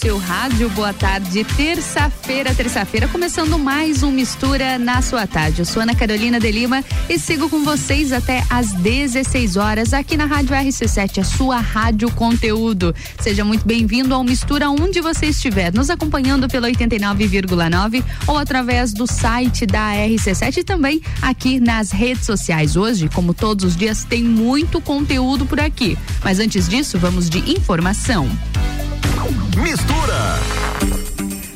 [0.00, 0.70] seu rádio.
[0.70, 5.60] Boa tarde, terça-feira, terça-feira, começando mais um Mistura na sua tarde.
[5.60, 10.16] Eu sou Ana Carolina de Lima e sigo com vocês até às 16 horas aqui
[10.16, 12.94] na Rádio RC7, a sua rádio conteúdo.
[13.20, 19.06] Seja muito bem-vindo ao Mistura onde você estiver, nos acompanhando pelo 89,9 ou através do
[19.06, 22.74] site da RC7 e também aqui nas redes sociais.
[22.74, 25.98] Hoje, como todos os dias, tem muito conteúdo por aqui.
[26.24, 28.30] Mas antes disso, vamos de informação.
[29.62, 31.09] Mistura.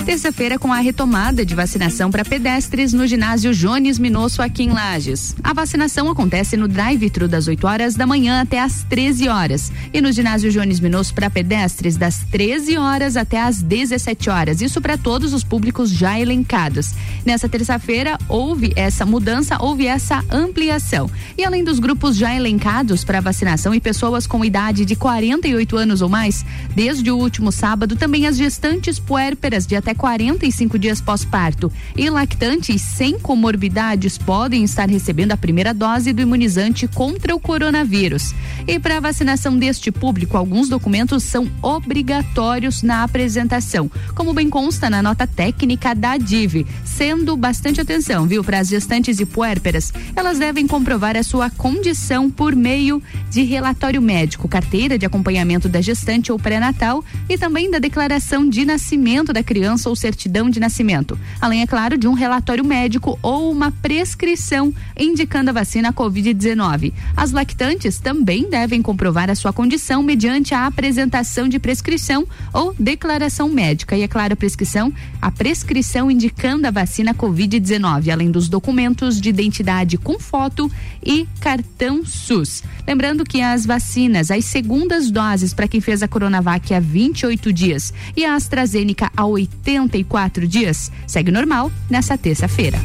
[0.05, 5.35] Terça-feira, com a retomada de vacinação para pedestres no ginásio Jones Minosso aqui em Lages.
[5.43, 10.03] A vacinação acontece no drive-thru das 8 horas da manhã até às 13 horas e
[10.03, 14.61] no ginásio Jones Minosso para pedestres das 13 horas até às 17 horas.
[14.61, 16.93] Isso para todos os públicos já elencados.
[17.25, 21.11] Nessa terça-feira houve essa mudança, houve essa ampliação.
[21.37, 26.02] E além dos grupos já elencados para vacinação e pessoas com idade de 48 anos
[26.02, 26.45] ou mais,
[26.77, 32.82] desde o último sábado também as gestantes puérperas de até 45 dias pós-parto e lactantes
[32.82, 38.34] sem comorbidades podem estar recebendo a primeira dose do imunizante contra o coronavírus.
[38.66, 44.88] E para a vacinação deste público, alguns documentos são obrigatórios na apresentação, como bem consta
[44.90, 49.92] na nota técnica da DIV, sendo bastante atenção, viu, para as gestantes e puérperas.
[50.16, 55.80] Elas devem comprovar a sua condição por meio de relatório médico, carteira de acompanhamento da
[55.80, 61.18] gestante ou pré-natal e também da declaração de nascimento da criança ou certidão de nascimento,
[61.40, 66.93] além, é claro, de um relatório médico ou uma prescrição indicando a vacina Covid-19.
[67.16, 73.49] As lactantes também devem comprovar a sua condição mediante a apresentação de prescrição ou declaração
[73.49, 73.97] médica.
[73.97, 79.28] E, é claro, a prescrição, a prescrição indicando a vacina Covid-19, além dos documentos de
[79.28, 80.71] identidade com foto
[81.03, 82.62] e cartão SUS.
[82.87, 87.93] Lembrando que as vacinas, as segundas doses para quem fez a Coronavac há 28 dias
[88.16, 90.91] e a AstraZeneca há 80 74 dias.
[91.07, 92.79] Segue normal nessa terça-feira.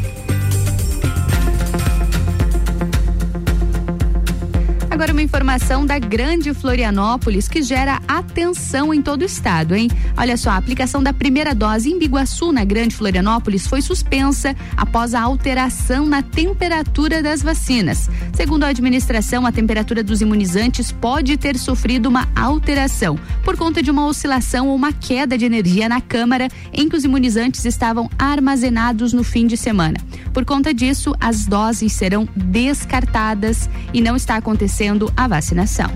[4.99, 9.87] Agora uma informação da Grande Florianópolis que gera atenção em todo o estado, hein?
[10.17, 15.15] Olha só, a aplicação da primeira dose em Biguaçu, na Grande Florianópolis, foi suspensa após
[15.15, 18.09] a alteração na temperatura das vacinas.
[18.33, 23.89] Segundo a administração, a temperatura dos imunizantes pode ter sofrido uma alteração por conta de
[23.89, 29.13] uma oscilação ou uma queda de energia na câmara em que os imunizantes estavam armazenados
[29.13, 29.97] no fim de semana.
[30.33, 35.91] Por conta disso, as doses serão descartadas e não está acontecendo a vacinação.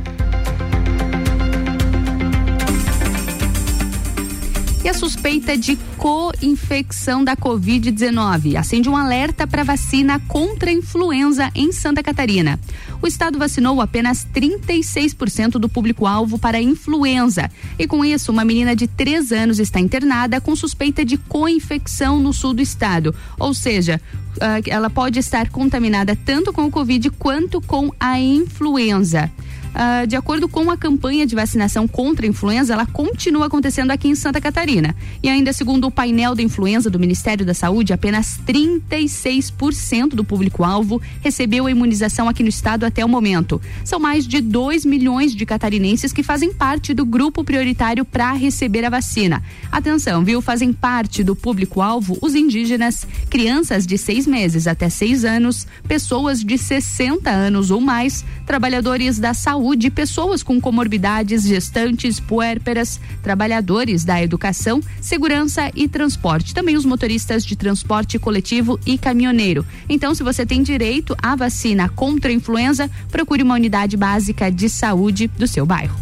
[4.84, 11.50] E a suspeita de co-infecção da Covid-19 acende um alerta para vacina contra a influenza
[11.56, 12.60] em Santa Catarina.
[13.02, 17.50] O estado vacinou apenas 36% do público-alvo para a influenza.
[17.80, 22.34] E com isso, uma menina de 3 anos está internada com suspeita de co-infecção no
[22.34, 23.16] sul do estado.
[23.40, 24.02] Ou seja,
[24.42, 29.32] ah, ela pode estar contaminada tanto com o Covid quanto com a influenza.
[29.74, 34.08] Uh, de acordo com a campanha de vacinação contra a influenza, ela continua acontecendo aqui
[34.08, 34.96] em Santa Catarina.
[35.22, 41.02] E ainda segundo o painel da influenza do Ministério da Saúde, apenas 36% do público-alvo
[41.22, 43.60] recebeu a imunização aqui no estado até o momento.
[43.84, 48.86] São mais de 2 milhões de catarinenses que fazem parte do grupo prioritário para receber
[48.86, 49.42] a vacina.
[49.72, 50.40] Atenção, viu?
[50.40, 56.58] Fazem parte do público-alvo os indígenas, crianças de seis meses até seis anos, pessoas de
[56.60, 64.22] 60 anos ou mais, trabalhadores da saúde saúde, pessoas com comorbidades, gestantes, puérperas, trabalhadores da
[64.22, 66.54] educação, segurança e transporte.
[66.54, 69.66] Também os motoristas de transporte coletivo e caminhoneiro.
[69.88, 74.68] Então, se você tem direito à vacina contra a influenza, procure uma unidade básica de
[74.68, 75.96] saúde do seu bairro.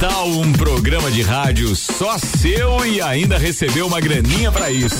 [0.00, 4.96] Tal um programa de rádio só seu e ainda recebeu uma graninha para isso?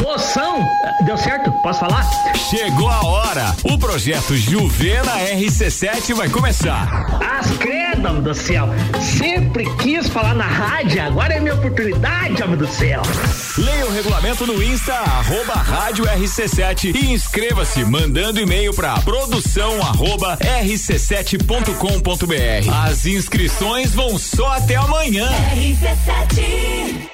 [0.00, 0.64] Moção,
[1.04, 1.50] deu certo?
[1.60, 2.08] Posso falar?
[2.48, 3.56] Chegou a hora.
[3.64, 6.88] O projeto Juvena RC7 vai começar.
[7.20, 7.84] As credo,
[8.20, 8.68] do céu.
[9.00, 13.02] Sempre quis falar na rádio, agora é minha oportunidade, homem do céu.
[13.56, 20.36] Leia o regulamento no Insta, arroba rádio RC7 e inscreva-se mandando e-mail para produção arroba
[20.38, 22.70] rc7.com.br.
[22.84, 25.28] As inscrições vão só até amanhã.
[25.54, 27.13] RC7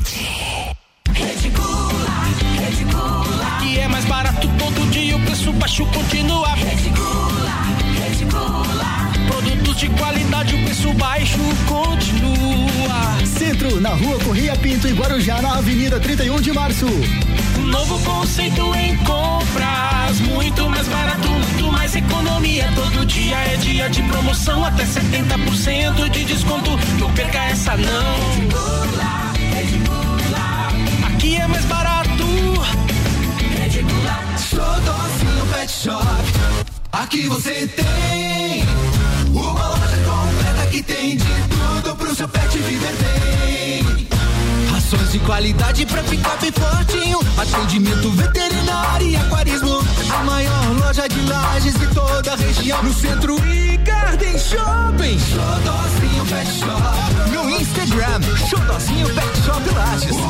[0.00, 0.76] RC7
[1.12, 2.08] Reticula,
[2.58, 7.50] reticula E é mais barato todo dia, o preço baixo continua Reticula,
[8.08, 15.42] reticula Produtos de qualidade, o preço baixo continua Centro, na rua Correia Pinto e Guarujá,
[15.42, 16.86] na Avenida 31 de Março
[17.58, 22.72] um novo conceito em compras, muito mais barato, muito mais economia.
[22.74, 26.70] Todo dia é dia de promoção, até 70% de desconto.
[26.98, 29.29] Não perca essa não.
[31.40, 32.24] É mais barato.
[33.56, 34.18] Redicula.
[34.36, 36.06] Sou docinho pet shop.
[36.92, 38.64] Aqui você tem
[39.28, 44.08] uma loja completa que tem de tudo pro seu pet viver bem.
[44.70, 47.18] Rações de qualidade pra ficar bem fortinho.
[47.38, 49.80] Atendimento veterinário e aquarismo.
[50.14, 52.82] A maior loja de lajes de toda a região.
[52.82, 55.18] No centro e Garden Shopping.
[55.18, 57.30] Xodozinho Pet Shop.
[57.32, 60.29] No Instagram, Xodozinho Pet Shop Lages.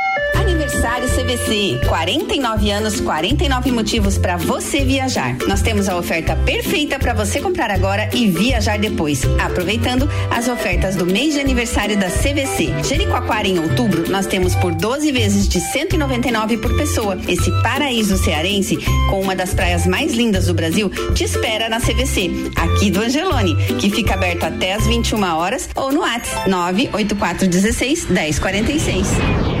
[0.81, 5.37] Aniversário CVC, 49 anos, 49 motivos para você viajar.
[5.47, 10.95] Nós temos a oferta perfeita para você comprar agora e viajar depois, aproveitando as ofertas
[10.95, 12.73] do mês de aniversário da CVC.
[12.83, 17.15] Jericoacoara em outubro, nós temos por 12 vezes de 199 por pessoa.
[17.27, 22.31] Esse paraíso cearense, com uma das praias mais lindas do Brasil, te espera na CVC,
[22.55, 29.60] aqui do Angelone, que fica aberto até às 21 horas ou no WhatsApp 98416 1046.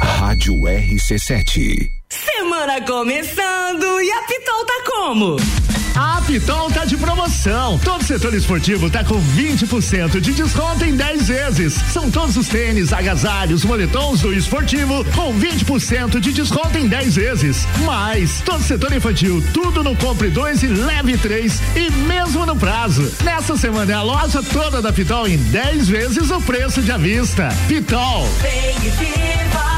[0.00, 1.90] Rádio RC7.
[2.08, 5.36] Semana começando e a Pitol tá como?
[5.94, 7.78] A Pitol tá de promoção.
[7.80, 11.74] Todo setor esportivo tá com 20% de desconto em 10 vezes.
[11.92, 17.66] São todos os tênis, agasalhos, moletons do esportivo com 20% de desconto em 10 vezes.
[17.84, 23.12] Mais, todo setor infantil, tudo no compre 2 e leve 3 e mesmo no prazo.
[23.24, 27.48] Nessa semana é a loja toda da Pitol em 10 vezes o preço de avista.
[27.66, 28.28] Pitol.
[28.40, 29.77] Vem e viva.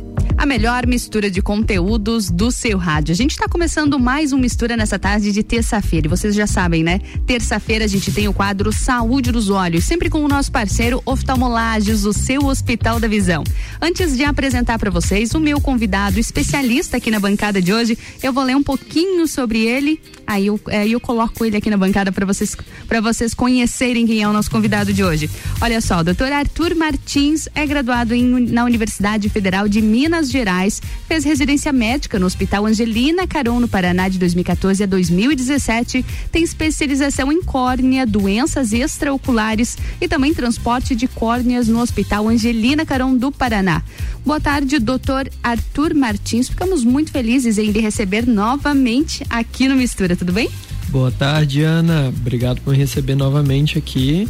[0.41, 3.11] a melhor mistura de conteúdos do seu rádio.
[3.11, 6.07] A gente está começando mais um mistura nessa tarde de terça-feira.
[6.07, 6.99] E vocês já sabem, né?
[7.27, 12.05] Terça-feira a gente tem o quadro Saúde dos Olhos, sempre com o nosso parceiro Oftalmolages,
[12.05, 13.43] o seu Hospital da Visão.
[13.79, 18.33] Antes de apresentar para vocês o meu convidado especialista aqui na bancada de hoje, eu
[18.33, 20.01] vou ler um pouquinho sobre ele.
[20.25, 22.57] Aí eu, é, eu coloco ele aqui na bancada para vocês
[22.87, 25.29] para vocês conhecerem quem é o nosso convidado de hoje.
[25.61, 30.81] Olha só, o doutor Arthur Martins é graduado em, na Universidade Federal de Minas Gerais,
[31.07, 36.05] fez residência médica no Hospital Angelina Caron, no Paraná, de 2014 a 2017.
[36.31, 43.15] Tem especialização em córnea, doenças extraoculares e também transporte de córneas no Hospital Angelina Caron
[43.15, 43.83] do Paraná.
[44.25, 46.47] Boa tarde, doutor Arthur Martins.
[46.47, 50.49] Ficamos muito felizes em lhe receber novamente aqui no Mistura, tudo bem?
[50.89, 52.09] Boa tarde, Ana.
[52.09, 54.27] Obrigado por me receber novamente aqui.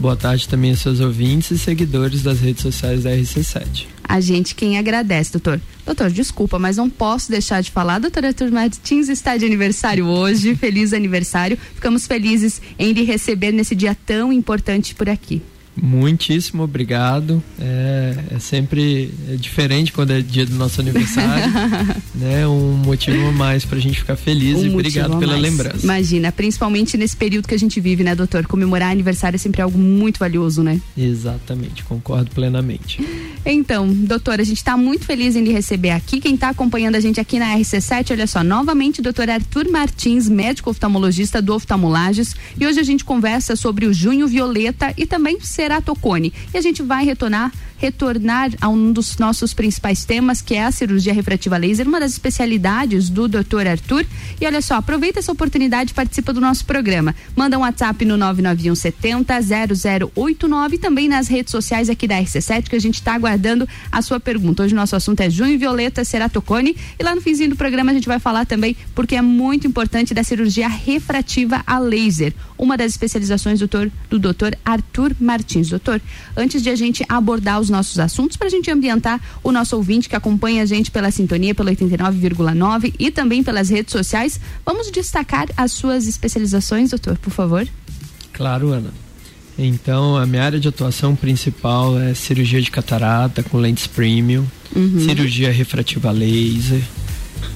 [0.00, 4.54] Boa tarde também aos seus ouvintes e seguidores das redes sociais da RC7 a gente
[4.54, 5.60] quem agradece, doutor.
[5.84, 7.98] Doutor, desculpa, mas não posso deixar de falar.
[7.98, 10.54] Doutor Arthur Martins está de aniversário hoje.
[10.56, 11.58] Feliz aniversário.
[11.74, 15.42] Ficamos felizes em lhe receber nesse dia tão importante por aqui.
[15.80, 17.42] Muitíssimo obrigado.
[17.60, 21.52] É, é sempre é diferente quando é dia do nosso aniversário,
[22.14, 22.46] né?
[22.46, 25.78] Um motivo a mais para a gente ficar feliz um e obrigado pela lembrança.
[25.82, 28.46] Imagina, principalmente nesse período que a gente vive, né, doutor?
[28.46, 30.80] Comemorar aniversário é sempre algo muito valioso, né?
[30.96, 33.00] Exatamente, concordo plenamente.
[33.44, 36.20] Então, doutor, a gente está muito feliz em lhe receber aqui.
[36.20, 40.70] Quem está acompanhando a gente aqui na RC7, olha só, novamente, doutor Arthur Martins, médico
[40.70, 42.34] oftalmologista do Oftalmolages.
[42.58, 46.32] E hoje a gente conversa sobre o Junho Violeta e também ceratocone.
[46.52, 50.72] E a gente vai retornar retornar a um dos nossos principais temas, que é a
[50.72, 53.66] cirurgia refrativa laser, uma das especialidades do Dr.
[53.70, 54.04] Arthur.
[54.40, 57.14] E olha só, aproveita essa oportunidade e participa do nosso programa.
[57.34, 59.34] Manda um WhatsApp no 991 70
[60.14, 64.02] 0089 e também nas redes sociais aqui da RC7 que a gente está aguardando a
[64.02, 64.64] sua pergunta.
[64.64, 68.08] Hoje nosso assunto é junho violeta ceratocone e lá no finzinho do programa a gente
[68.08, 73.60] vai falar também porque é muito importante da cirurgia refrativa a laser, uma das especializações
[73.60, 75.68] do doutor, do doutor Arthur Martins.
[75.68, 76.00] Doutor,
[76.36, 79.76] antes de a gente abordar os os nossos assuntos para a gente ambientar o nosso
[79.76, 84.40] ouvinte que acompanha a gente pela sintonia pelo 89,9 e também pelas redes sociais.
[84.64, 87.68] Vamos destacar as suas especializações, doutor, por favor?
[88.32, 88.92] Claro, Ana.
[89.58, 95.00] Então, a minha área de atuação principal é cirurgia de catarata com lentes premium, uhum.
[95.00, 96.80] cirurgia refrativa laser,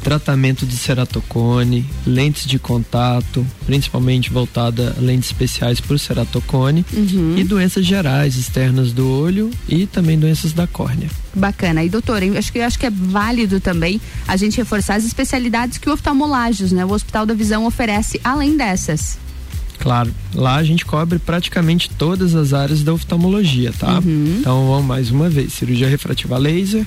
[0.02, 7.34] tratamento de ceratocone, lentes de contato, principalmente voltada a lentes especiais para o ceratocone uhum.
[7.36, 11.08] e doenças gerais externas do olho e também doenças da córnea.
[11.34, 11.82] Bacana.
[11.84, 15.04] E doutora, eu acho que eu acho que é válido também a gente reforçar as
[15.04, 19.18] especialidades que o oftalmolages, né, o Hospital da Visão oferece além dessas.
[19.78, 23.98] Claro, lá a gente cobre praticamente todas as áreas da oftalmologia, tá?
[23.98, 24.36] Uhum.
[24.38, 26.86] Então vamos mais uma vez: cirurgia refrativa laser,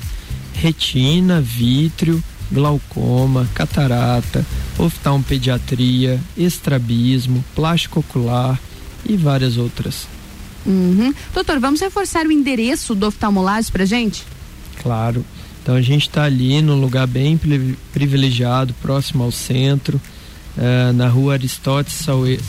[0.54, 4.46] retina, vítreo, glaucoma, catarata,
[4.78, 8.60] oftalmopediatria, estrabismo, plástico ocular
[9.06, 10.08] e várias outras.
[10.66, 11.14] Uhum.
[11.34, 14.24] Doutor, vamos reforçar o endereço do oftalmolagem pra gente?
[14.82, 15.24] Claro.
[15.62, 17.40] Então a gente está ali num lugar bem
[17.92, 20.00] privilegiado, próximo ao centro,
[20.58, 22.06] uh, na rua Aristóteles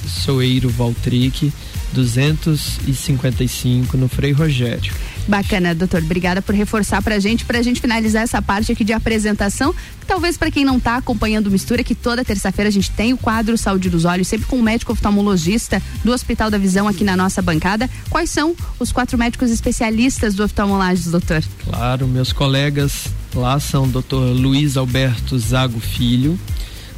[0.06, 1.52] Soeiro Valtric,
[1.92, 4.92] 255, no Frei Rogério.
[5.28, 6.02] Bacana, doutor.
[6.02, 9.74] Obrigada por reforçar pra gente, pra gente finalizar essa parte aqui de apresentação.
[10.06, 13.58] Talvez para quem não tá acompanhando Mistura, que toda terça-feira a gente tem o quadro
[13.58, 17.42] Saúde dos Olhos, sempre com o médico oftalmologista do Hospital da Visão aqui na nossa
[17.42, 17.90] bancada.
[18.08, 21.42] Quais são os quatro médicos especialistas do oftalmolagem, doutor?
[21.64, 26.38] Claro, meus colegas lá são o doutor Luiz Alberto Zago Filho,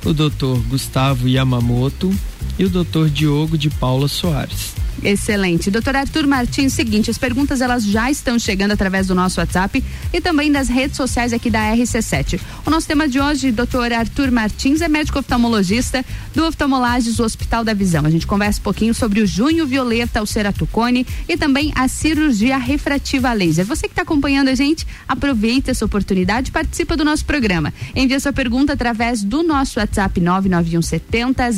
[0.04, 2.14] o doutor Gustavo Yamamoto
[2.58, 4.74] e o doutor Diogo de Paula Soares.
[5.02, 5.70] Excelente.
[5.70, 10.20] Doutor Arthur Martins, seguinte, as perguntas elas já estão chegando através do nosso WhatsApp e
[10.20, 12.40] também das redes sociais aqui da RC7.
[12.66, 17.72] O nosso tema de hoje, doutor Arthur Martins, é médico oftalmologista do Oftalmolages Hospital da
[17.74, 18.04] Visão.
[18.04, 22.58] A gente conversa um pouquinho sobre o junho violeta, o ceratocone e também a cirurgia
[22.58, 23.64] refrativa laser.
[23.66, 27.72] Você que está acompanhando a gente, aproveita essa oportunidade e participa do nosso programa.
[27.94, 31.50] Envie sua pergunta através do nosso WhatsApp 99170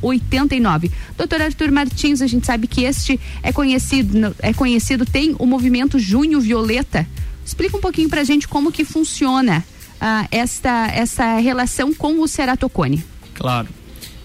[0.00, 0.90] 0089.
[1.16, 5.46] Doutor Arthur Martins, a gente sabe sabe que este é conhecido, é conhecido, tem o
[5.46, 7.04] movimento Junho Violeta.
[7.44, 13.04] Explica um pouquinho pra gente como que funciona uh, esta, essa relação com o ceratocone.
[13.34, 13.68] Claro.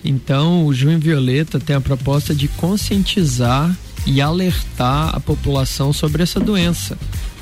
[0.05, 6.39] Então, o Junho Violeta tem a proposta de conscientizar e alertar a população sobre essa
[6.39, 6.97] doença.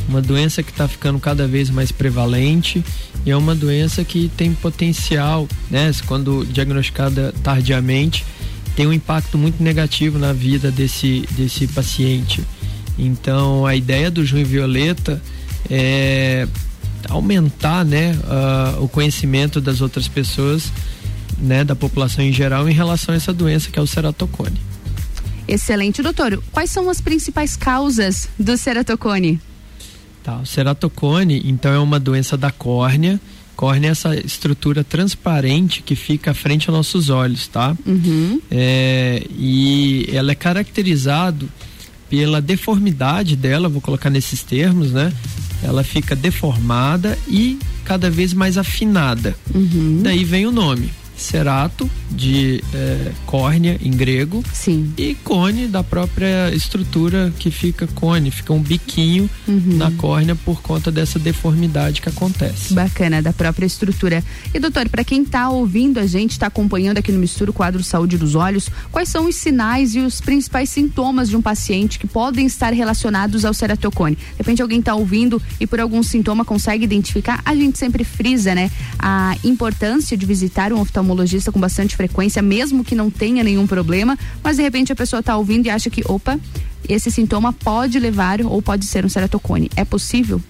[0.08, 2.82] Uma doença que está ficando cada vez mais prevalente
[3.26, 5.92] e é uma doença que tem potencial, né?
[6.08, 8.26] Quando diagnosticada tardiamente,
[8.78, 12.44] tem um impacto muito negativo na vida desse, desse paciente.
[12.96, 15.20] Então, a ideia do Junho Violeta
[15.68, 16.48] é
[17.10, 20.72] aumentar né, uh, o conhecimento das outras pessoas,
[21.40, 24.62] né, da população em geral, em relação a essa doença que é o ceratocone.
[25.48, 26.40] Excelente, doutor.
[26.52, 29.42] Quais são as principais causas do ceratocone?
[30.24, 33.20] Tá, o ceratocone, então, é uma doença da córnea.
[33.58, 37.76] Córnea é essa estrutura transparente que fica à frente aos nossos olhos, tá?
[37.86, 38.40] Uhum.
[38.50, 41.50] É, e ela é caracterizado
[42.10, 45.12] pela deformidade dela, vou colocar nesses termos, né?
[45.64, 49.36] ela fica deformada e cada vez mais afinada.
[49.54, 50.02] Uhum.
[50.04, 50.92] Daí vem o nome.
[51.18, 54.44] Cerato, de é, córnea em grego.
[54.54, 54.94] Sim.
[54.98, 59.78] E cone da própria estrutura que fica cone, fica um biquinho uhum.
[59.78, 62.74] na córnea por conta dessa deformidade que acontece.
[62.74, 64.24] Bacana, da própria estrutura.
[64.54, 68.18] E doutor, para quem está ouvindo a gente, está acompanhando aqui no Misturo Quadro Saúde
[68.18, 72.46] dos Olhos, quais são os sinais e os principais sintomas de um paciente que podem
[72.46, 74.16] estar relacionados ao ceratocone?
[74.16, 78.54] De repente alguém está ouvindo e por algum sintoma consegue identificar, a gente sempre frisa,
[78.54, 78.70] né,
[79.00, 83.66] a importância de visitar um oftalmologista oftalmologista com bastante frequência, mesmo que não tenha nenhum
[83.66, 86.38] problema, mas de repente a pessoa está ouvindo e acha que, opa,
[86.88, 89.70] esse sintoma pode levar ou pode ser um ceratocone.
[89.76, 90.42] É possível?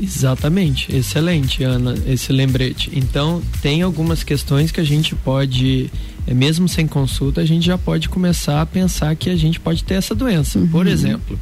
[0.00, 2.90] Exatamente, excelente, Ana, esse lembrete.
[2.92, 5.90] Então, tem algumas questões que a gente pode,
[6.26, 9.84] é, mesmo sem consulta, a gente já pode começar a pensar que a gente pode
[9.84, 10.58] ter essa doença.
[10.58, 10.68] Uhum.
[10.68, 11.38] Por exemplo,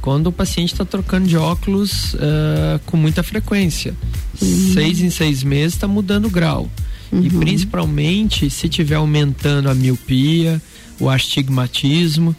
[0.00, 3.94] quando o paciente está trocando de óculos uh, com muita frequência,
[4.40, 4.72] uhum.
[4.72, 6.70] seis em seis meses está mudando o grau.
[7.12, 7.24] Uhum.
[7.24, 10.60] E principalmente se tiver aumentando a miopia,
[10.98, 12.34] o astigmatismo,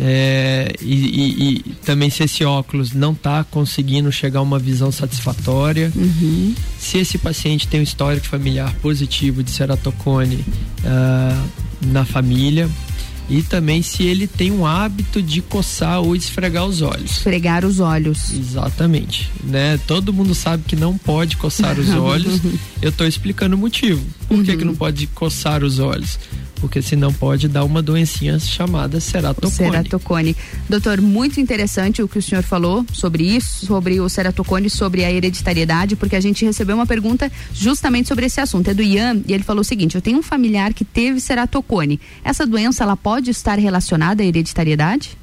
[0.00, 4.92] é, e, e, e, também se esse óculos não está conseguindo chegar a uma visão
[4.92, 6.54] satisfatória, uhum.
[6.78, 11.48] se esse paciente tem um histórico familiar positivo de ceratocone uh,
[11.86, 12.70] na família,
[13.28, 17.12] e também se ele tem um hábito de coçar ou esfregar os olhos.
[17.12, 18.32] Esfregar os olhos.
[18.32, 19.78] Exatamente, né?
[19.86, 22.40] Todo mundo sabe que não pode coçar os olhos.
[22.80, 24.04] Eu estou explicando o motivo.
[24.26, 26.18] Por que, que não pode coçar os olhos?
[26.58, 29.52] Porque senão pode dar uma doencinha chamada ceratocone.
[29.52, 30.36] Ceratocone.
[30.68, 35.12] Doutor, muito interessante o que o senhor falou sobre isso, sobre o ceratocone, sobre a
[35.12, 38.68] hereditariedade, porque a gente recebeu uma pergunta justamente sobre esse assunto.
[38.68, 42.00] É do Ian e ele falou o seguinte: eu tenho um familiar que teve ceratocone.
[42.24, 45.16] Essa doença ela pode estar relacionada à hereditariedade?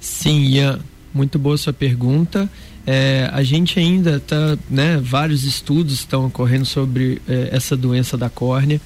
[0.00, 0.80] Sim, Ian.
[1.12, 2.48] Muito boa sua pergunta.
[2.86, 8.30] É, a gente ainda está, né, vários estudos estão ocorrendo sobre é, essa doença da
[8.30, 8.80] córnea.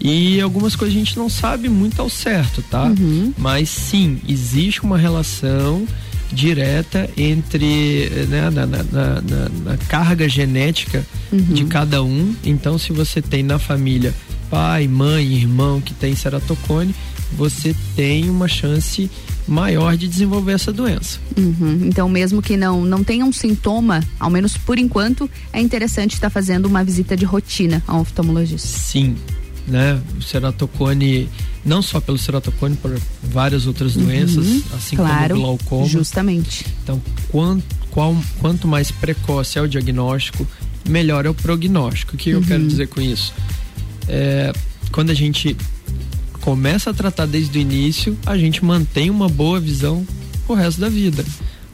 [0.00, 2.84] E algumas coisas a gente não sabe muito ao certo, tá?
[2.84, 3.34] Uhum.
[3.36, 5.86] Mas sim, existe uma relação
[6.32, 9.20] direta entre né, na, na, na,
[9.64, 11.40] na, carga genética uhum.
[11.40, 12.34] de cada um.
[12.44, 14.14] Então, se você tem na família
[14.48, 16.94] pai, mãe, irmão que tem ceratocone,
[17.32, 19.10] você tem uma chance
[19.46, 21.18] maior de desenvolver essa doença.
[21.36, 21.80] Uhum.
[21.84, 26.30] Então, mesmo que não não tenha um sintoma, ao menos por enquanto, é interessante estar
[26.30, 28.68] fazendo uma visita de rotina ao oftalmologista.
[28.68, 29.16] Sim,
[29.70, 30.00] né?
[30.18, 31.28] O ceratocone,
[31.64, 35.86] não só pelo ceratocone, por várias outras doenças, uhum, assim claro, como o glaucoma.
[35.86, 36.66] Justamente.
[36.82, 40.46] Então, quanto, qual, quanto mais precoce é o diagnóstico,
[40.88, 42.16] melhor é o prognóstico.
[42.16, 42.40] O que uhum.
[42.40, 43.32] eu quero dizer com isso?
[44.08, 44.52] É,
[44.92, 45.56] quando a gente
[46.40, 50.06] começa a tratar desde o início, a gente mantém uma boa visão
[50.48, 51.24] o resto da vida.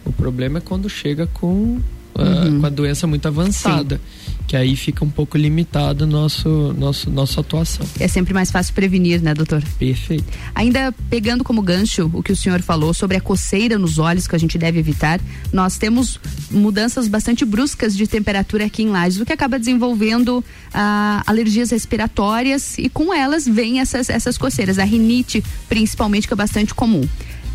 [0.04, 1.80] O problema é quando chega com,
[2.18, 2.56] Uhum.
[2.56, 3.96] uh, com a doença muito avançada.
[3.96, 4.25] Sim.
[4.46, 7.84] Que aí fica um pouco limitado nosso, nosso nossa atuação.
[7.98, 9.62] É sempre mais fácil prevenir, né, doutor?
[9.78, 10.24] Perfeito.
[10.54, 14.36] Ainda pegando como gancho o que o senhor falou sobre a coceira nos olhos que
[14.36, 15.20] a gente deve evitar,
[15.52, 21.22] nós temos mudanças bastante bruscas de temperatura aqui em Lages, o que acaba desenvolvendo ah,
[21.26, 26.74] alergias respiratórias e com elas vem essas, essas coceiras, a rinite principalmente, que é bastante
[26.74, 27.06] comum.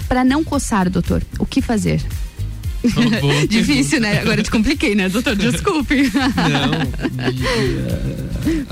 [0.07, 2.01] Para não coçar, doutor, o que fazer?
[3.49, 4.19] Difícil, né?
[4.21, 5.35] Agora te compliquei, né, doutor?
[5.35, 6.11] Desculpe.
[6.11, 6.71] Não.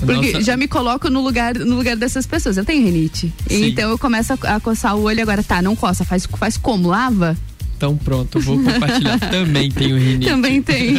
[0.06, 0.42] Porque nossa...
[0.44, 2.58] já me coloco no lugar, no lugar dessas pessoas.
[2.58, 3.32] Eu tenho rinite.
[3.48, 3.68] Sim.
[3.68, 5.44] Então eu começo a, a, coçar o olho agora.
[5.44, 6.04] Tá, não coça.
[6.04, 6.90] Faz, faz como?
[6.90, 7.38] Lava?
[7.80, 9.18] Então pronto, vou compartilhar.
[9.32, 10.30] Também tenho rinite.
[10.30, 10.98] Também tem.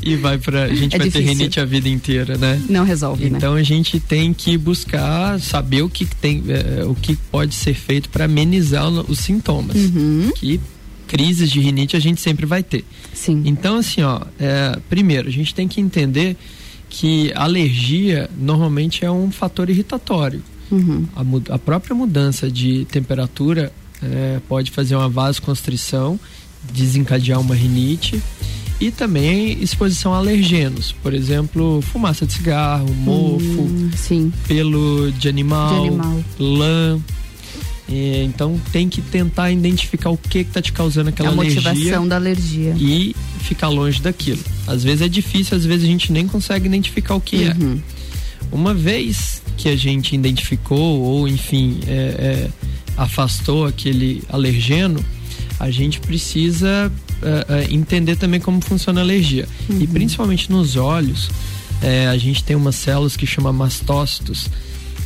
[0.00, 0.64] e vai pra.
[0.64, 1.26] A gente É vai difícil.
[1.26, 2.62] ter rinite a vida inteira, né?
[2.68, 3.38] Não resolve, né?
[3.38, 7.74] Então a gente tem que buscar saber o que tem, eh, o que pode ser
[7.74, 9.74] feito para amenizar os sintomas.
[9.74, 10.30] Uhum.
[10.36, 10.60] Que
[11.12, 12.84] crises de rinite a gente sempre vai ter.
[13.12, 13.42] Sim.
[13.44, 16.36] Então assim, ó, é, primeiro a gente tem que entender
[16.88, 20.42] que alergia normalmente é um fator irritatório.
[20.70, 21.06] Uhum.
[21.14, 23.70] A, a própria mudança de temperatura
[24.02, 26.18] eh, pode fazer uma vasoconstrição,
[26.72, 28.22] desencadear uma rinite
[28.80, 35.82] e também exposição a alergenos, por exemplo, fumaça de cigarro, mofo, Hum, pelo de animal,
[35.82, 36.24] De animal.
[36.38, 36.98] lã.
[37.88, 42.16] Então tem que tentar identificar o que está te causando aquela a alergia motivação da
[42.16, 42.74] alergia.
[42.78, 44.42] e ficar longe daquilo.
[44.66, 47.52] Às vezes é difícil, às vezes a gente nem consegue identificar o que é.
[47.52, 47.80] Uhum.
[48.50, 52.50] Uma vez que a gente identificou ou enfim é, é,
[52.96, 55.04] afastou aquele alergeno,
[55.58, 56.90] a gente precisa
[57.22, 59.46] é, é, entender também como funciona a alergia
[59.80, 61.30] e principalmente nos olhos
[61.82, 64.48] é, a gente tem umas células que chama mastócitos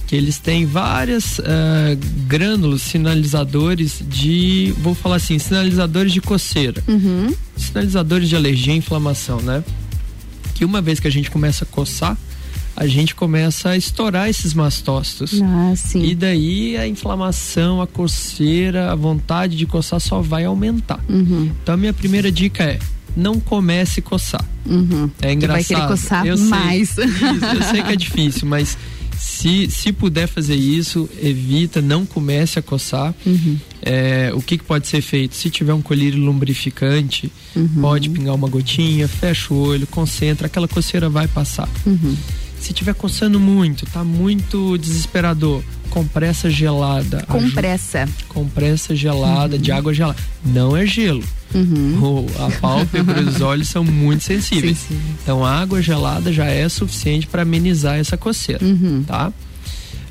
[0.06, 7.34] que eles têm várias é, grânulos sinalizadores de vou falar assim sinalizadores de coceira Uhum.
[7.56, 9.64] sinalizadores de alergia e inflamação, né?
[10.54, 12.16] Que uma vez que a gente começa a coçar,
[12.76, 15.40] a gente começa a estourar esses mastócitos.
[15.42, 16.02] Ah, sim.
[16.04, 21.00] E daí a inflamação, a coceira, a vontade de coçar só vai aumentar.
[21.08, 21.50] Uhum.
[21.62, 22.78] Então a minha primeira dica é
[23.16, 24.44] não comece a coçar.
[24.66, 25.10] Uhum.
[25.22, 25.56] É engraçado.
[25.56, 26.90] vai querer coçar eu sei, mais.
[26.98, 28.76] Isso, eu sei que é difícil, mas
[29.18, 33.14] se, se puder fazer isso, evita, não comece a coçar.
[33.24, 33.58] Uhum.
[33.82, 35.34] É, o que, que pode ser feito?
[35.34, 37.68] Se tiver um colírio lubrificante, Uhum.
[37.80, 41.68] pode pingar uma gotinha, fecha o olho, concentra, aquela coceira vai passar.
[41.86, 42.14] Uhum.
[42.66, 47.18] Se tiver coçando muito, tá muito desesperador, compressa gelada.
[47.18, 48.08] ajuda- Compressa.
[48.28, 50.18] compressa gelada, de água gelada.
[50.44, 51.22] Não é gelo.
[51.54, 51.96] Uhum.
[52.02, 54.78] O- a pálpebra e os olhos são muito sensíveis.
[54.78, 55.16] Sensíveis.
[55.22, 59.04] Então a água gelada já é suficiente para amenizar essa coceira, Uhum.
[59.06, 59.32] tá?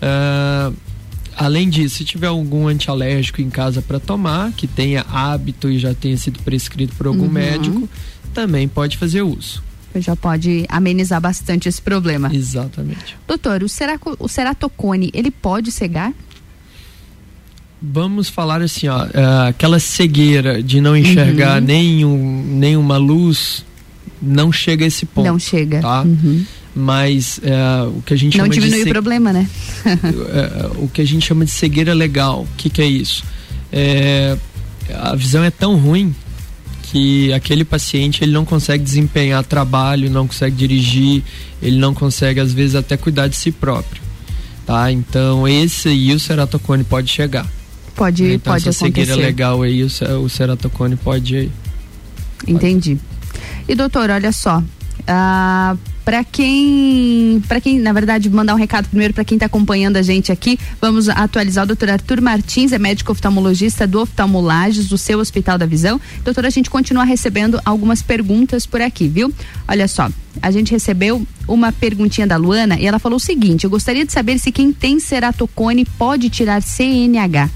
[0.02, 0.72] Ah,
[1.36, 5.94] além disso, se tiver algum antialérgico em casa para tomar, que tenha hábito e já
[5.94, 7.32] tenha sido prescrito por algum Uhum.
[7.32, 7.90] médico,
[8.34, 9.62] também pode fazer uso.
[10.02, 12.30] Já pode amenizar bastante esse problema.
[12.34, 13.18] Exatamente.
[13.28, 16.12] Doutor, o, ceraco, o ceratocone, ele pode cegar?
[17.82, 21.68] Vamos falar assim, ó, ah, aquela cegueira de não enxergar Uhum.
[21.68, 23.64] nenhum, nenhuma luz,
[24.22, 25.26] não chega a esse ponto.
[25.28, 25.82] Não chega.
[25.82, 26.02] Tá?
[26.02, 26.44] Uhum.
[26.76, 29.48] Mas é, o que a gente Não chama de diminui o ce- problema, né?
[29.86, 32.42] é, o que a gente chama de cegueira legal.
[32.42, 33.24] O que, que é isso?
[33.72, 34.36] É,
[34.94, 36.14] a visão é tão ruim
[36.92, 41.24] que aquele paciente ele não consegue desempenhar trabalho, não consegue dirigir,
[41.62, 44.02] ele não consegue às vezes até cuidar de si próprio,
[44.66, 44.92] tá?
[44.92, 47.48] Então esse e o ceratocone pode chegar.
[47.96, 49.06] Pode, então pode essa acontecer.
[49.06, 49.88] cegueira legal aí o,
[50.24, 51.50] o ceratocone pode
[52.48, 52.98] Entendi.
[53.68, 54.64] E doutor, olha só.
[55.08, 59.98] Ah, para quem, para quem, na verdade, mandar um recado primeiro para quem está acompanhando
[59.98, 65.00] a gente aqui, vamos atualizar o doutor Arthur Martins, é médico oftalmologista do Oftalmolages, do
[65.00, 66.00] seu Hospital da Visão.
[66.24, 69.34] Doutor, a gente continua recebendo algumas perguntas por aqui, viu?
[69.68, 70.08] Olha só,
[70.42, 74.12] a gente recebeu uma perguntinha da Luana e ela falou o seguinte: eu gostaria de
[74.12, 77.50] saber se quem tem ceratocone pode tirar CNH.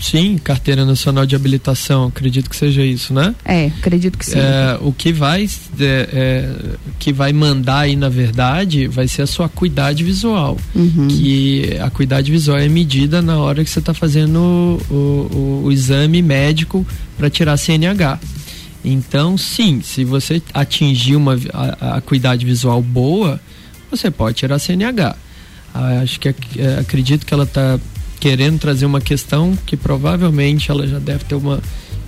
[0.00, 3.34] Sim, carteira nacional de habilitação, acredito que seja isso, né?
[3.44, 4.38] É, acredito que sim.
[4.38, 5.44] É, o que vai
[5.80, 6.52] é, é,
[6.98, 11.08] que vai mandar aí na verdade vai ser a sua acuidade visual Uhum.
[11.08, 14.38] que a acuidade visual é medida na hora que você está fazendo
[14.90, 18.18] o, o- o exame médico para tirar CNH
[18.84, 23.40] então sim se você atingir uma a, a acuidade visual boa
[23.90, 25.16] você pode tirar CNH
[25.72, 26.34] Ah, acho que é,
[26.80, 27.78] acredito que ela está
[28.24, 31.60] querendo trazer uma questão que provavelmente ela já deve ter uma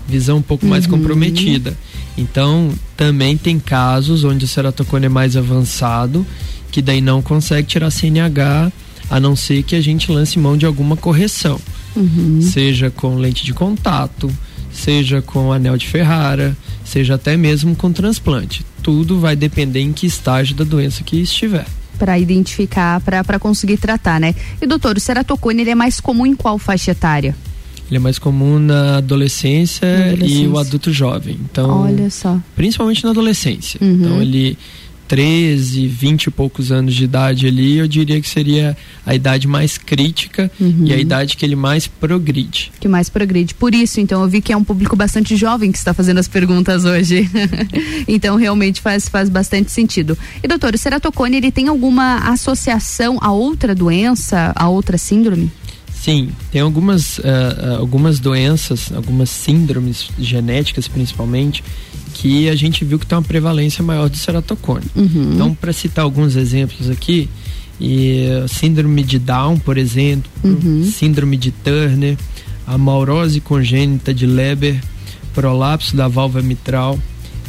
[0.09, 0.93] visão um pouco mais Uhum.
[0.93, 1.77] comprometida.
[2.17, 6.27] Então, também tem casos onde o ceratocone é mais avançado,
[6.73, 8.73] que daí não consegue tirar CNH,
[9.11, 11.61] a não ser que a gente lance mão de alguma correção,
[11.95, 12.41] Uhum.
[12.41, 14.31] seja com lente de contato,
[14.73, 18.65] seja com anel de Ferrara, seja até mesmo com transplante.
[18.83, 21.67] Tudo vai depender em que estágio da doença que estiver.
[21.97, 24.35] Para identificar, para conseguir tratar, né?
[24.61, 27.35] E doutor, o ceratocone ele é mais comum em qual faixa etária?
[27.89, 30.43] Ele é mais comum na adolescência, Na adolescência.
[30.43, 31.39] e o adulto jovem.
[31.51, 32.39] Então, Olha só.
[32.57, 33.79] principalmente na adolescência.
[33.81, 33.93] Uhum.
[33.95, 34.59] Então ele
[35.09, 39.79] 13, 20 e poucos anos de idade ali, eu diria que seria a idade mais
[39.79, 40.85] crítica Uhum.
[40.87, 42.73] e a idade que ele mais progride.
[42.81, 43.55] Que mais progride.
[43.55, 46.29] Por isso, então, eu vi que é um público bastante jovem que está fazendo as
[46.29, 47.29] perguntas hoje.
[48.07, 50.17] então, realmente faz, faz bastante sentido.
[50.43, 55.51] E, doutor, o ceratocone, ele tem alguma associação a outra doença, a outra síndrome?
[56.07, 61.65] Sim, tem algumas, uh, algumas doenças, algumas síndromes genéticas principalmente,
[62.15, 64.87] que a gente viu que tem uma prevalência maior do ceratocone.
[64.95, 65.33] Uhum.
[65.35, 67.29] Então, para citar alguns exemplos aqui,
[67.81, 70.85] e síndrome de Down, por exemplo, Uhum.
[70.85, 72.17] síndrome de Turner,
[72.65, 74.81] a maurose congênita de Leber,
[75.35, 76.97] prolapso da válvula mitral,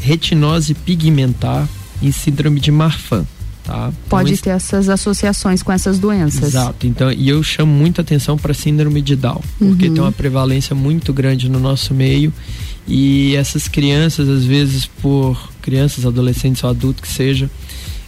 [0.02, 1.70] retinose pigmentar
[2.02, 3.24] e síndrome de Marfan.
[3.67, 3.89] Tá?
[3.89, 6.41] Então, Pode esse- ter essas associações com essas doenças.
[6.43, 6.88] Exato.
[6.88, 9.93] Então, e eu chamo muita atenção para síndrome de Down, porque Uhum.
[9.93, 12.32] tem uma prevalência muito grande no nosso meio
[12.88, 17.49] e essas crianças, às vezes, por crianças, adolescentes ou adultos que seja,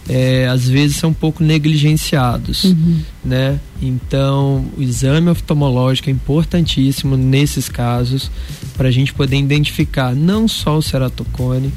[0.08, 3.00] é, às vezes são um pouco negligenciados, Uhum.
[3.22, 3.60] né?
[3.82, 8.30] Então, o exame oftalmológico é importantíssimo nesses casos
[8.78, 11.70] para a gente poder identificar não só o ceratocone,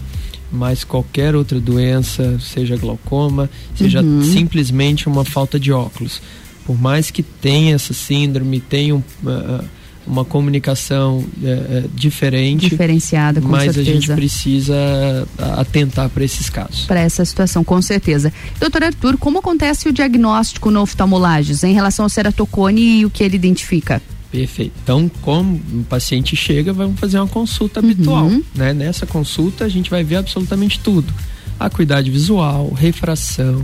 [0.53, 4.21] mas qualquer outra doença, seja glaucoma, seja Uhum.
[4.23, 6.21] simplesmente uma falta de óculos.
[6.65, 9.63] Por mais que tenha essa síndrome, tenha um, ah,
[10.05, 14.15] uma comunicação eh, eh, diferente, Diferenciada, com mas a gente certeza.
[14.15, 16.85] precisa ah, atentar para esses casos.
[16.85, 18.31] Para essa situação, com certeza.
[18.59, 23.23] Doutor Arthur, como acontece o diagnóstico no oftalmolages em relação ao ceratocone e o que
[23.23, 24.01] ele identifica?
[24.33, 24.73] Perfeito.
[24.81, 28.31] Então, como o paciente chega, vamos fazer uma consulta habitual.
[28.55, 28.73] Né?
[28.73, 31.13] Nessa consulta, a gente vai ver absolutamente tudo:
[31.59, 33.63] acuidade visual, refração,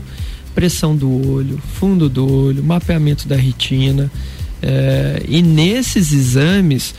[0.54, 4.12] pressão do olho, fundo do olho, mapeamento da retina.
[4.62, 6.94] Eh, e nesses exames,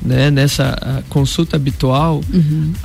[0.00, 2.22] né, nessa ah, consulta habitual,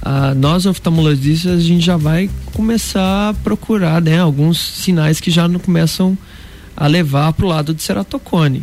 [0.02, 5.48] a nós oftalmologistas a gente já vai começar a procurar né, alguns sinais que já
[5.48, 6.41] não começam a
[6.88, 8.60] levar para o lado de ceratocone.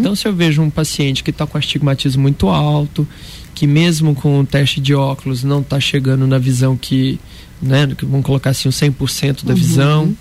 [0.00, 3.06] Então, se eu vejo um paciente que está com astigmatismo muito alto,
[3.54, 7.18] que mesmo com o teste de óculos não está chegando na visão que,
[7.60, 9.58] né, que vamos colocar assim, o 100% da Uhum.
[9.58, 10.16] visão,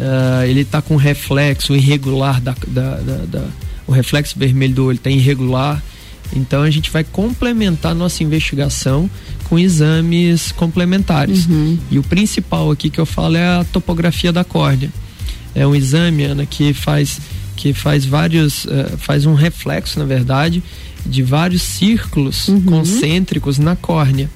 [0.00, 3.48] ah, ele está com reflexo irregular, da, da, da- da-
[3.86, 5.82] o reflexo vermelho do olho está irregular,
[6.34, 9.08] então a gente vai complementar a nossa investigação
[9.48, 11.46] com exames complementares.
[11.90, 14.90] E o principal aqui que eu falo é a topografia da córnea.
[15.54, 17.20] É um exame, Ana, que faz
[17.56, 20.62] que faz vários eh, faz um reflexo, na verdade,
[21.06, 24.28] de vários círculos concêntricos na córnea.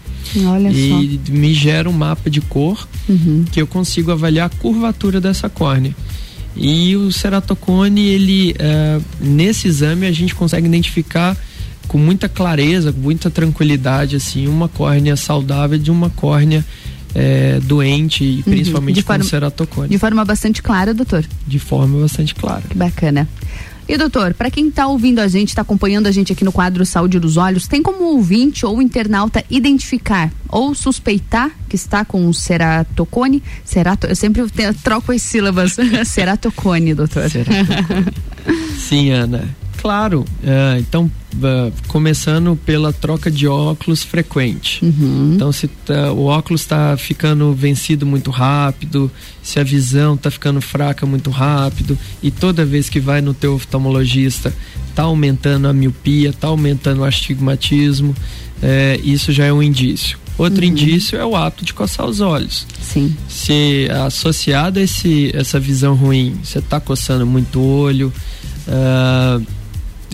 [0.46, 3.44] Olha e me gera um mapa de cor Uhum.
[3.50, 5.94] que eu consigo avaliar a curvatura dessa córnea.
[6.54, 11.36] E o ceratocone, ele eh, nesse exame a gente consegue identificar
[11.86, 16.64] com muita clareza, com muita tranquilidade, assim, uma córnea saudável de uma córnea
[17.14, 18.42] eh, doente, e Uhum.
[18.42, 19.88] principalmente De com forma- ceratocone.
[19.88, 21.24] De forma bastante clara, doutor.
[21.46, 22.62] De forma bastante clara.
[22.68, 23.28] Que bacana.
[23.88, 26.84] E doutor, para quem está ouvindo a gente, está acompanhando a gente aqui no quadro
[26.84, 33.42] Saúde dos Olhos, tem como ouvinte ou internauta identificar ou suspeitar que está com ceratocone?
[33.64, 34.42] Cerato, eu sempre
[34.84, 35.74] troco as sílabas.
[36.04, 37.30] ceratocone, doutor.
[38.78, 39.48] Sim, Ana.
[39.80, 40.24] Claro.
[40.44, 41.10] É, então,
[41.42, 44.80] ah, começando pela troca de óculos frequente.
[45.34, 49.10] Então, se tá- o óculos está ficando vencido muito rápido,
[49.42, 53.54] se a visão está ficando fraca muito rápido, e toda vez que vai no teu
[53.54, 54.52] oftalmologista
[54.90, 58.14] está aumentando a miopia, está aumentando o astigmatismo,
[58.62, 60.18] é, isso já é um indício.
[60.36, 60.70] Outro Uhum.
[60.70, 62.66] indício é o hábito de coçar os olhos.
[62.80, 63.16] Sim.
[63.28, 68.12] Se associado a esse, essa visão ruim, você está coçando muito o olho,
[68.68, 69.40] ah,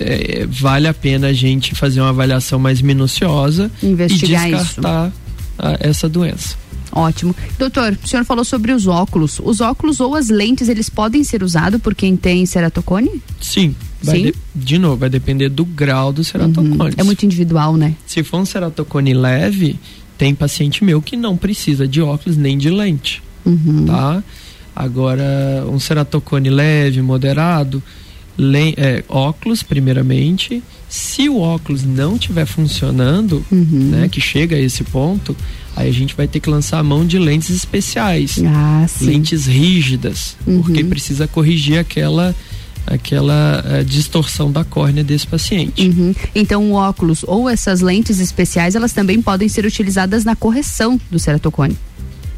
[0.01, 5.13] é, vale a pena a gente fazer uma avaliação mais minuciosa Investigar e descartar
[5.59, 6.57] ah, essa doença.
[6.97, 7.35] Ótimo.
[7.59, 9.41] Doutor, o senhor falou sobre os óculos.
[9.43, 13.21] Os óculos ou as lentes, eles podem ser usados por quem tem ceratocone?
[13.41, 14.23] Sim, vai Sim?
[14.27, 16.95] de, de novo, vai depender do grau do ceratocone.
[16.97, 17.95] É muito individual, né?
[18.07, 19.77] Se for um ceratocone leve,
[20.17, 23.87] tem paciente meu que não precisa de óculos nem de lente, Uhum.
[23.87, 24.23] tá?
[24.75, 27.83] Agora, um ceratocone leve, moderado,
[28.77, 30.63] é, óculos primeiramente.
[30.89, 33.91] Se o óculos não estiver funcionando, Uhum.
[33.91, 35.37] né, que chega a esse ponto,
[35.75, 39.07] aí a gente vai ter que lançar a mão de lentes especiais, Ah, sim.
[39.07, 40.63] lentes rígidas, Uhum.
[40.63, 42.35] porque precisa corrigir aquela
[42.87, 45.89] aquela eh, distorção da córnea desse paciente.
[45.89, 46.15] Uhum.
[46.35, 51.19] Então, o óculos ou essas lentes especiais, elas também podem ser utilizadas na correção do
[51.19, 51.75] ceratocone.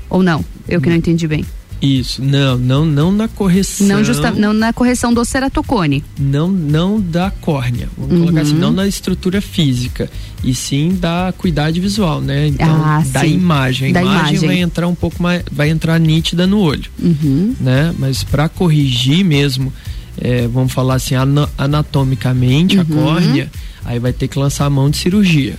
[0.09, 0.45] Ou não?
[0.69, 1.45] Eu que não entendi bem.
[1.81, 3.87] Isso, não, não, não na correção.
[3.87, 6.03] Não, justa, não na correção do ceratocone.
[6.19, 8.21] não, não da córnea, vamos Uhum.
[8.21, 10.11] colocar assim, não na estrutura física,
[10.43, 12.49] e sim da cuidade visual, né?
[12.49, 13.35] Então, Ah, da sim.
[13.35, 13.91] imagem.
[13.91, 14.49] A Da imagem, imagem.
[14.49, 17.55] vai entrar um pouco mais, vai entrar nítida no olho, Uhum.
[17.61, 17.95] né?
[17.99, 19.71] Mas para corrigir mesmo,
[20.19, 22.87] é, vamos falar assim, ana- anatomicamente a Uhum.
[22.87, 23.51] córnea,
[23.85, 25.57] aí vai ter que lançar a mão de cirurgia.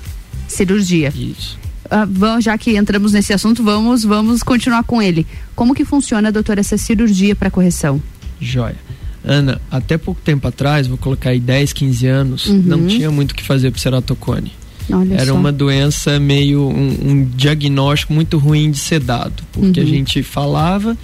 [0.47, 1.13] Cirurgia.
[1.15, 1.59] Isso.
[1.89, 2.07] Ah,
[2.41, 5.25] já que entramos nesse assunto, vamos, vamos continuar com ele.
[5.55, 8.01] Como que funciona, doutor, essa cirurgia para correção?
[8.39, 8.75] Joia.
[9.23, 12.61] Ana, até pouco tempo atrás, vou colocar aí 10, 15 anos, Uhum.
[12.65, 14.51] não tinha muito o que fazer pro ceratocone.
[14.89, 15.35] Olha Era só.
[15.35, 19.85] uma doença meio um, um diagnóstico muito ruim de ser dado, porque Uhum.
[19.85, 20.97] a gente falava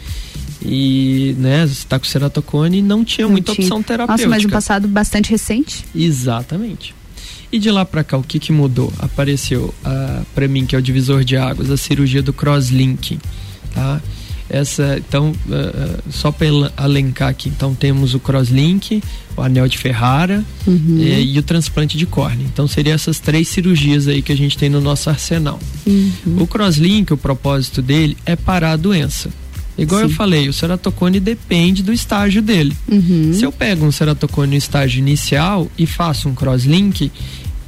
[0.66, 3.66] e, né, você tá com ceratocone e não tinha Não muita tinha.
[3.66, 4.28] opção terapêutica.
[4.30, 5.84] Nossa, mas um passado bastante recente.
[5.94, 6.96] Exatamente.
[7.54, 8.92] E de lá pra cá, o que que mudou?
[8.98, 13.20] Apareceu ah, pra mim, que é o divisor de águas, a cirurgia do crosslinking,
[13.76, 14.02] tá?
[14.50, 19.04] Essa, então, ah, só para alencar aqui, então temos o crosslink,
[19.38, 20.98] o anel de Ferrara Uhum.
[21.00, 22.44] eh, e o transplante de córnea.
[22.52, 25.60] Então, seriam essas três cirurgias aí que a gente tem no nosso arsenal.
[25.86, 26.12] Uhum.
[26.40, 29.30] O crosslink, o propósito dele é parar a doença.
[29.78, 30.16] Igual eu Sim.
[30.16, 32.76] falei, o ceratocone depende do estágio dele.
[32.88, 33.34] Uhum.
[33.34, 37.12] Se eu pego um ceratocone no estágio inicial e faço um crosslink,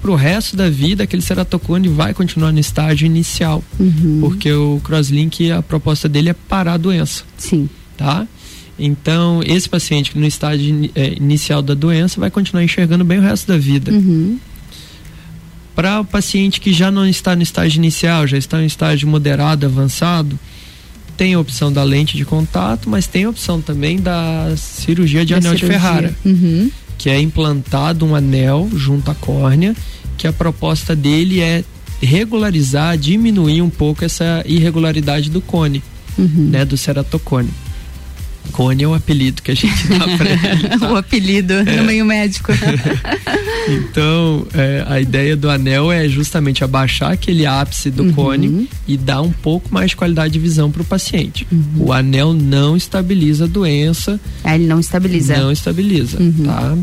[0.01, 3.63] pro resto da vida aquele ceratocone vai continuar no estágio inicial.
[3.79, 4.19] Uhum.
[4.21, 7.23] Porque o crosslink, a proposta dele é parar a doença.
[7.37, 7.67] Sim.
[7.97, 8.27] Tá?
[8.77, 13.47] Então, esse paciente no estágio eh, inicial da doença vai continuar enxergando bem o resto
[13.47, 13.91] da vida.
[13.91, 14.37] Uhum.
[15.73, 19.65] Para o paciente que já não está no estágio inicial, já está no estágio moderado,
[19.65, 20.37] avançado,
[21.17, 25.33] tem a opção da lente de contato, mas tem a opção também da cirurgia de
[25.33, 25.79] Da anel de cirurgia.
[25.81, 26.69] Ferrara, Uhum.
[26.97, 29.75] que é implantado um anel junto à córnea,
[30.17, 31.63] que a proposta dele é
[32.01, 35.81] regularizar, diminuir um pouco essa irregularidade do cone,
[36.17, 36.49] Uhum.
[36.51, 37.49] né, do ceratocone.
[38.51, 40.69] Cone é o apelido que a gente dá para ele.
[40.79, 40.91] tá?
[40.91, 41.63] o apelido É.
[41.77, 42.51] no meio médico.
[43.67, 48.13] Então, é, a ideia do anel é justamente abaixar aquele ápice do Uhum.
[48.13, 51.47] cone e dar um pouco mais de qualidade de visão para o paciente.
[51.51, 51.85] Uhum.
[51.87, 54.19] O anel não estabiliza a doença.
[54.43, 55.35] Ah, ele não estabiliza.
[55.37, 56.43] Não estabiliza, Uhum.
[56.45, 56.77] tá?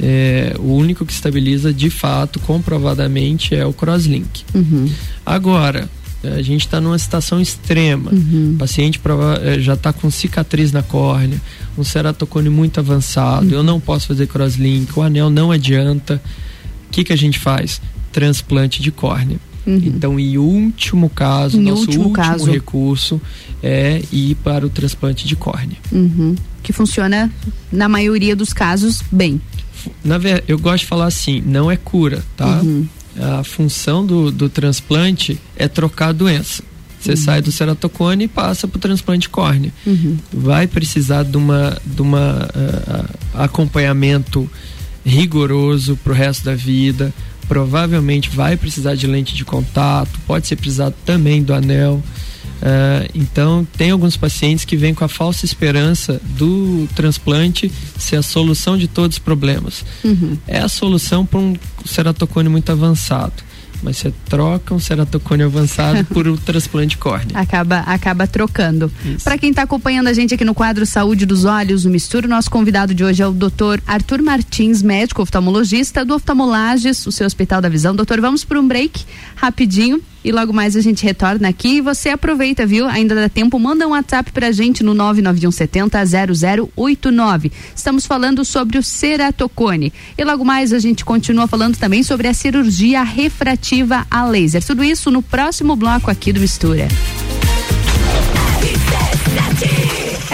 [0.00, 4.42] É, o único que estabiliza de fato, comprovadamente, é o crosslink.
[4.52, 4.90] Uhum.
[5.24, 5.88] Agora,
[6.34, 8.10] a gente está numa situação extrema.
[8.12, 8.52] Uhum.
[8.54, 9.00] O paciente
[9.42, 11.40] eh, já está com cicatriz na córnea,
[11.76, 16.20] um ceratocone muito avançado, eu não posso fazer crosslink, o anel não adianta.
[16.88, 17.80] O que, que a gente faz?
[18.12, 19.38] Transplante de córnea.
[19.66, 19.82] Uhum.
[19.84, 22.50] Então, em último caso, Em nosso último último caso.
[22.50, 23.20] recurso
[23.62, 25.76] é ir para o transplante de córnea.
[25.90, 26.36] Uhum.
[26.62, 27.30] Que funciona,
[27.70, 29.40] na maioria dos casos, bem.
[30.04, 32.60] Na eu gosto de falar assim, não é cura, tá?
[32.60, 32.86] Uhum.
[33.18, 36.62] A função do, do transplante é trocar a doença.
[37.00, 37.16] Você Uhum.
[37.16, 39.72] sai do ceratocone e passa para o transplante de córnea.
[39.86, 40.16] Uhum.
[40.32, 42.48] Vai precisar de uma, de uma
[43.34, 44.50] ah, acompanhamento
[45.04, 47.12] rigoroso para o resto da vida.
[47.48, 52.02] Provavelmente vai precisar de lente de contato, pode ser precisado também do anel.
[52.62, 58.22] Ah, então, tem alguns pacientes que vêm com a falsa esperança do transplante ser a
[58.22, 59.84] solução de todos os problemas.
[60.04, 60.36] Uhum.
[60.46, 63.46] É a solução para um ceratocone muito avançado.
[63.82, 67.38] Mas você troca um ceratocone avançado por um transplante de córnea.
[67.38, 68.90] Acaba, acaba trocando.
[69.22, 72.50] Para quem está acompanhando a gente aqui no quadro Saúde dos Olhos, o Misturo, nosso
[72.50, 73.80] convidado de hoje é o Dr.
[73.86, 77.94] Arthur Martins, médico oftalmologista do Oftalmolages, o seu Hospital da Visão.
[77.94, 79.04] Doutor, vamos para um break
[79.36, 81.76] rapidinho e logo mais a gente retorna aqui.
[81.76, 82.86] E você aproveita, viu?
[82.86, 85.98] Ainda dá tempo, manda um WhatsApp pra gente no 99170
[86.74, 87.52] 0089.
[87.74, 89.92] Estamos falando sobre o ceratocone.
[90.18, 94.64] E logo mais a gente continua falando também sobre a cirurgia refrativa a laser.
[94.64, 96.88] Tudo isso no próximo bloco aqui do Mistura.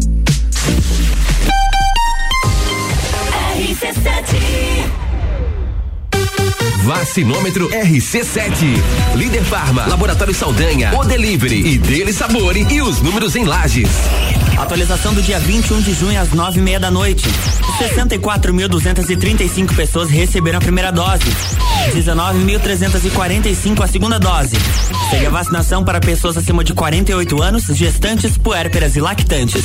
[6.84, 9.14] Vacinômetro RC7.
[9.14, 13.88] Líder Farma, Laboratório Saldanha, O Delivery e Dele Sabore e os números em lajes.
[14.56, 17.28] Atualização do dia 21 de junho às nove e meia da noite.
[17.78, 21.24] 64.235 pessoas receberam a primeira dose.
[21.94, 24.56] 19.345 a segunda dose.
[25.10, 29.64] Segue a vacinação para pessoas acima de 48 anos, gestantes, puérperas e lactantes.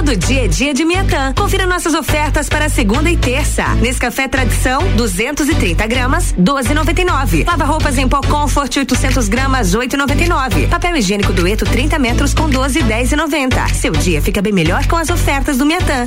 [0.00, 1.34] Todo dia é dia de Miatã.
[1.34, 3.74] Confira nossas ofertas para segunda e terça.
[3.74, 7.46] Nescafé Tradição, 230 gramas, 12,99.
[7.46, 10.70] Lava roupas em pó Comfort, 800 gramas, 8,99.
[10.70, 13.74] Papel higiênico Dueto, 30 metros com 12, 10,90.
[13.74, 16.06] Seu dia fica bem melhor com as ofertas do Miatã.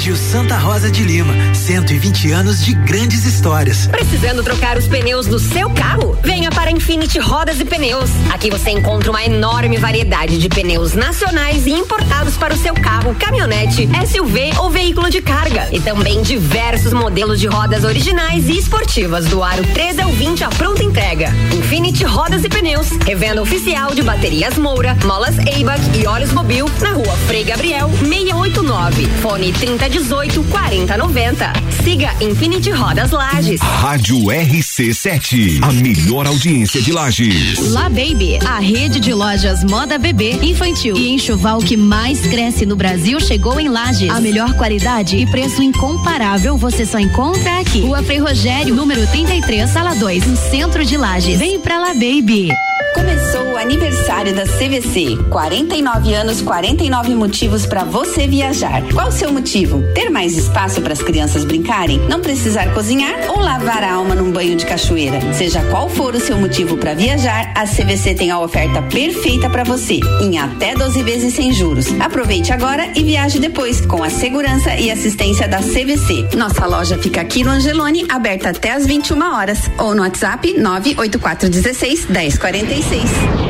[0.00, 3.86] Santa Rosa de Lima, 120 anos de grandes histórias.
[3.86, 6.18] Precisando trocar os pneus do seu carro?
[6.22, 8.08] Venha para Infinity Rodas e Pneus.
[8.32, 13.14] Aqui você encontra uma enorme variedade de pneus nacionais e importados para o seu carro,
[13.14, 15.68] caminhonete, SUV ou veículo de carga.
[15.70, 20.48] E também diversos modelos de rodas originais e esportivas do aro 13 ao 20 à
[20.48, 21.28] pronta entrega.
[21.52, 26.92] Infinity Rodas e Pneus, revenda oficial de baterias Moura, molas Eibach e óleos Mobil na
[26.92, 29.06] rua Frei Gabriel 689.
[29.20, 29.52] Fone
[29.90, 31.52] 3018 4090.
[31.82, 33.60] Siga Infinity Rodas Lages.
[33.60, 37.72] Rádio RC7, a melhor audiência de Lages.
[37.72, 42.76] La Baby, a rede de lojas moda bebê, infantil e enxoval que mais cresce no
[42.76, 44.10] Brasil chegou em Lages.
[44.10, 47.80] A melhor qualidade e preço incomparável você só encontra aqui.
[47.80, 51.38] Rua Frei Rogério, número 33, sala 2, no centro de Lages.
[51.38, 52.50] Vem pra La Baby.
[52.94, 55.16] Começou o aniversário da CVC.
[55.30, 58.82] 49 anos, 49 motivos para você viajar.
[58.92, 59.82] Qual o seu motivo?
[59.94, 61.98] Ter mais espaço para as crianças brincarem?
[62.08, 65.20] Não precisar cozinhar ou lavar a alma num banho de cachoeira?
[65.34, 69.64] Seja qual for o seu motivo para viajar, a CVC tem a oferta perfeita para
[69.64, 71.86] você, em até 12 vezes sem juros.
[72.00, 76.36] Aproveite agora e viaje depois, com a segurança e assistência da CVC.
[76.36, 82.06] Nossa loja fica aqui no Angelone, aberta até às 21 horas, ou no WhatsApp 98416
[82.06, 82.79] 1046.
[82.80, 83.49] RC7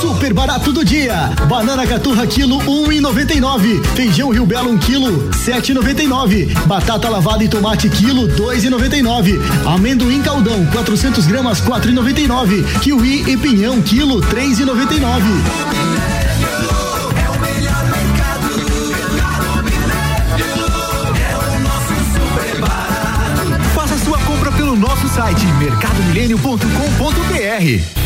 [0.00, 1.30] Super barato do dia.
[1.48, 3.80] Banana caturra quilo um e noventa e nove.
[3.94, 6.46] Feijão Rio Belo um quilo sete e noventa e nove.
[6.66, 9.40] Batata lavada e tomate quilo dois e noventa e nove.
[9.66, 12.62] Amendoim caldão 400 gramas quatro e noventa e nove.
[12.80, 15.30] Kiwi e pinhão quilo três e noventa e nove.
[23.74, 28.05] Faça sua compra pelo nosso site mercadomilênio.com.br.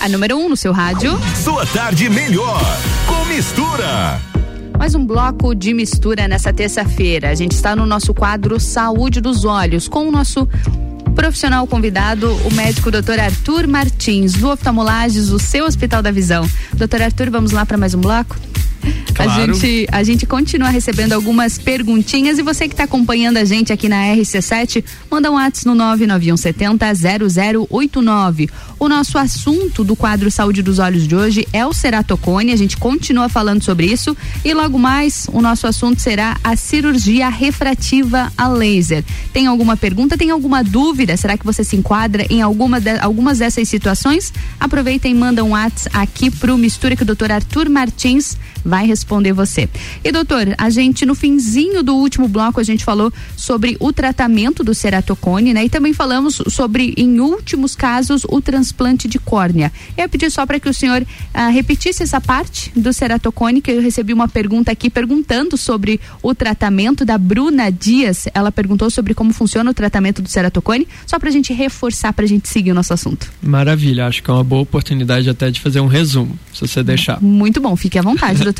[0.00, 1.12] A número 1 um no seu rádio.
[1.44, 2.58] Sua tarde melhor
[3.06, 4.18] com mistura.
[4.78, 7.28] Mais um bloco de mistura nessa terça-feira.
[7.28, 10.48] A gente está no nosso quadro Saúde dos Olhos com o nosso
[11.14, 13.20] profissional convidado, o médico Dr.
[13.20, 16.48] Arthur Martins, do Oftalmolages, o seu Hospital da Visão.
[16.72, 18.36] Doutor Arthur, vamos lá para mais um bloco?
[19.14, 19.30] Claro.
[19.30, 23.72] A gente, a gente continua recebendo algumas perguntinhas e você que está acompanhando a gente
[23.72, 26.86] aqui na RC7, manda um WhatsApp no 99170
[27.68, 32.52] 0089 O nosso assunto do quadro Saúde dos Olhos de hoje é o ceratocone.
[32.52, 37.28] A gente continua falando sobre isso e logo mais o nosso assunto será a cirurgia
[37.28, 39.04] refrativa a laser.
[39.32, 40.16] Tem alguma pergunta?
[40.16, 41.16] Tem alguma dúvida?
[41.16, 44.32] Será que você se enquadra em alguma de, algumas dessas situações?
[44.58, 49.32] Aproveita e manda um WhatsApp aqui pro Mistura que o doutor Arthur Martins vai responder
[49.32, 49.68] você.
[50.04, 54.62] E doutor, a gente no finzinho do último bloco a gente falou sobre o tratamento
[54.62, 55.64] do ceratocone, né?
[55.64, 59.72] E também falamos sobre em últimos casos o transplante de córnea.
[59.96, 63.80] Eu pedi só para que o senhor ah, repetisse essa parte do ceratocone que eu
[63.80, 68.28] recebi uma pergunta aqui perguntando sobre o tratamento da Bruna Dias.
[68.34, 72.24] Ela perguntou sobre como funciona o tratamento do ceratocone, só para a gente reforçar, para
[72.24, 73.30] a gente seguir o nosso assunto.
[73.42, 77.20] Maravilha, acho que é uma boa oportunidade até de fazer um resumo, se você deixar.
[77.20, 78.59] Muito bom, fique à vontade, doutor.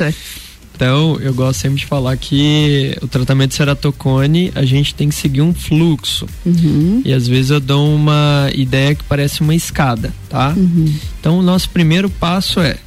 [0.73, 5.15] Então, eu gosto sempre de falar que o tratamento de ceratocone, a gente tem que
[5.15, 6.25] seguir um fluxo.
[6.43, 7.03] Uhum.
[7.05, 10.55] E às vezes eu dou uma ideia que parece uma escada, tá?
[10.57, 10.91] Uhum.
[11.19, 12.77] Então, o nosso primeiro passo é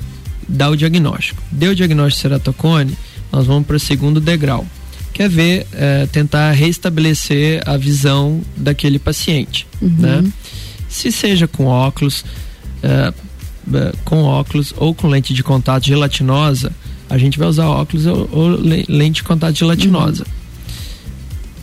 [0.49, 1.41] dar o diagnóstico.
[1.53, 2.99] Deu o diagnóstico de ceratocone,
[3.31, 4.67] nós vamos para o segundo degrau,
[5.13, 9.95] que é ver, é, tentar restabelecer a visão daquele paciente, Uhum.
[9.99, 10.25] né?
[10.89, 12.25] Se seja com óculos,
[12.83, 13.13] é,
[13.73, 16.73] é, com óculos ou com lente de contato gelatinosa,
[17.09, 20.25] a gente vai usar óculos ou, ou le- lente de contato gelatinosa.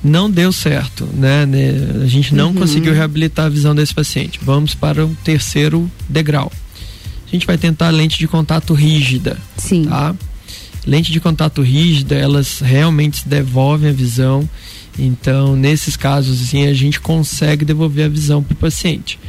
[0.04, 1.46] Não deu certo, né?
[1.46, 1.72] né?
[2.04, 2.56] A gente não Uhum.
[2.56, 4.40] conseguiu reabilitar a visão desse paciente.
[4.42, 6.52] Vamos para o terceiro degrau.
[7.28, 9.38] A gente vai tentar lente de contato rígida.
[9.58, 9.86] Sim.
[9.86, 10.16] Tá?
[10.88, 14.50] Lente de contato rígida, elas realmente devolvem a visão.
[14.98, 19.20] Então, nesses casos, assim, a gente consegue devolver a visão para o paciente.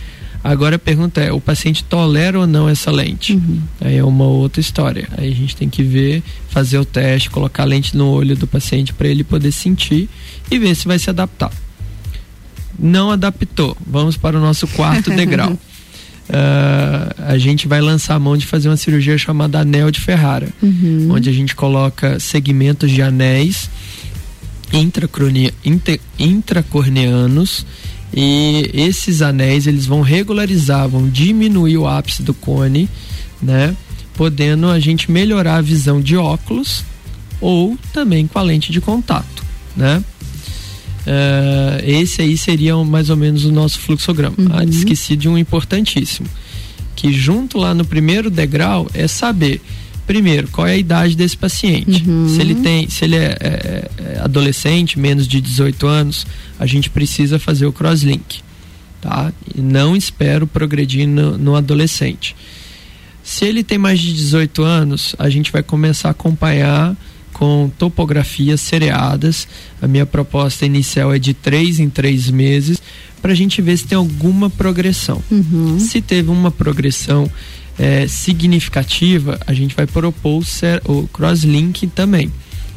[0.44, 3.40] Agora a pergunta é: o paciente tolera ou não essa lente?
[3.80, 5.08] Aí é uma outra história.
[5.16, 8.46] Aí a gente tem que ver, fazer o teste, colocar a lente no olho do
[8.46, 10.08] paciente para ele poder sentir
[10.50, 11.50] e ver se vai se adaptar.
[12.78, 13.76] Não adaptou.
[13.86, 15.56] Vamos para o nosso quarto degrau.
[16.28, 20.48] Ah, a gente vai lançar a mão de fazer uma cirurgia chamada anel de Ferrara,
[20.62, 21.08] Uhum.
[21.12, 23.68] onde a gente coloca segmentos de anéis
[24.72, 27.66] intracrone- inter- intracorneanos
[28.14, 32.88] e esses anéis eles vão regularizar, vão diminuir o ápice do cone,
[33.40, 33.76] né?
[34.14, 36.84] Podendo a gente melhorar a visão de óculos
[37.40, 39.44] ou também com a lente de contato,
[39.76, 40.02] né?
[41.06, 44.36] Eh, esse aí seria mais ou menos o nosso fluxograma.
[44.52, 46.28] Ah, esqueci de um importantíssimo,
[46.94, 49.60] que junto lá no primeiro degrau é saber
[50.06, 52.04] primeiro qual é a idade desse paciente.
[52.28, 56.26] Se ele tem, se ele é, é, é adolescente, menos de 18 anos,
[56.58, 58.40] a gente precisa fazer o crosslink,
[59.00, 59.32] tá?
[59.54, 62.34] E não espero progredir no, no adolescente.
[63.22, 66.96] Se ele tem mais de 18 anos, a gente vai começar a acompanhar
[67.32, 69.46] com topografias seriadas.
[69.80, 72.82] A minha proposta inicial é de três em três meses,
[73.20, 75.22] para a gente ver se tem alguma progressão.
[75.78, 77.30] Se teve uma progressão
[77.78, 82.30] eh, significativa, a gente vai propor o, cer- o crosslink também,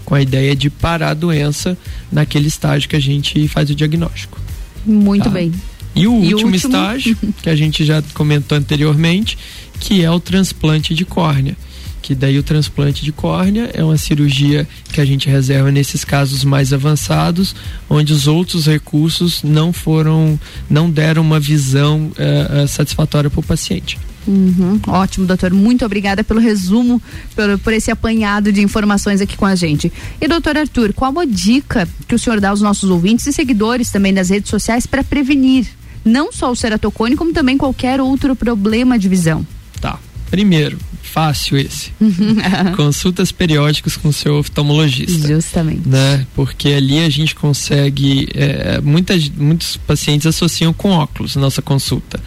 [0.05, 1.77] com a ideia de parar a doença
[2.11, 4.39] naquele estágio que a gente faz o diagnóstico.
[4.85, 5.29] Muito Tá.
[5.31, 5.51] bem.
[5.95, 6.55] E o E último, último?
[6.55, 9.37] estágio, que a gente já comentou anteriormente,
[9.79, 11.55] que é o transplante de córnea.
[12.01, 16.43] Que daí o transplante de córnea é uma cirurgia que a gente reserva nesses casos
[16.43, 17.55] mais avançados,
[17.89, 20.39] onde os outros recursos não foram,
[20.69, 23.97] não deram uma visão eh, satisfatória para o paciente.
[24.27, 24.79] Uhum.
[24.87, 25.51] Ótimo, doutor.
[25.53, 27.01] Muito obrigada pelo resumo,
[27.35, 29.91] por, por esse apanhado de informações aqui com a gente.
[30.19, 33.91] E, doutor Arthur, qual a dica que o senhor dá aos nossos ouvintes e seguidores
[33.91, 35.67] também nas redes sociais para prevenir
[36.03, 39.45] não só o ceratocone, como também qualquer outro problema de visão?
[39.81, 39.99] Tá.
[40.29, 41.91] Primeiro, fácil esse.
[42.75, 45.27] Consultas periódicas com o seu oftalmologista.
[45.27, 45.87] Justamente.
[45.87, 46.25] Né?
[46.35, 48.27] Porque ali a gente consegue.
[48.33, 52.19] é, muitas, muitos pacientes associam com óculos nossa consulta.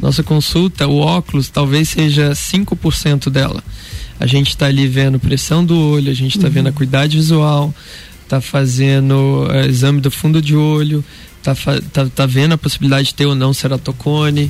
[0.00, 3.62] Nossa consulta, o óculos talvez seja 5% dela.
[4.18, 7.74] A gente está ali vendo pressão do olho, a gente está vendo a acuidade visual,
[8.22, 11.04] está fazendo é, exame do fundo de olho,
[11.38, 11.54] está
[11.92, 14.46] tá, tá vendo a possibilidade de ter ou não ceratocone,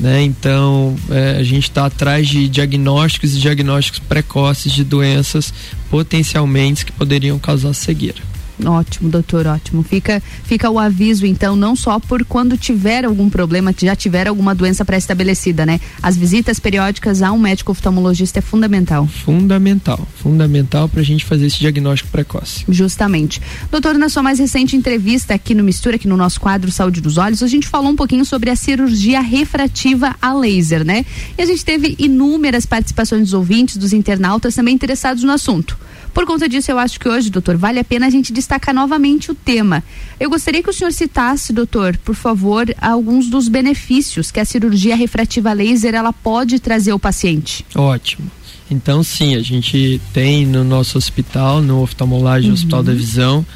[0.00, 0.22] né?
[0.22, 5.52] Então é, a gente está atrás de diagnósticos e diagnósticos precoces de doenças
[5.90, 8.32] potencialmente que poderiam causar cegueira.
[8.64, 9.82] Ótimo, doutor, ótimo.
[9.82, 14.54] Fica, fica o aviso, então, não só por quando tiver algum problema, já tiver alguma
[14.54, 15.80] doença pré-estabelecida, né?
[16.02, 19.06] As visitas periódicas a um médico oftalmologista é fundamental.
[19.06, 22.64] Fundamental, fundamental para a gente fazer esse diagnóstico precoce.
[22.68, 23.40] Justamente.
[23.70, 27.18] Doutor, na sua mais recente entrevista aqui no Mistura, aqui no nosso quadro Saúde dos
[27.18, 31.04] Olhos, a gente falou um pouquinho sobre a cirurgia refrativa a laser, né?
[31.36, 35.78] E a gente teve inúmeras participações dos ouvintes, dos internautas também interessados no assunto.
[36.12, 39.30] Por conta disso, eu acho que hoje, doutor, vale a pena a gente destacar novamente
[39.30, 39.82] o tema.
[40.20, 44.94] Eu gostaria que o senhor citasse, doutor, por favor, alguns dos benefícios que a cirurgia
[44.94, 47.64] refrativa laser ela pode trazer ao paciente.
[47.74, 48.30] Ótimo.
[48.70, 52.54] Então, sim, a gente tem no nosso hospital, no oftalmolagem uhum.
[52.54, 53.46] Hospital da Visão,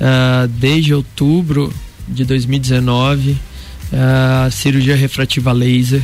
[0.00, 1.72] uh, desde outubro
[2.08, 3.36] de 2019,
[3.92, 6.02] a uh, cirurgia refrativa laser,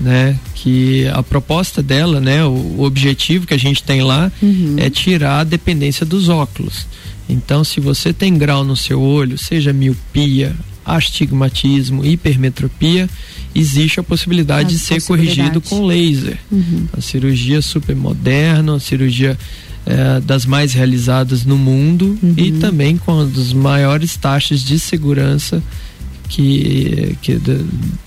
[0.00, 0.38] né?
[0.54, 2.44] Que a proposta dela, né?
[2.44, 4.76] O, o objetivo que a gente tem lá uhum.
[4.78, 6.86] é tirar a dependência dos óculos.
[7.28, 13.08] Então, se você tem grau no seu olho, seja miopia, astigmatismo, hipermetropia,
[13.54, 16.38] existe a possibilidade a de ser corrigido com laser.
[16.50, 16.86] Uhum.
[16.96, 19.38] A cirurgia super moderna, a cirurgia
[19.86, 22.34] é, das mais realizadas no mundo uhum.
[22.36, 25.62] e também com as maiores taxas de segurança
[26.30, 27.58] que, que da,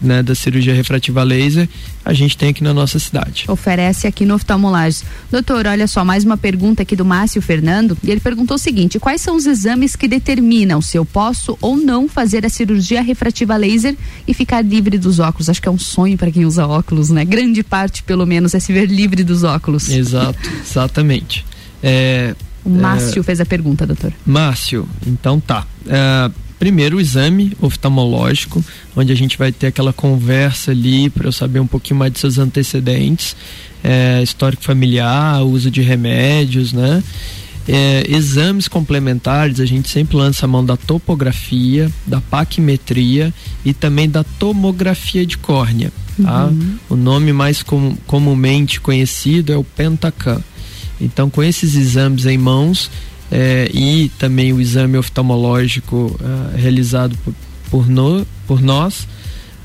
[0.01, 1.67] né, da cirurgia refrativa laser
[2.05, 3.43] a gente tem aqui na nossa cidade.
[3.49, 5.03] Oferece aqui no oftalmolagem.
[5.29, 8.97] Doutor, olha só, mais uma pergunta aqui do Márcio Fernando, e ele perguntou o seguinte:
[8.97, 13.57] quais são os exames que determinam se eu posso ou não fazer a cirurgia refrativa
[13.57, 13.95] laser
[14.25, 15.49] e ficar livre dos óculos?
[15.49, 17.25] Acho que é um sonho para quem usa óculos, né?
[17.25, 19.89] Grande parte, pelo menos, é se ver livre dos óculos.
[19.89, 21.45] Exato, exatamente.
[21.81, 24.13] É, o Márcio é, fez a pergunta, doutor.
[24.25, 25.67] Márcio, então tá.
[25.87, 26.31] É,
[26.63, 28.63] primeiro o exame oftalmológico,
[28.95, 32.19] onde a gente vai ter aquela conversa ali para eu saber um pouquinho mais de
[32.19, 33.35] seus antecedentes,
[33.83, 37.03] é, histórico familiar, uso de remédios, né?
[37.67, 43.33] É, exames complementares, a gente sempre lança a mão da topografia, da paquimetria
[43.65, 45.91] e também da tomografia de córnea.
[46.21, 46.45] Tá?
[46.45, 46.77] Uhum.
[46.89, 50.41] O nome mais com, comumente conhecido é o Pentacam.
[51.01, 52.89] Então, com esses exames em mãos,
[53.35, 57.33] é, e também o exame oftalmológico uh, realizado por,
[57.71, 59.07] por, no, por nós,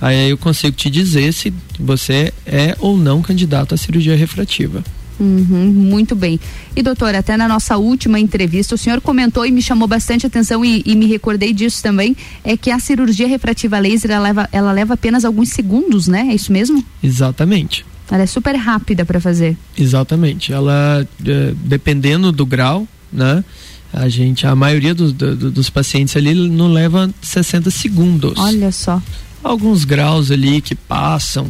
[0.00, 4.82] aí eu consigo te dizer se você é ou não candidato à cirurgia refrativa.
[5.20, 6.40] Uhum, muito bem.
[6.74, 10.64] E doutor, até na nossa última entrevista, o senhor comentou e me chamou bastante atenção
[10.64, 14.72] e, e me recordei disso também, é que a cirurgia refrativa laser ela leva, ela
[14.72, 16.28] leva apenas alguns segundos, né?
[16.30, 16.82] É isso mesmo?
[17.02, 17.84] Exatamente.
[18.10, 19.58] Ela é super rápida para fazer.
[19.76, 20.54] Exatamente.
[20.54, 23.44] Ela, é, dependendo do grau, né?
[23.92, 28.34] A gente, a maioria do, do, dos pacientes ali não leva 60 segundos.
[28.38, 29.02] Olha só.
[29.42, 31.48] Alguns graus ali que passam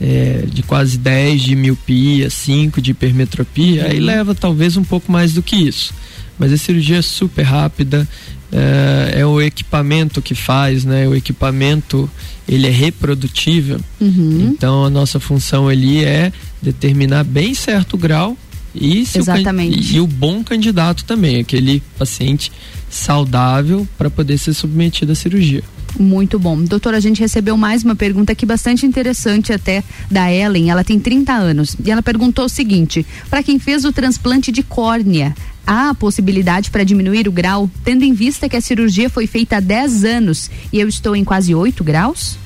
[0.00, 3.90] é, de quase 10 de miopia, 5 de hipermetropia, uhum.
[3.90, 5.92] aí leva talvez um pouco mais do que isso.
[6.38, 8.08] Mas a cirurgia é super rápida,
[8.52, 11.08] é, é o equipamento que faz, né?
[11.08, 12.10] O equipamento
[12.48, 14.52] ele é reprodutível, uhum.
[14.52, 16.32] então a nossa função ali é
[16.62, 18.36] determinar bem certo grau
[18.78, 19.94] e, Exatamente.
[19.94, 22.52] O, e o bom candidato também, aquele paciente
[22.90, 25.62] saudável para poder ser submetido à cirurgia.
[25.98, 26.62] Muito bom.
[26.62, 30.70] Doutora, a gente recebeu mais uma pergunta aqui bastante interessante até da Ellen.
[30.70, 34.62] Ela tem 30 anos e ela perguntou o seguinte: para quem fez o transplante de
[34.62, 35.34] córnea,
[35.66, 39.56] há a possibilidade para diminuir o grau, tendo em vista que a cirurgia foi feita
[39.56, 42.38] há 10 anos e eu estou em quase 8 graus?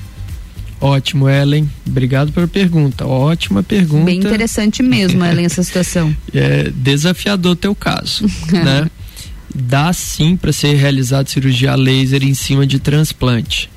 [0.81, 1.69] Ótimo, Ellen.
[1.87, 3.05] Obrigado pela pergunta.
[3.05, 4.05] Ótima pergunta.
[4.05, 6.13] Bem interessante mesmo, Ellen, essa situação.
[6.33, 8.89] É desafiador teu caso, né?
[9.53, 13.69] Dá sim para ser realizada cirurgia laser em cima de transplante.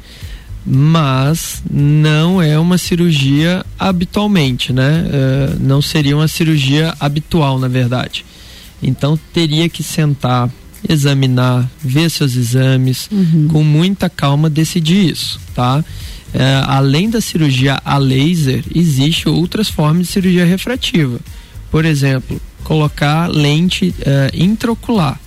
[0.65, 5.05] Mas não é uma cirurgia habitualmente, né?
[5.05, 8.25] Uh, não seria uma cirurgia habitual, na verdade.
[8.83, 10.49] Então teria que sentar,
[10.89, 13.49] examinar, ver seus exames, uhum.
[13.49, 15.85] com muita calma decidir isso, tá?
[16.35, 21.21] É, além da cirurgia a laser, existe outras formas de cirurgia refrativa.
[21.71, 25.21] Por exemplo, colocar lente é, intraocular.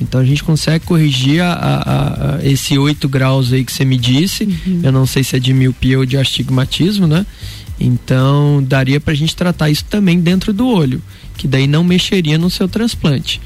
[0.00, 3.96] Então a gente consegue corrigir a, a, a, esse 8 graus aí que você me
[3.96, 4.44] disse.
[4.44, 4.80] Uhum.
[4.82, 7.26] Eu não sei se é de miopia ou de astigmatismo, né?
[7.78, 11.02] Então daria para a gente tratar isso também dentro do olho,
[11.36, 13.40] que daí não mexeria no seu transplante.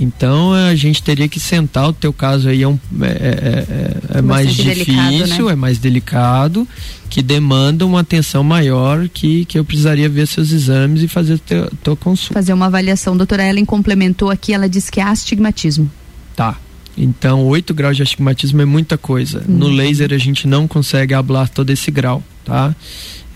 [0.00, 4.18] Então a gente teria que sentar, o teu caso aí é, um, é, é, é,
[4.18, 5.52] é mais difícil, delicado, né?
[5.52, 6.68] é mais delicado,
[7.08, 11.70] que demanda uma atenção maior, que, que eu precisaria ver seus exames e fazer teu,
[11.82, 12.34] tua consulta.
[12.34, 13.16] Fazer uma avaliação.
[13.16, 15.90] Doutora Ellen complementou aqui, ela disse que é astigmatismo.
[16.36, 16.56] Tá.
[16.96, 19.38] Então, 8 graus de astigmatismo é muita coisa.
[19.48, 19.56] Hum.
[19.56, 19.72] No uhum.
[19.72, 22.74] laser a gente não consegue hablar todo esse grau, tá?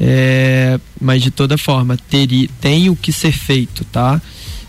[0.00, 4.20] É, mas de toda forma, teria, tem o que ser feito, tá?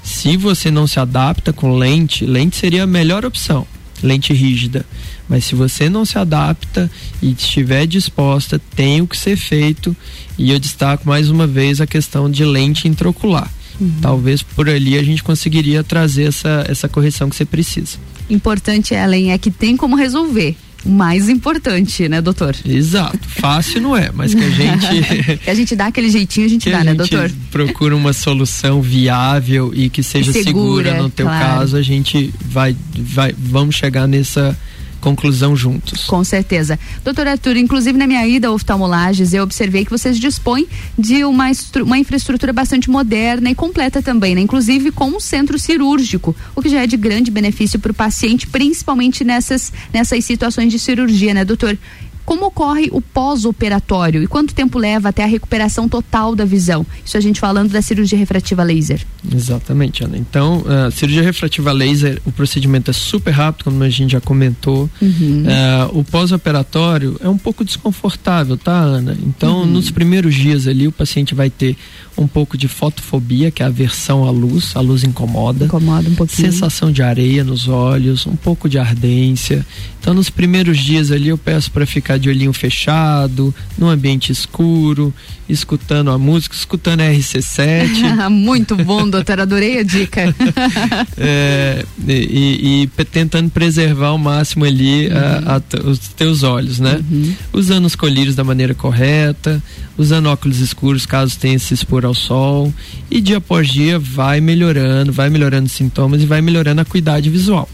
[0.04, 3.66] Se você não se adapta com lente, lente seria a melhor opção,
[4.04, 4.86] lente rígida.
[5.30, 6.91] Mas se você não se adapta
[7.22, 9.95] e estiver disposta, tem o que ser feito.
[10.38, 13.49] E eu destaco mais uma vez a questão de lente intraocular.
[13.80, 13.93] Uhum.
[14.01, 17.97] Talvez por ali a gente conseguiria trazer essa, essa correção que você precisa.
[18.30, 20.56] Importante, Ellen, é que tem como resolver.
[20.86, 22.55] Mais importante, né, doutor?
[22.65, 23.17] Exato.
[23.27, 25.38] Fácil não é, mas que a gente.
[25.43, 27.31] que a gente dá aquele jeitinho, a gente dá, né, doutor?
[27.51, 31.59] Procura uma solução viável e que seja segura, segura no teu claro.
[31.59, 34.57] caso, a gente vai, vai, vamos chegar nessa
[35.04, 36.06] conclusão juntos.
[36.06, 36.80] Com certeza.
[37.04, 40.66] Doutor Arthur, inclusive na minha ida ao oftalmolages, eu observei que vocês dispõem
[40.97, 41.51] de uma,
[41.84, 44.41] uma infraestrutura bastante moderna e completa também, né?
[44.41, 48.47] Inclusive com um centro cirúrgico, o que já é de grande benefício para o paciente,
[48.47, 51.78] principalmente nessas, nessas situações de cirurgia, né, doutor?
[52.26, 56.86] Como ocorre o pós-operatório e quanto tempo leva até a recuperação total da visão?
[57.03, 59.05] Isso a gente falando da cirurgia refrativa laser.
[59.34, 60.17] Exatamente, Ana.
[60.17, 64.89] Então, a cirurgia refrativa laser, o procedimento é super rápido, como a gente já comentou.
[65.01, 65.43] Uhum.
[65.43, 69.17] Uh, o pós-operatório é um pouco desconfortável, tá, Ana?
[69.21, 69.65] Então, uhum.
[69.65, 71.76] nos primeiros dias ali, o paciente vai ter
[72.18, 75.66] um pouco de fotofobia, que é a aversão à luz, a luz incomoda.
[75.66, 76.51] Incomoda um pouquinho.
[76.51, 79.66] Sensação de areia nos olhos, um pouco de ardência.
[79.99, 85.14] Então, nos primeiros dias ali, eu peço para ficar de olhinho fechado, num ambiente escuro,
[85.47, 88.28] escutando a música, escutando a RC7.
[88.30, 90.36] Muito bom, doutor, adorei a dica.
[91.18, 95.14] é, e, e, tentando preservar ao máximo ali uhum.
[95.16, 96.99] a, a, os teus olhos, né?
[97.09, 97.34] Uhum.
[97.53, 99.64] Usando os colírios da maneira correta,
[99.97, 102.73] usando óculos escuros caso tenha se expor ao sol
[103.09, 107.29] e dia após dia vai melhorando, vai melhorando os sintomas e vai melhorando a acuidade
[107.29, 107.69] visual.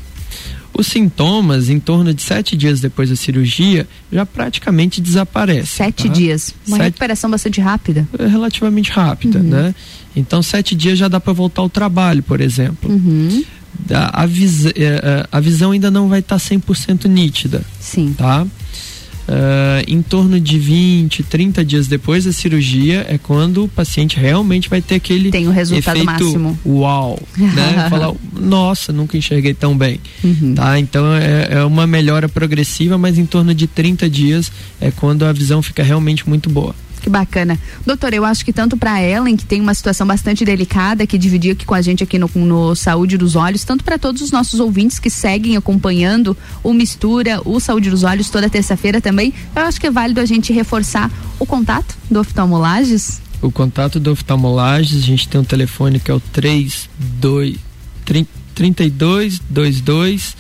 [0.80, 5.66] Os sintomas, em torno de sete dias depois da cirurgia, já praticamente desaparecem.
[5.66, 6.14] Sete tá?
[6.14, 6.54] dias.
[6.66, 6.86] Uma sete...
[6.86, 8.08] recuperação bastante rápida.
[8.18, 9.50] É relativamente rápida, uhum.
[9.50, 9.76] né?
[10.16, 12.90] Então, sete dias já dá para voltar ao trabalho, por exemplo.
[12.90, 13.44] Uhum.
[13.92, 14.68] A, a, vis...
[14.68, 17.62] É, é, a, visão ainda não vai estar tá 100% nítida.
[17.80, 18.14] Sim.
[18.18, 18.48] Tá?
[19.30, 24.68] Uh, em torno de 20, 30 dias depois da cirurgia é quando o paciente realmente
[24.68, 26.60] vai ter aquele tem o resultado efeito máximo.
[26.66, 27.86] uau né?
[27.92, 30.56] Falar nossa nunca enxerguei tão bem uhum.
[30.56, 30.80] tá?
[30.80, 34.52] Então é, é, uma melhora progressiva mas em torno de 30 dias
[34.82, 37.58] é quando a visão fica realmente muito boa que bacana.
[37.86, 41.54] Doutor, eu acho que tanto para Ellen, que tem uma situação bastante delicada, que dividiu
[41.54, 44.60] aqui com a gente aqui no, no Saúde dos Olhos, tanto para todos os nossos
[44.60, 49.80] ouvintes que seguem acompanhando o Mistura, o Saúde dos Olhos toda terça-feira também, eu acho
[49.80, 53.22] que é válido a gente reforçar o contato do oftalmolages.
[53.42, 57.58] O contato do oftalmolages, a gente tem um telefone que é o 32
[58.06, 60.36] 32 22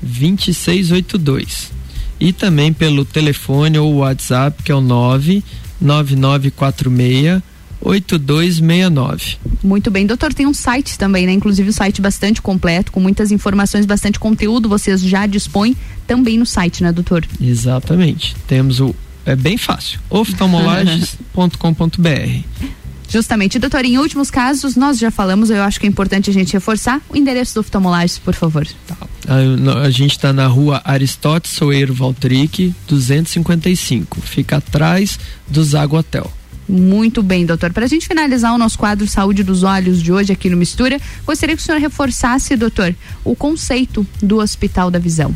[0.00, 1.72] 2682.
[2.20, 5.42] E também pelo telefone ou WhatsApp que é o 9
[5.84, 7.42] 9946
[7.84, 9.36] 8269.
[9.62, 11.32] Muito bem, doutor, tem um site também, né?
[11.32, 15.76] Inclusive um site bastante completo, com muitas informações, bastante conteúdo, vocês já dispõem
[16.06, 17.26] também no site, né, doutor?
[17.40, 18.34] Exatamente.
[18.46, 18.94] Temos o
[19.26, 22.83] é bem fácil, oftalmolages.com.br.
[23.14, 26.52] Justamente, doutor, em últimos casos, nós já falamos, eu acho que é importante a gente
[26.52, 28.66] reforçar o endereço do oftalmolages, por favor.
[28.88, 28.96] Tá.
[29.28, 34.20] A, a, gente está na rua Aristóteles Soeiro Valtric, 255.
[34.20, 36.28] Fica atrás do Zago Hotel.
[36.68, 37.72] Muito bem, doutor.
[37.72, 41.00] Para a gente finalizar o nosso quadro Saúde dos Olhos de hoje aqui no Mistura,
[41.24, 42.92] gostaria que o senhor reforçasse, doutor,
[43.24, 45.32] o conceito do Hospital da Visão.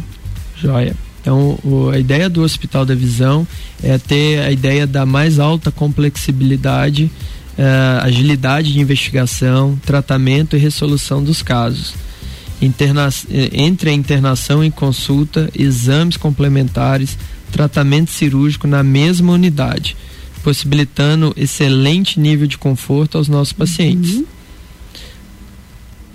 [0.57, 0.97] Joia.
[1.21, 3.47] Então, o, a ideia do Hospital da Visão
[3.85, 7.09] é ter a ideia da mais alta complexibilidade
[7.59, 11.95] uh, agilidade de investigação, tratamento e resolução dos casos.
[12.61, 17.17] Interna eh, entre a internação e consulta, exames complementares,
[17.53, 19.97] tratamento cirúrgico na mesma unidade,
[20.43, 24.15] possibilitando excelente nível de conforto aos nossos pacientes.
[24.15, 24.25] Uhum.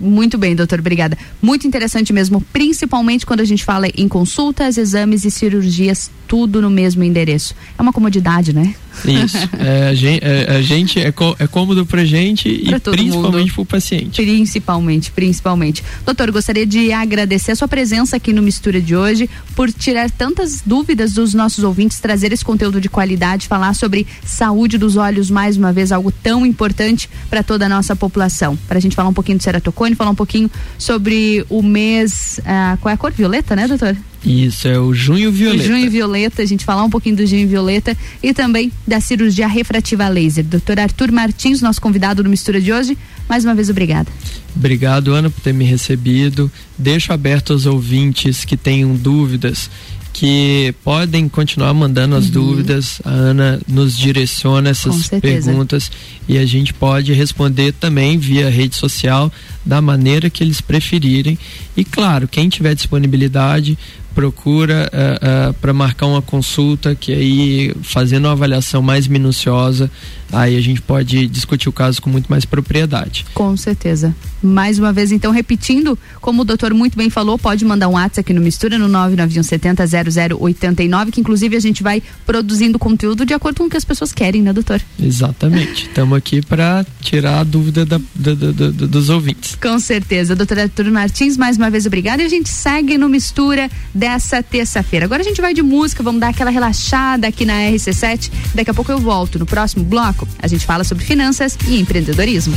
[0.00, 1.16] Muito bem, doutor, obrigada.
[1.40, 6.68] Muito interessante mesmo, principalmente quando a gente fala em consultas, exames e cirurgias, tudo no
[6.68, 7.54] mesmo endereço.
[7.78, 8.74] É uma comodidade, né?
[9.04, 9.38] Isso.
[9.64, 13.62] É, a gente, é, a gente é, é cômodo pra gente pra e principalmente para
[13.62, 14.22] o paciente.
[14.22, 15.84] Principalmente, principalmente.
[16.04, 20.60] Doutor, gostaria de agradecer a sua presença aqui no Mistura de hoje, por tirar tantas
[20.66, 25.56] dúvidas dos nossos ouvintes, trazer esse conteúdo de qualidade, falar sobre saúde dos olhos mais
[25.56, 28.58] uma vez, algo tão importante para toda a nossa população.
[28.68, 32.40] Para a gente falar um pouquinho do ceratocone, falar um pouquinho sobre o mês.
[32.44, 33.12] Ah, qual é a cor?
[33.12, 33.96] Violeta, né, doutor?
[34.24, 35.64] Isso, é o Junho Violeta.
[35.64, 39.46] O Junho Violeta, a gente falar um pouquinho do Junho Violeta e também da cirurgia
[39.46, 40.44] refrativa laser.
[40.44, 42.96] Doutor Arthur Martins, nosso convidado no Mistura de hoje,
[43.28, 44.10] mais uma vez obrigada.
[44.56, 46.50] Obrigado, Ana, por ter me recebido.
[46.78, 49.68] Deixo aberto aos ouvintes que tenham dúvidas
[50.14, 52.30] que podem continuar mandando as uhum.
[52.30, 53.02] dúvidas.
[53.04, 55.90] A Ana nos direciona essas perguntas
[56.28, 59.30] e a gente pode responder também via rede social
[59.66, 61.36] da maneira que eles preferirem
[61.76, 63.76] E claro, quem tiver disponibilidade,
[64.14, 69.08] procura uh, eh, uh, eh, para marcar uma consulta, que aí fazendo uma avaliação mais
[69.08, 69.90] minuciosa,
[70.32, 73.26] aí a gente pode discutir o caso com muito mais propriedade.
[73.34, 74.14] Com certeza.
[74.42, 78.20] Mais uma vez, então, repetindo, como o doutor muito bem falou, pode mandar um WhatsApp
[78.20, 83.64] aqui no Mistura no 991700089, que inclusive a gente vai produzindo conteúdo de acordo com
[83.64, 84.80] o que as pessoas querem, né, doutor?
[85.00, 85.86] Exatamente.
[85.94, 89.56] Estamos aqui para tirar a dúvida da, da, da, dos ouvintes.
[89.56, 90.36] Com certeza.
[90.36, 93.70] Doutor Arthur Martins, mais uma vez obrigada e a gente segue no Mistura
[94.04, 95.06] dessa terça-feira.
[95.06, 98.30] Agora a gente vai de música, vamos dar aquela relaxada aqui na RC7.
[98.54, 99.38] Daqui a pouco eu volto.
[99.38, 102.54] No próximo bloco, a gente fala sobre finanças e empreendedorismo.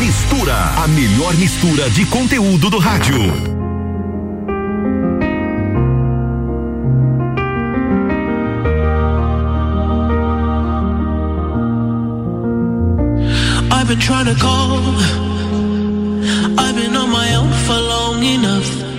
[0.00, 3.20] Mistura, a melhor mistura de conteúdo do rádio.
[13.70, 14.80] I've been trying to call.
[16.58, 18.95] I've been on my own for long enough.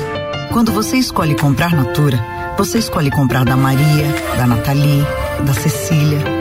[0.51, 2.19] Quando você escolhe comprar Natura,
[2.57, 5.05] você escolhe comprar da Maria, da Nathalie,
[5.45, 6.40] da Cecília,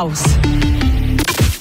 [0.00, 0.79] graus.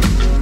[0.00, 0.41] Thank you.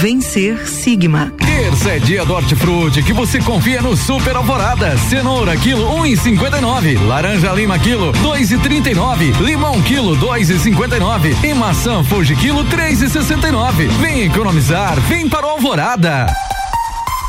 [0.00, 1.30] Vencer Sigma.
[1.36, 4.96] Terça é dia do hortifruti que você confia no Super Alvorada.
[4.96, 7.06] Cenoura quilo 1,59.
[7.06, 9.38] Laranja lima quilo 2,39.
[9.42, 11.44] Limão quilo 2,59.
[11.44, 13.88] E maçã Fuji quilo 3,69.
[14.00, 16.26] Vem economizar, vem para o Alvorada.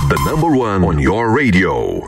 [0.07, 2.07] The number one on your radio.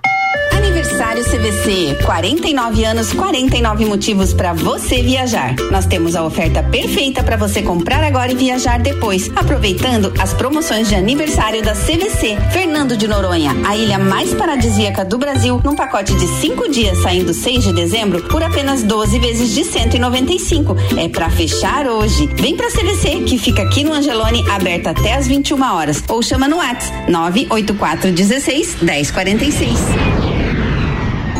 [0.63, 5.55] Aniversário CVC, 49 anos, 49 motivos para você viajar.
[5.69, 10.87] Nós temos a oferta perfeita para você comprar agora e viajar depois, aproveitando as promoções
[10.87, 12.37] de aniversário da CVC.
[12.51, 17.33] Fernando de Noronha, a ilha mais paradisíaca do Brasil, num pacote de 5 dias saindo
[17.33, 20.75] 6 de dezembro por apenas 12 vezes de 195.
[20.97, 22.27] É para fechar hoje.
[22.35, 26.03] Vem pra CVC, que fica aqui no Angelone, aberta até às 21 horas.
[26.07, 30.32] Ou chama no WhatsApp 98416 1046.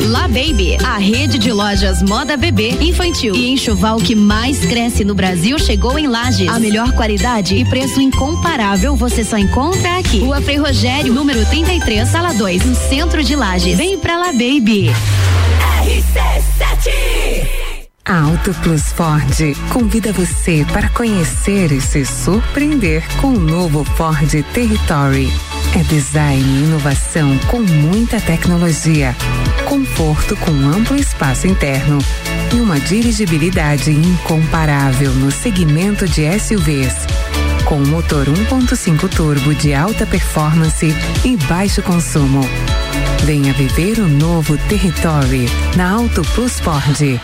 [0.04, 5.16] La Baby, a rede de lojas moda bebê, infantil e enxoval que mais cresce no
[5.16, 6.50] Brasil chegou em Lages.
[6.50, 10.20] A melhor qualidade e preço incomparável você só encontra aqui.
[10.20, 13.78] Rua Frei Rogério, número 33, sala 2, no centro de Lages.
[13.78, 14.92] Vem pra La Baby.
[15.86, 17.64] RC7
[18.06, 19.34] a Auto Plus Ford
[19.72, 25.32] convida você para conhecer e se surpreender com o novo Ford Territory.
[25.74, 29.16] É design e inovação com muita tecnologia,
[29.64, 31.98] conforto com amplo espaço interno
[32.54, 36.94] e uma dirigibilidade incomparável no segmento de SUVs.
[37.66, 40.94] Com motor 1.5 turbo de alta performance
[41.24, 42.42] e baixo consumo.
[43.24, 45.46] Venha viver o novo Territory
[45.76, 47.20] na Auto Plus Ford.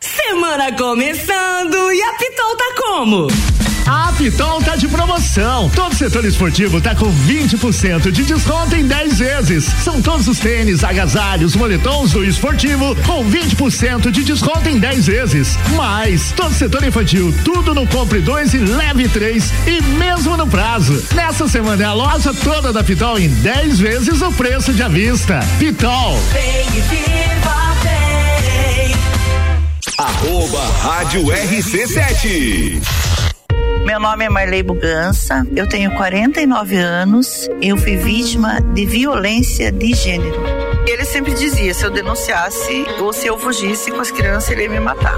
[0.00, 3.55] Semana começando e a Pitol tá como?
[3.86, 5.70] A Pitol tá de promoção.
[5.70, 9.64] Todo setor esportivo tá com 20% de desconto em 10 vezes.
[9.84, 15.56] São todos os tênis, agasalhos, moletons do esportivo com 20% de desconto em 10 vezes.
[15.76, 21.00] Mais, todo setor infantil, tudo no compre 2 e leve 3 e mesmo no prazo.
[21.14, 24.88] Nessa semana é a loja toda da Pitol em 10 vezes o preço de à
[24.88, 25.38] vista.
[25.60, 26.18] Pitol.
[26.32, 28.96] Vem e viva, vem.
[29.96, 32.82] Arroba Rádio RC7.
[33.86, 39.94] Meu nome é Marley Bugança, eu tenho 49 anos, eu fui vítima de violência de
[39.94, 40.65] gênero.
[40.86, 44.70] Ele sempre dizia: se eu denunciasse ou se eu fugisse com as crianças, ele ia
[44.70, 45.16] me matar.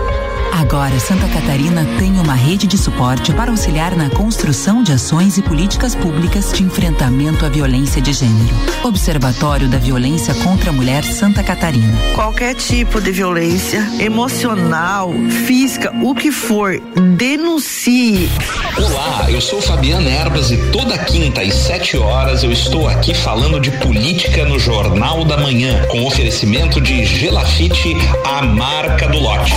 [0.53, 5.43] Agora, Santa Catarina tem uma rede de suporte para auxiliar na construção de ações e
[5.43, 8.55] políticas públicas de enfrentamento à violência de gênero.
[8.83, 11.97] Observatório da Violência contra a Mulher Santa Catarina.
[12.15, 15.13] Qualquer tipo de violência, emocional,
[15.47, 16.81] física, o que for,
[17.17, 18.29] denuncie.
[18.77, 23.61] Olá, eu sou Fabiana Erbas e toda quinta às 7 horas eu estou aqui falando
[23.61, 25.58] de política no Jornal da Manhã,
[25.89, 29.53] com oferecimento de Gelafite, a marca do lote.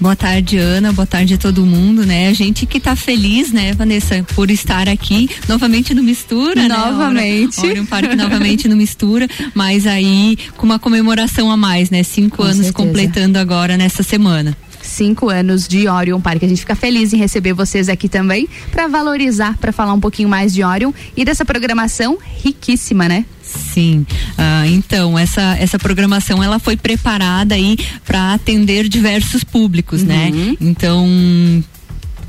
[0.00, 0.92] Boa tarde, Ana.
[0.92, 2.28] Boa tarde a todo mundo, né?
[2.28, 7.60] A gente que tá feliz, né, Vanessa, por estar aqui novamente no Mistura, novamente.
[7.60, 7.70] né?
[7.70, 12.02] Orion Park novamente no Mistura, mas aí com uma comemoração a mais, né?
[12.02, 12.72] Cinco Com anos certeza.
[12.74, 14.56] completando agora nessa semana.
[14.80, 16.42] Cinco anos de Orion Park.
[16.42, 20.28] A gente fica feliz em receber vocês aqui também para valorizar, para falar um pouquinho
[20.28, 23.24] mais de Orion e dessa programação riquíssima, né?
[23.42, 24.06] Sim,
[24.36, 30.30] ah, então essa essa programação ela foi preparada aí para atender diversos públicos, né?
[30.60, 31.06] Então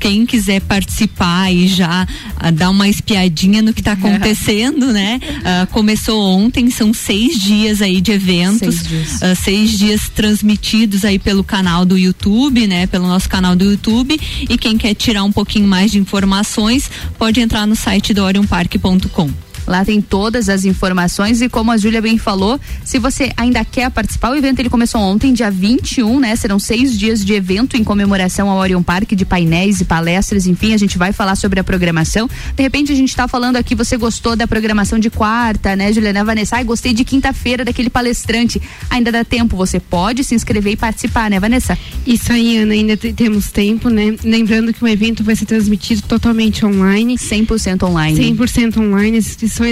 [0.00, 2.06] quem quiser participar e já
[2.42, 5.20] uh, dar uma espiadinha no que está acontecendo, né?
[5.22, 9.12] Uh, começou ontem, são seis dias aí de eventos, seis dias.
[9.16, 12.86] Uh, seis dias transmitidos aí pelo canal do YouTube, né?
[12.86, 14.18] Pelo nosso canal do YouTube.
[14.48, 19.49] E quem quer tirar um pouquinho mais de informações, pode entrar no site do orionpark.com.
[19.66, 23.90] Lá tem todas as informações e como a Júlia bem falou, se você ainda quer
[23.90, 26.34] participar, o evento ele começou ontem, dia 21, né?
[26.36, 30.74] Serão seis dias de evento em comemoração ao Orion Park, de painéis e palestras, enfim,
[30.74, 32.28] a gente vai falar sobre a programação.
[32.56, 36.24] De repente a gente está falando aqui, você gostou da programação de quarta, né, Juliana
[36.24, 36.56] Vanessa?
[36.56, 38.60] Ai, gostei de quinta-feira daquele palestrante.
[38.88, 41.78] Ainda dá tempo, você pode se inscrever e participar, né, Vanessa?
[42.06, 44.16] Isso aí, Ana, ainda temos tempo, né?
[44.24, 47.16] Lembrando que o evento vai ser transmitido totalmente online.
[47.16, 48.34] 100% online.
[48.36, 49.26] 100% online, as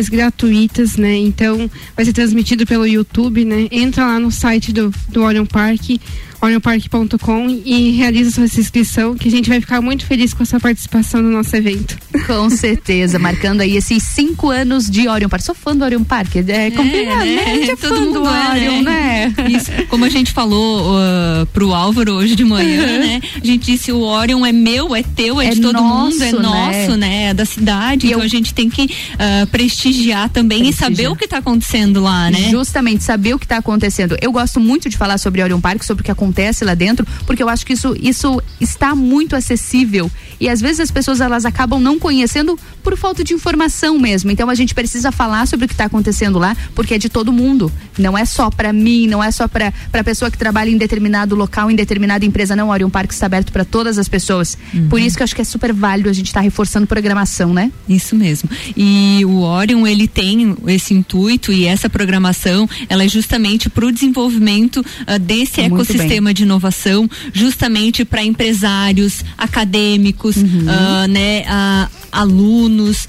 [0.09, 1.17] gratuitas, né?
[1.17, 3.69] Então vai ser transmitido pelo YouTube, né?
[3.71, 5.99] Entra lá no site do, do Orion Park
[6.41, 10.61] orionpark.com e realiza sua inscrição, que a gente vai ficar muito feliz com a sua
[10.61, 11.99] participação no nosso evento.
[12.27, 15.43] Com certeza, marcando aí esses cinco anos de Orion Park.
[15.43, 17.37] Sou fã do Orion Park, é, é complicado, né?
[17.37, 17.45] né?
[17.45, 19.35] A gente é Todo mundo do é, Orion, né?
[19.37, 19.51] né?
[19.51, 19.71] Isso.
[19.89, 23.21] Como a gente falou uh, pro Álvaro hoje de manhã, né?
[23.43, 26.23] A gente disse o Orion é meu, é teu, é, é de todo nosso, mundo,
[26.23, 26.39] é né?
[26.39, 27.25] nosso, né?
[27.25, 28.07] É da cidade.
[28.07, 28.25] E então eu...
[28.25, 30.91] a gente tem que uh, prestigiar também prestigiar.
[30.93, 32.49] e saber o que está acontecendo lá, né?
[32.51, 34.17] Justamente, saber o que está acontecendo.
[34.21, 37.07] Eu gosto muito de falar sobre Orion Park, sobre o que acontece acontece lá dentro,
[37.27, 40.11] porque eu acho que isso, isso está muito acessível
[40.41, 44.31] e às vezes as pessoas elas acabam não conhecendo por falta de informação mesmo.
[44.31, 47.33] Então a gente precisa falar sobre o que está acontecendo lá, porque é de todo
[47.33, 47.73] mundo.
[47.99, 51.35] Não é só para mim, não é só para para pessoa que trabalha em determinado
[51.35, 52.55] local, em determinada empresa.
[52.55, 54.57] Não, um parque está aberto para todas as pessoas.
[54.73, 54.89] Uhum.
[54.89, 57.53] Por isso que eu acho que é super válido a gente estar tá reforçando programação,
[57.53, 57.73] né?
[57.89, 58.49] Isso mesmo.
[58.77, 63.93] E o Orion ele tem esse intuito e essa programação, ela é justamente para o
[63.93, 66.18] desenvolvimento uh, desse Muito ecossistema bem.
[66.35, 70.45] De inovação, justamente para empresários, acadêmicos, uhum.
[70.45, 73.09] uh, né, uh, alunos,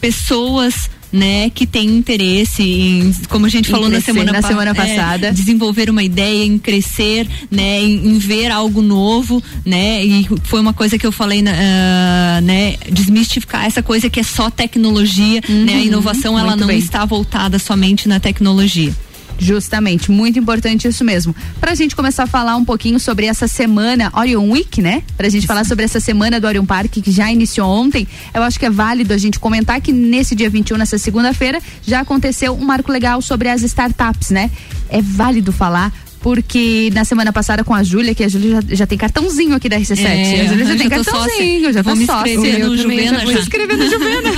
[0.00, 4.46] pessoas né, que tem interesse em, como a gente em falou crescer, na semana, na
[4.46, 10.04] semana passada, é, desenvolver uma ideia, em crescer, né, em, em, ver algo novo, né,
[10.04, 14.50] e foi uma coisa que eu falei, uh, né, desmistificar essa coisa que é só
[14.50, 16.78] tecnologia, uhum, né, a inovação ela não bem.
[16.78, 18.94] está voltada somente na tecnologia.
[19.40, 21.34] Justamente, muito importante isso mesmo.
[21.58, 25.02] Pra gente começar a falar um pouquinho sobre essa semana Orion Week, né?
[25.16, 28.58] Pra gente falar sobre essa semana do Orion Park que já iniciou ontem, eu acho
[28.58, 32.64] que é válido a gente comentar que nesse dia 21, nessa segunda-feira, já aconteceu um
[32.64, 34.50] marco legal sobre as startups, né?
[34.90, 38.86] É válido falar porque na semana passada com a Júlia, que a Júlia já, já,
[38.86, 40.04] tem cartãozinho aqui da RC7.
[40.04, 43.00] É, a Júlia já tem cartãozinho, eu já vou me inscrever no Juvena.
[43.20, 44.30] Já vou inscrever no Juvena.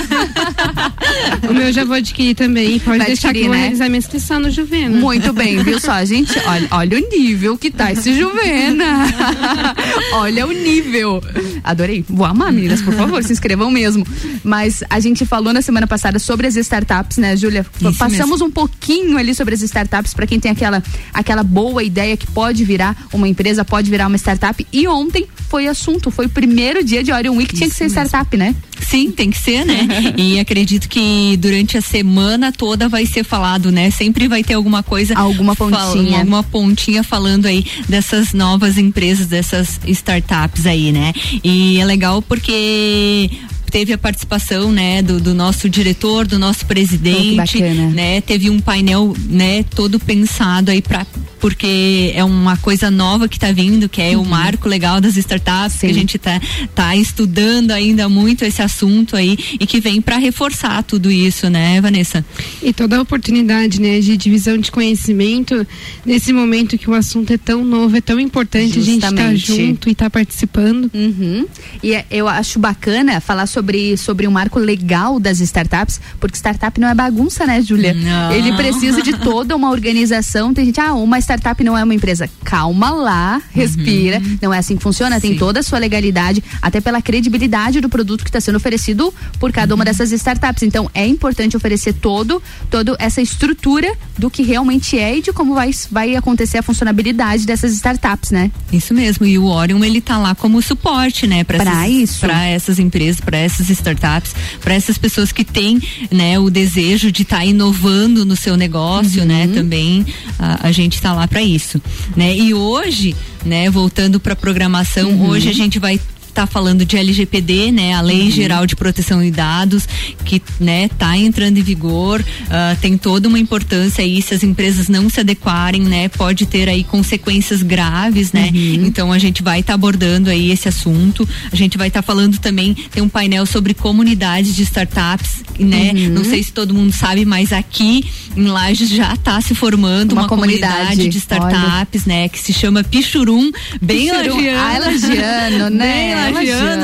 [1.49, 2.79] o meu já vou adquirir também.
[2.79, 3.61] Pode Vai deixar adquirir, que eu vou né?
[3.61, 4.97] realizar minha inscrição no Juvena.
[4.97, 6.37] Muito bem, viu só, gente?
[6.45, 9.05] Olha, olha o nível que tá esse Juvena.
[10.13, 11.21] olha o nível.
[11.63, 12.03] Adorei.
[12.07, 14.05] Vou amar, meninas, por favor, se inscrevam mesmo.
[14.43, 17.65] Mas a gente falou na semana passada sobre as startups, né, Júlia?
[17.97, 18.45] Passamos mesmo.
[18.45, 20.83] um pouquinho ali sobre as startups para quem tem aquela
[21.13, 24.65] aquela boa boa ideia que pode virar uma empresa, pode virar uma startup.
[24.71, 27.85] E ontem foi assunto, foi o primeiro dia de Orion Week, Isso tinha que ser
[27.85, 27.99] mesmo.
[27.99, 28.55] startup, né?
[28.79, 29.87] Sim, tem que ser, né?
[30.15, 33.89] e acredito que durante a semana toda vai ser falado, né?
[33.89, 35.15] Sempre vai ter alguma coisa.
[35.17, 36.19] Alguma pontinha.
[36.19, 41.11] alguma pontinha falando aí dessas novas empresas, dessas startups aí, né?
[41.43, 43.31] E é legal porque
[43.73, 48.59] teve a participação, né, do, do nosso diretor, do nosso presidente, oh, né, teve um
[48.59, 51.03] painel, né, todo pensado aí para
[51.43, 54.23] porque é uma coisa nova que está vindo, que é uhum.
[54.23, 55.79] o marco legal das startups, Sim.
[55.79, 56.39] que a gente está
[56.73, 61.81] tá estudando ainda muito esse assunto aí e que vem para reforçar tudo isso, né,
[61.81, 62.25] Vanessa?
[62.61, 65.67] E toda a oportunidade, né, de divisão de conhecimento
[66.05, 69.05] nesse momento que o assunto é tão novo, é tão importante Justamente.
[69.05, 70.89] a gente estar tá junto e estar tá participando.
[70.93, 71.45] Uhum.
[71.83, 76.79] E é, eu acho bacana falar sobre sobre um marco legal das startups, porque startup
[76.79, 77.93] não é bagunça, né, Júlia?
[78.33, 80.53] Ele precisa de toda uma organização.
[80.53, 82.29] Tem gente, ah, uma startup startup não é uma empresa.
[82.43, 84.19] Calma lá, respira.
[84.19, 84.37] Uhum.
[84.41, 85.19] Não é assim que funciona.
[85.19, 85.29] Sim.
[85.29, 89.51] Tem toda a sua legalidade, até pela credibilidade do produto que está sendo oferecido por
[89.51, 89.77] cada uhum.
[89.77, 90.63] uma dessas startups.
[90.63, 95.55] Então, é importante oferecer todo, todo essa estrutura do que realmente é e de como
[95.55, 98.51] vai, vai acontecer a funcionabilidade dessas startups, né?
[98.71, 99.25] Isso mesmo.
[99.25, 101.43] E o Orion, ele tá lá como suporte, né?
[101.43, 102.19] Para isso.
[102.19, 105.81] Para essas empresas, para essas startups, para essas pessoas que têm,
[106.11, 109.43] né, o desejo de estar tá inovando no seu negócio, né?
[109.43, 109.47] uhum.
[109.47, 109.55] né?
[109.55, 110.05] Também
[110.37, 111.81] a, a gente está lá lá para isso,
[112.15, 112.35] né?
[112.35, 115.29] E hoje, né, voltando para programação, uhum.
[115.29, 115.99] hoje a gente vai
[116.33, 117.93] está falando de LGPD, né?
[117.93, 118.31] A Lei uhum.
[118.31, 119.87] Geral de Proteção de Dados,
[120.25, 124.89] que né, tá entrando em vigor, uh, tem toda uma importância aí, se as empresas
[124.89, 128.49] não se adequarem, né, pode ter aí consequências graves, né?
[128.53, 128.85] Uhum.
[128.85, 131.27] Então a gente vai estar tá abordando aí esse assunto.
[131.51, 135.91] A gente vai estar tá falando também, tem um painel sobre comunidades de startups, né?
[135.95, 136.09] Uhum.
[136.09, 138.05] Não sei se todo mundo sabe, mas aqui
[138.35, 142.21] em Lages já está se formando uma, uma comunidade, comunidade, de startups, Olha.
[142.21, 142.29] né?
[142.29, 144.35] Que se chama Pichurum, bem Pichurum.
[144.35, 144.59] lagiano.
[144.59, 145.93] Ah, é lagiano, né?
[145.93, 146.22] Bem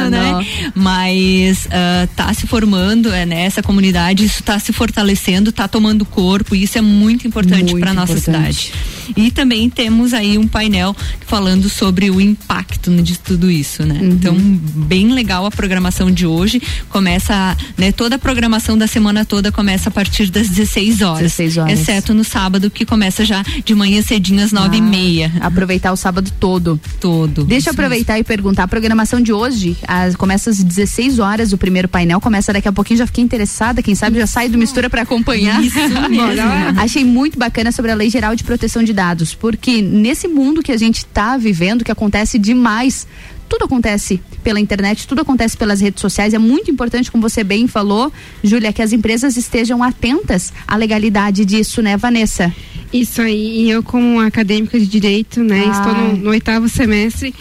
[0.10, 0.46] né?
[0.76, 6.06] Mas uh, tá se formando é, né, essa comunidade, isso está se fortalecendo, está tomando
[6.06, 8.72] corpo, e isso é muito importante para nossa cidade.
[9.16, 10.96] E também temos aí um painel
[11.26, 14.00] falando sobre o impacto de tudo isso, né?
[14.02, 14.10] Uhum.
[14.10, 16.62] Então, bem legal a programação de hoje.
[16.90, 21.20] Começa, né, toda a programação da semana toda começa a partir das 16 horas.
[21.20, 21.80] 16 horas.
[21.80, 25.32] Exceto no sábado, que começa já de manhã cedinho às nove ah, e meia.
[25.42, 26.80] Aproveitar o sábado todo.
[27.00, 27.44] Todo.
[27.44, 28.22] Deixa eu aproveitar mesmo.
[28.22, 28.64] e perguntar.
[28.64, 32.72] A programação de hoje as, começa às 16 horas, o primeiro painel começa daqui a
[32.72, 35.64] pouquinho, já fiquei interessada, quem sabe já sai do Mistura para acompanhar.
[35.64, 35.80] Isso
[36.10, 36.50] mesmo.
[36.78, 40.74] Achei muito bacana sobre a Lei Geral de Proteção de Dados, porque nesse mundo que
[40.74, 43.08] a gente está vivendo, que acontece demais,
[43.48, 46.34] tudo acontece pela internet, tudo acontece pelas redes sociais.
[46.34, 48.12] É muito importante, como você bem falou,
[48.44, 52.54] Júlia, que as empresas estejam atentas à legalidade disso, né, Vanessa?
[52.92, 53.62] Isso aí.
[53.62, 55.72] E eu, como acadêmica de direito, né, ah.
[55.72, 57.34] estou no, no, oitavo semestre,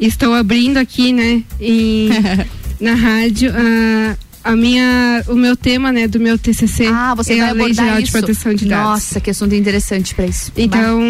[0.00, 2.08] estou abrindo aqui, né, em,
[2.80, 3.50] na rádio.
[3.50, 7.52] Uh, a minha, o meu tema, né, do meu TCC ah, você é vai a
[7.52, 8.06] Lei Geral isso?
[8.06, 8.84] de Proteção de Dados.
[8.84, 10.50] Nossa, que assunto interessante para isso.
[10.56, 11.00] Então,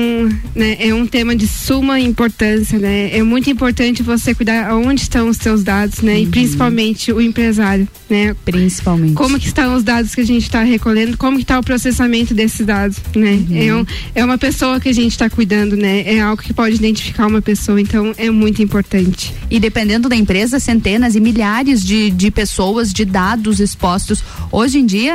[0.54, 3.16] né, é um tema de suma importância, né?
[3.16, 6.14] É muito importante você cuidar onde estão os seus dados, né?
[6.14, 6.18] Uhum.
[6.18, 8.34] E principalmente o empresário, né?
[8.44, 9.14] Principalmente.
[9.14, 11.16] Como que estão os dados que a gente está recolhendo?
[11.16, 13.44] Como que está o processamento desses dados, né?
[13.48, 13.56] Uhum.
[13.56, 13.86] É, um,
[14.16, 16.02] é uma pessoa que a gente está cuidando, né?
[16.04, 19.32] É algo que pode identificar uma pessoa, então é muito importante.
[19.50, 24.24] E dependendo da empresa, centenas e milhares de, de pessoas, de dados dados expostos.
[24.50, 25.14] Hoje em dia,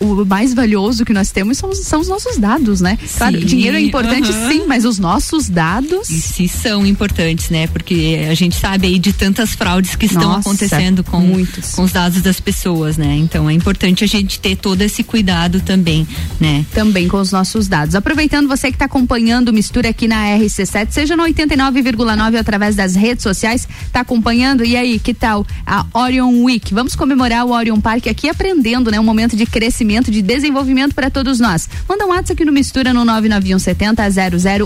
[0.00, 2.98] uh, o mais valioso que nós temos são, são os nossos dados, né?
[3.02, 6.08] Sim, claro, dinheiro é importante sim, mas os nossos dados.
[6.08, 7.66] E se são importantes, né?
[7.66, 11.74] Porque a gente sabe aí de tantas fraudes que estão Nossa, acontecendo com, muitos.
[11.74, 13.14] com os dados das pessoas, né?
[13.16, 16.08] Então é importante a gente ter todo esse cuidado também,
[16.40, 16.64] né?
[16.72, 17.94] Também com os nossos dados.
[17.94, 22.94] Aproveitando você que está acompanhando o Mistura aqui na RC7, seja no 89,9 através das
[22.94, 24.64] redes sociais, está acompanhando?
[24.64, 26.72] E aí, que tal a Orion Week?
[26.72, 29.00] Vamos comemorar o Orion Park aqui aprendendo, né?
[29.00, 31.68] Um momento de crescimento, de desenvolvimento para todos nós.
[31.88, 34.02] Manda um WhatsApp aqui no Mistura no 99170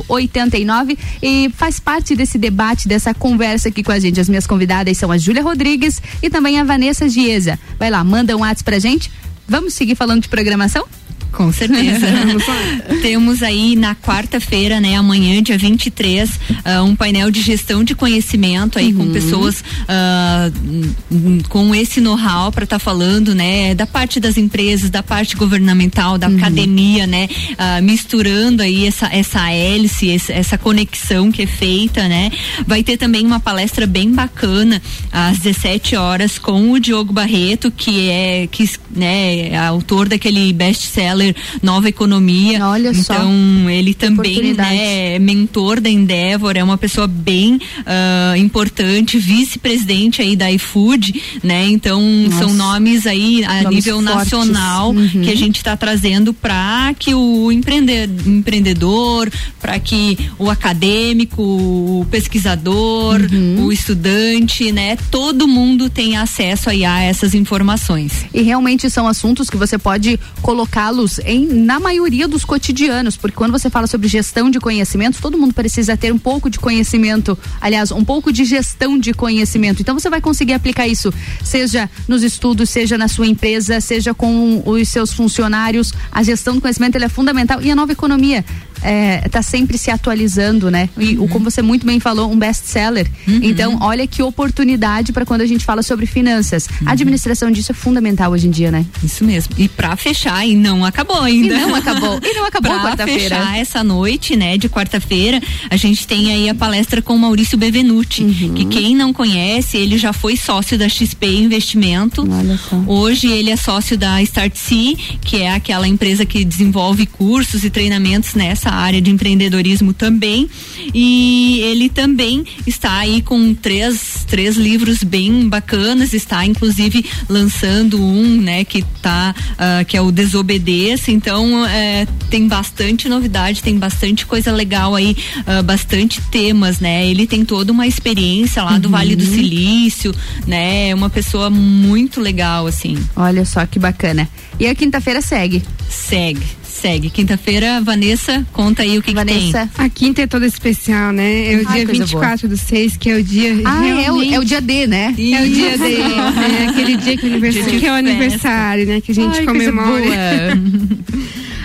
[0.09, 4.21] 0089 e faz parte desse debate, dessa conversa aqui com a gente.
[4.21, 7.59] As minhas convidadas são a Júlia Rodrigues e também a Vanessa Giesa.
[7.79, 9.11] Vai lá, manda um WhatsApp pra gente.
[9.47, 10.85] Vamos seguir falando de programação?
[11.33, 12.07] Com certeza.
[13.03, 17.95] Temos aí na quarta-feira, né, amanhã, dia 23, uh, ah, um painel de gestão de
[17.95, 19.07] conhecimento aí uhum.
[19.07, 24.91] com pessoas uh, com esse know-how para estar tá falando, né, da parte das empresas,
[24.91, 26.37] da parte governamental, da uhum.
[26.37, 32.31] academia, né, uh, misturando aí essa essa hélice, essa, essa, conexão que é feita, né.
[32.67, 34.83] Vai ter também uma palestra bem bacana
[35.13, 41.18] às 17 horas com o Diogo Barreto, que é que, né, é autor daquele best-seller
[41.63, 42.65] Nova Economia.
[42.67, 43.31] Olha então,
[43.65, 43.71] só.
[43.71, 50.37] ele também né, é mentor da Endeavor, é uma pessoa bem uh, importante, vice-presidente aí
[50.37, 51.67] da iFood, né?
[51.69, 52.39] Então, Nossa.
[52.39, 54.15] são nomes aí a nomes nível fortes.
[54.15, 55.09] nacional uhum.
[55.09, 59.31] que a gente está trazendo para que o empreendedor,
[59.61, 63.65] para que o acadêmico, o pesquisador, uhum.
[63.65, 64.97] o estudante, né?
[65.11, 68.27] Todo mundo tenha acesso aí a essas informações.
[68.33, 73.53] E realmente são assuntos que você pode colocá-los em na maioria dos cotidianos, porque quando
[73.53, 77.91] você fala sobre gestão de conhecimentos, todo mundo precisa ter um pouco de conhecimento, aliás,
[77.91, 79.81] um pouco de gestão de conhecimento.
[79.81, 81.13] Então você vai conseguir aplicar isso,
[81.43, 85.93] seja nos estudos, seja na sua empresa, seja com os seus funcionários.
[86.13, 88.45] A gestão do conhecimento é fundamental e a nova economia
[88.83, 90.89] é, tá sempre se atualizando, né?
[90.99, 91.29] E uhum.
[91.29, 93.09] como você muito bem falou, um best-seller.
[93.27, 93.41] Uhum.
[93.43, 96.67] Então, olha que oportunidade para quando a gente fala sobre finanças.
[96.81, 96.89] Uhum.
[96.89, 98.85] A administração disso é fundamental hoje em dia, né?
[99.03, 99.55] Isso mesmo.
[99.59, 101.55] E para fechar, e não acabou ainda.
[101.55, 102.21] E não acabou.
[102.23, 103.37] E não acabou quarta-feira.
[103.37, 105.41] fechar essa noite, né, de quarta-feira,
[105.71, 108.55] a gente tem aí a palestra com o Maurício Bevenuti, uhum.
[108.55, 112.27] que quem não conhece, ele já foi sócio da XP Investimento.
[112.31, 112.77] Olha só.
[112.87, 118.35] Hoje ele é sócio da Startse, que é aquela empresa que desenvolve cursos e treinamentos
[118.35, 120.49] nessa nessa área de empreendedorismo também.
[120.95, 128.41] E ele também está aí com três, três livros bem bacanas, está inclusive lançando um,
[128.41, 131.11] né, que tá, uh, que é o Desobedeça.
[131.11, 137.07] Então, é, tem bastante novidade, tem bastante coisa legal aí, uh, bastante temas, né?
[137.07, 138.93] Ele tem toda uma experiência lá do uhum.
[138.93, 140.15] Vale do Silício,
[140.47, 140.91] né?
[140.91, 142.99] É uma pessoa muito legal, assim.
[143.17, 144.29] Olha só que bacana.
[144.59, 145.63] E a quinta-feira segue?
[145.89, 147.11] Segue segue.
[147.11, 149.67] Quinta-feira, Vanessa, conta aí o que, Vanessa.
[149.67, 149.87] Que tem.
[149.87, 151.53] A quinta é toda especial, né?
[151.53, 152.57] É o Ai, dia 24 boa.
[152.57, 153.55] do 6, que é o dia.
[153.65, 155.15] Ah, é o, é o, dia D, né?
[155.17, 155.35] Isso.
[155.35, 155.95] É o dia D.
[155.95, 159.01] é aquele dia que, aniversário, que é o aniversário, né?
[159.01, 160.59] Que a gente Ai, comemora.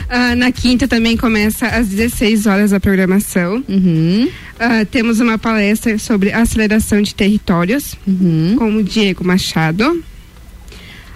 [0.10, 3.64] Uh, na quinta também começa às 16 horas a programação.
[3.70, 4.28] Uhum.
[4.28, 8.56] Uh, temos uma palestra sobre aceleração de territórios uhum.
[8.58, 10.04] com o Diego Machado.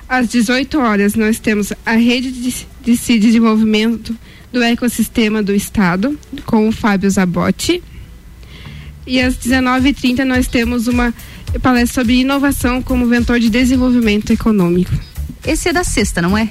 [0.10, 4.16] Às 18 horas nós temos a rede de, de desenvolvimento
[4.52, 7.84] do ecossistema do estado com o Fábio Zabotti.
[9.06, 11.14] E às 19h30 nós temos uma
[11.62, 14.94] palestra sobre inovação como ventor de desenvolvimento econômico.
[15.46, 16.50] Esse é da sexta, não é?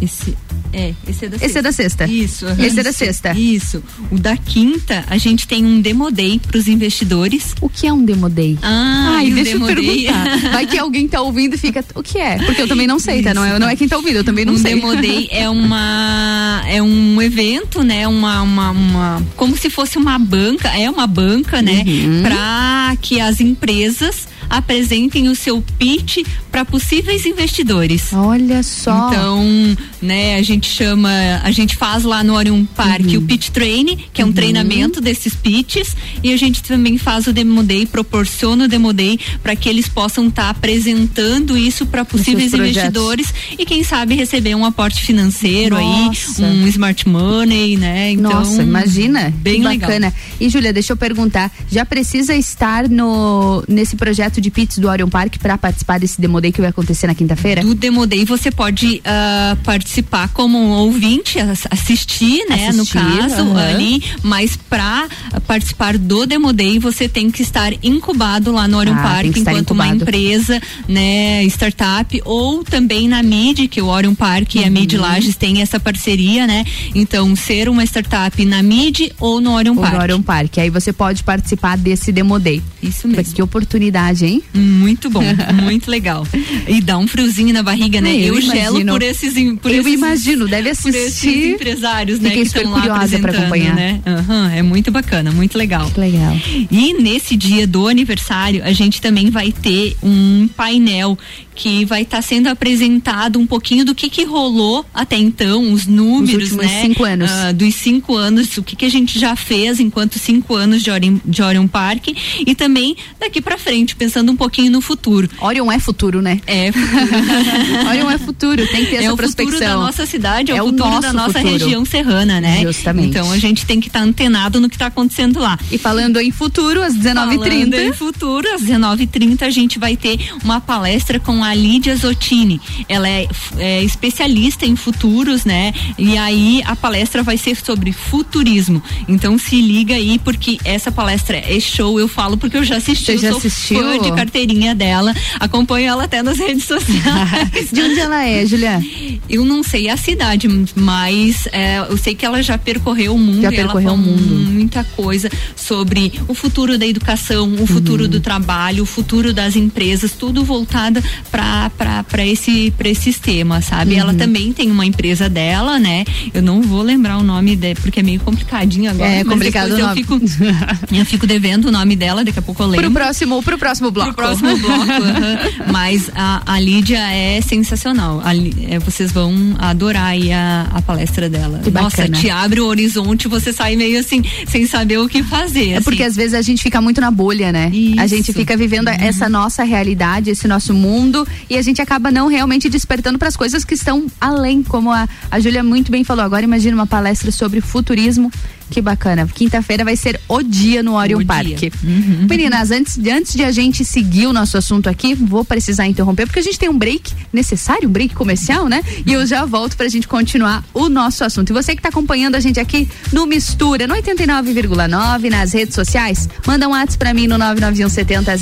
[0.00, 0.36] Esse
[0.72, 1.58] é, esse é da esse sexta.
[1.58, 2.06] é da sexta.
[2.06, 2.46] Isso.
[2.58, 3.32] Esse é da sexta.
[3.38, 3.82] Isso.
[4.10, 7.54] O da quinta, a gente tem um demo day para os investidores.
[7.60, 8.58] O que é um demo day?
[8.62, 10.38] Ah, Ai, deixa eu perguntar.
[10.52, 12.38] Vai que alguém tá ouvindo e fica, o que é?
[12.38, 13.32] Porque eu também não sei, tá?
[13.34, 14.74] Não é, não é quem tá ouvindo, eu também não um sei.
[14.74, 18.06] Um demo day é uma é um evento, né?
[18.06, 21.84] Uma, uma, uma como se fosse uma banca, é uma banca, né?
[21.86, 22.22] Uhum.
[22.22, 26.18] Para que as empresas apresentem o seu pitch
[26.50, 28.12] para possíveis investidores.
[28.12, 29.08] Olha só.
[29.08, 31.10] Então, né, a gente chama,
[31.42, 33.18] a gente faz lá no Orion Park uhum.
[33.18, 34.34] o pitch train, que é um uhum.
[34.34, 39.18] treinamento desses pitches, e a gente também faz o demo day, proporciona o demo day
[39.42, 44.54] para que eles possam estar tá apresentando isso para possíveis investidores e quem sabe receber
[44.54, 46.44] um aporte financeiro Nossa.
[46.44, 48.12] aí, um smart money, né?
[48.12, 50.06] Então, Nossa, imagina, bem bacana.
[50.06, 50.12] Legal.
[50.40, 55.08] E Júlia, deixa eu perguntar, já precisa estar no nesse projeto de pitch do Orion
[55.08, 57.62] Park para participar desse demo day que vai acontecer na quinta-feira?
[57.62, 61.38] Do demo day você pode uh, participar como ouvinte,
[61.70, 63.56] assistir, né, assistir, no caso uhum.
[63.56, 65.08] ali, mas para
[65.46, 69.72] participar do Demo Day você tem que estar incubado lá no Orion ah, Park enquanto
[69.72, 69.72] incubado.
[69.72, 74.62] uma empresa, né, startup ou também na MID, que o Orion Park uhum.
[74.62, 75.02] e a MID uhum.
[75.02, 76.64] Lages têm essa parceria, né?
[76.94, 79.94] Então, ser uma startup na MID ou no Orion ou Park.
[79.94, 80.58] No Orion Park.
[80.58, 82.62] Aí você pode participar desse Demo Day.
[82.82, 83.34] Isso mesmo.
[83.34, 84.27] Que oportunidade, hein?
[84.52, 85.22] Muito bom,
[85.62, 86.26] muito legal.
[86.66, 88.14] E dá um friozinho na barriga, né?
[88.14, 90.92] Eu, eu gelo por esses por Eu esses, imagino, deve assistir.
[90.92, 92.30] Por esses empresários, né?
[92.30, 93.74] Que estão lá apresentando, acompanhar.
[93.74, 94.00] né?
[94.06, 95.90] Uhum, é muito bacana, muito legal.
[95.96, 96.36] Legal.
[96.70, 101.18] E nesse dia do aniversário, a gente também vai ter um painel
[101.58, 105.88] que vai estar tá sendo apresentado um pouquinho do que que rolou até então, os
[105.88, 106.82] números, os né?
[106.82, 107.28] Cinco anos.
[107.28, 110.90] Uh, dos cinco anos, o que que a gente já fez enquanto cinco anos de
[110.90, 112.10] Orion, de Orion Park
[112.46, 115.28] e também daqui para frente, pensando um pouquinho no futuro.
[115.40, 116.40] Orion é futuro, né?
[116.46, 116.70] É.
[117.90, 119.44] Orion é futuro, tem que ter é essa prospecção.
[119.44, 121.58] É o futuro da nossa cidade, é, é o futuro da nossa futuro.
[121.58, 122.62] região serrana, né?
[122.62, 123.08] Justamente.
[123.08, 125.58] Então a gente tem que estar tá antenado no que está acontecendo lá.
[125.72, 127.36] E falando em futuro, às 19h30.
[127.36, 131.96] Falando em futuro, às 19h30 a gente vai ter uma palestra com a a Lídia
[131.96, 132.60] Zottini.
[132.88, 133.26] Ela é,
[133.58, 135.72] é, especialista em futuros, né?
[135.98, 138.82] E aí a palestra vai ser sobre futurismo.
[139.08, 143.12] Então se liga aí, porque essa palestra é show, eu falo porque eu já assisti.
[143.12, 143.80] Você já sou assistiu?
[143.80, 145.14] fã de carteirinha dela.
[145.38, 147.70] Acompanho ela até nas redes sociais.
[147.72, 148.80] de onde ela é, Julia?
[149.28, 153.42] Eu não sei a cidade, mas é, eu sei que ela já percorreu o mundo.
[153.42, 154.52] Já percorreu o mundo.
[154.52, 158.10] Muita coisa sobre o futuro da educação, o futuro uhum.
[158.10, 161.37] do trabalho, o futuro das empresas, tudo voltada para
[161.76, 163.94] para esse para esses temas, sabe?
[163.94, 164.00] Uhum.
[164.00, 166.04] Ela também tem uma empresa dela, né?
[166.32, 169.10] Eu não vou lembrar o nome dela porque é meio complicadinho agora.
[169.10, 169.90] É complicado o nome.
[169.90, 170.20] Eu fico,
[170.92, 172.90] eu fico devendo o nome dela, daqui a pouco eu lembro.
[172.90, 174.14] Pro próximo, pro próximo bloco.
[174.14, 174.84] Pro próximo bloco.
[174.84, 175.72] uhum.
[175.72, 178.20] Mas a, a Lídia é sensacional.
[178.24, 181.60] A, é, vocês vão adorar aí a, a palestra dela.
[181.62, 182.16] Que Nossa, bacana.
[182.18, 185.70] te abre o horizonte, você sai meio assim, sem saber o que fazer.
[185.70, 185.84] É assim.
[185.84, 187.70] porque às vezes a gente fica muito na bolha, né?
[187.72, 188.00] Isso.
[188.00, 188.94] A gente fica vivendo uhum.
[188.98, 193.36] essa nossa realidade, esse nosso mundo e a gente acaba não realmente despertando para as
[193.36, 196.24] coisas que estão além, como a, a Júlia muito bem falou.
[196.24, 198.30] Agora imagina uma palestra sobre futurismo.
[198.70, 199.26] Que bacana.
[199.26, 201.62] Quinta-feira vai ser o dia no Orion Park.
[201.82, 202.26] Uhum.
[202.28, 206.40] Meninas, antes, antes de a gente seguir o nosso assunto aqui, vou precisar interromper, porque
[206.40, 208.82] a gente tem um break necessário, um break comercial, né?
[209.06, 211.50] E eu já volto pra gente continuar o nosso assunto.
[211.50, 216.28] E você que tá acompanhando a gente aqui no Mistura, no 89,9, nas redes sociais,
[216.46, 218.32] manda um WhatsApp pra mim no 991 70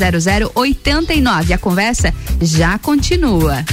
[0.54, 1.52] 0089.
[1.52, 3.64] A conversa já continua.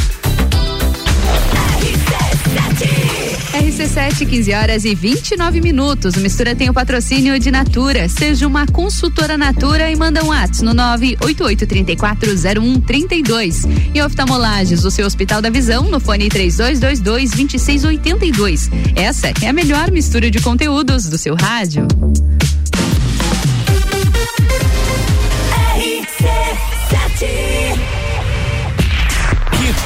[3.84, 6.16] RC7 RC7, 15 horas e 29 minutos.
[6.16, 8.08] O Mistura tem o patrocínio de Natura.
[8.08, 13.66] Seja uma consultora Natura e manda um ato no 988340132.
[13.94, 18.72] E oftalmolages, o seu Hospital da Visão, no fone 3222-2682.
[18.96, 21.86] Essa é a melhor mistura de conteúdos do seu rádio.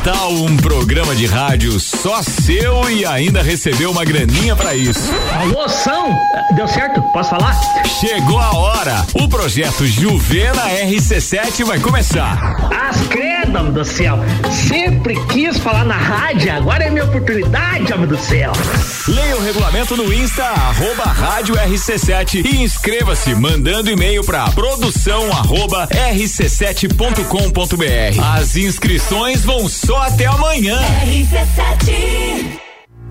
[0.08, 5.12] Tal um programa de rádio só seu e ainda recebeu uma graninha para isso?
[5.38, 6.18] Alô, São?
[6.56, 7.02] Deu certo?
[7.12, 7.54] Posso falar?
[8.00, 9.06] Chegou a hora.
[9.16, 12.40] O projeto Juvena RC7 vai começar.
[12.72, 13.38] As credo,
[13.72, 14.20] do céu.
[14.52, 18.52] Sempre quis falar na rádio, agora é minha oportunidade, homem do céu.
[19.08, 25.88] Leia o regulamento no Insta, arroba rádio RC7 e inscreva-se mandando e-mail para produção arroba
[25.88, 28.36] rc7.com.br.
[28.36, 30.80] As inscrições vão só até amanhã.
[31.06, 32.67] RC7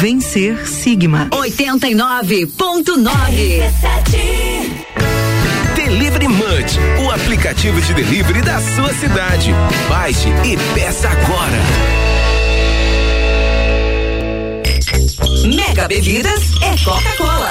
[0.00, 1.28] Vencer Sigma.
[1.32, 3.62] 89.9
[5.74, 9.52] Delivery Munch, o aplicativo de delivery da sua cidade.
[9.88, 11.58] Baixe e peça agora.
[15.52, 17.50] Mega Bebidas é Coca-Cola.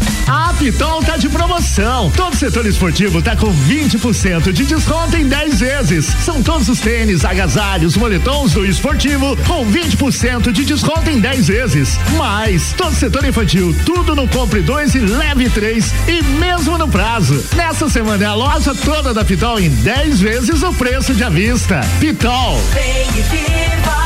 [0.27, 2.11] A Pitol tá de promoção.
[2.11, 6.05] Todo setor esportivo tá com 20% de desconto em 10 vezes.
[6.23, 11.99] São todos os tênis, agasalhos, moletons do esportivo com 20% de desconto em 10 vezes.
[12.17, 17.43] Mais, todo setor infantil, tudo no compre 2 e leve 3 e mesmo no prazo.
[17.55, 21.81] Nessa semana é a loja toda da Pitol em 10 vezes o preço de avista.
[21.99, 22.59] Pitol.
[22.73, 24.01] Vem e viva,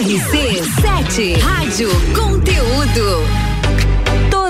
[0.00, 3.49] RC7 Rádio Conteúdo.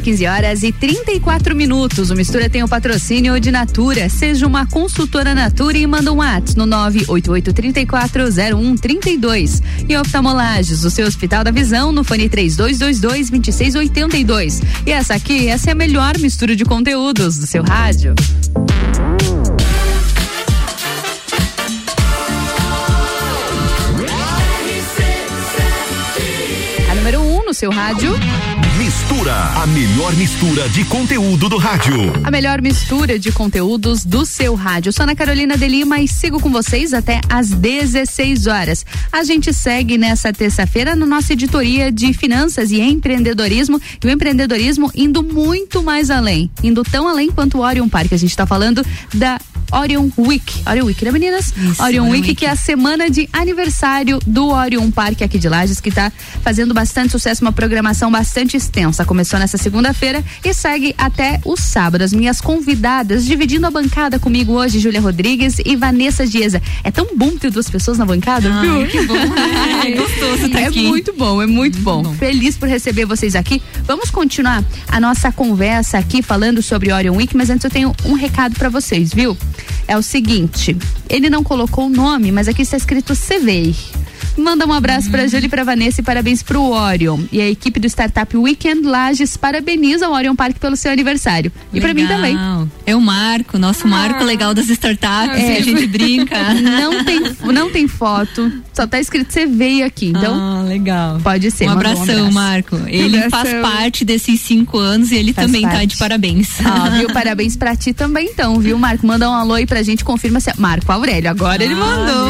[0.00, 2.10] 15 horas e 34 minutos.
[2.10, 4.08] O Mistura tem o patrocínio de Natura.
[4.08, 9.62] Seja uma consultora Natura e manda um WhatsApp no 988340132.
[9.88, 14.62] E oftalmolages, o seu Hospital da Visão, no fone 3222-2682.
[14.86, 18.16] E essa aqui, essa é a melhor mistura de conteúdos do seu rádio.
[26.90, 28.18] A número 1 um no seu rádio.
[29.08, 32.12] Mistura, a melhor mistura de conteúdo do rádio.
[32.22, 34.90] A melhor mistura de conteúdos do seu rádio.
[34.90, 38.84] Eu sou Ana Carolina de Lima e sigo com vocês até às 16 horas.
[39.10, 43.80] A gente segue nessa terça-feira na nossa editoria de finanças e empreendedorismo.
[44.04, 46.50] E o empreendedorismo indo muito mais além.
[46.62, 48.12] Indo tão além quanto o Orion Park.
[48.12, 49.40] A gente está falando da
[49.72, 50.62] Orion Week.
[50.66, 51.52] Orion Week, né, meninas?
[51.56, 55.38] Isso, Orion, Orion Week, Week, que é a semana de aniversário do Orion Park aqui
[55.38, 56.10] de Lages, que está
[56.42, 59.04] fazendo bastante sucesso, uma programação bastante extensa.
[59.04, 62.02] Começou nessa segunda-feira e segue até o sábado.
[62.02, 66.60] As minhas convidadas, dividindo a bancada comigo hoje, Júlia Rodrigues e Vanessa Dieza.
[66.84, 68.86] É tão bom ter duas pessoas na bancada, Ai, viu?
[68.88, 69.28] Que bom, né?
[69.88, 70.86] É gostoso tá É aqui.
[70.88, 72.02] muito bom, é muito bom.
[72.02, 72.14] bom.
[72.14, 73.62] Feliz por receber vocês aqui.
[73.86, 78.12] Vamos continuar a nossa conversa aqui falando sobre Orion Week, mas antes eu tenho um
[78.14, 79.36] recado para vocês, viu?
[79.86, 80.76] É o seguinte,
[81.08, 83.74] ele não colocou o nome, mas aqui está escrito CVEI.
[84.38, 87.20] Manda um abraço para Júlia e para Vanessa e parabéns para o Orion.
[87.32, 91.50] E a equipe do Startup Weekend Lages parabeniza o Orion Park pelo seu aniversário.
[91.72, 92.36] E para mim também.
[92.86, 96.54] É o Marco, nosso Marco legal das startups, é, que a gente brinca.
[96.54, 97.20] Não tem,
[97.52, 100.06] não tem foto, só tá escrito você veio aqui.
[100.06, 101.18] Então, ah, legal.
[101.20, 101.66] Pode ser.
[101.66, 102.32] Um abração, um abraço.
[102.32, 102.80] Marco.
[102.86, 105.76] Ele um faz parte desses cinco anos e ele faz também parte.
[105.76, 106.48] tá de parabéns.
[106.64, 107.08] Ah, viu?
[107.08, 109.06] Parabéns para ti também, então, viu, Marco?
[109.06, 110.50] Manda um alô aí pra gente, confirma se.
[110.50, 112.28] é Marco Aurélio, agora ah, ele mandou.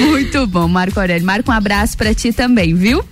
[0.10, 1.26] Muito bom, Marco Aurélio.
[1.26, 3.04] Marco, um abraço para ti também, viu?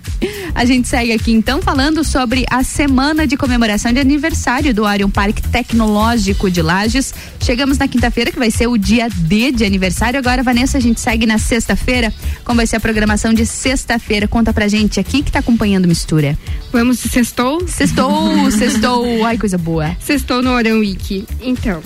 [0.53, 5.09] A gente segue aqui então falando sobre a semana de comemoração de aniversário do Orion
[5.09, 7.13] Parque Tecnológico de Lages.
[7.39, 10.19] Chegamos na quinta-feira, que vai ser o dia D de aniversário.
[10.19, 12.13] Agora, Vanessa, a gente segue na sexta-feira.
[12.43, 14.27] Como vai ser a programação de sexta-feira?
[14.27, 16.37] Conta pra gente aqui que tá acompanhando Mistura.
[16.71, 17.67] Vamos sextou?
[17.67, 19.25] Sextou, sextou.
[19.25, 19.95] Ai, coisa boa.
[19.99, 21.25] Sextou no Orion Week.
[21.41, 21.81] Então,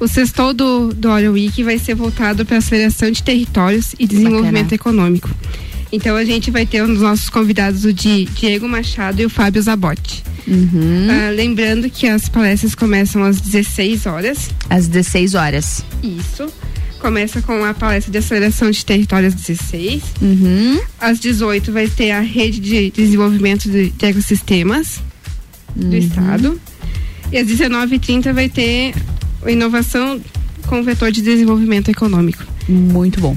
[0.00, 4.06] o sextou do, do Orion Week vai ser voltado para a aceleração de territórios e
[4.06, 4.74] desenvolvimento Bacana.
[4.74, 5.30] econômico.
[5.92, 9.30] Então a gente vai ter um dos nossos convidados, o de Diego Machado e o
[9.30, 10.24] Fábio Zabotti.
[10.46, 11.06] Uhum.
[11.08, 14.50] Ah, lembrando que as palestras começam às 16 horas.
[14.68, 15.84] Às 16 horas.
[16.02, 16.52] Isso.
[16.98, 20.02] Começa com a palestra de aceleração de territórios 16.
[20.20, 20.80] Uhum.
[20.98, 25.00] Às 18 vai ter a rede de desenvolvimento de, de ecossistemas
[25.76, 25.90] uhum.
[25.90, 26.60] do estado.
[27.30, 28.94] E às 19h30 vai ter
[29.52, 30.20] inovação
[30.66, 32.42] com vetor de desenvolvimento econômico.
[32.68, 33.36] Muito bom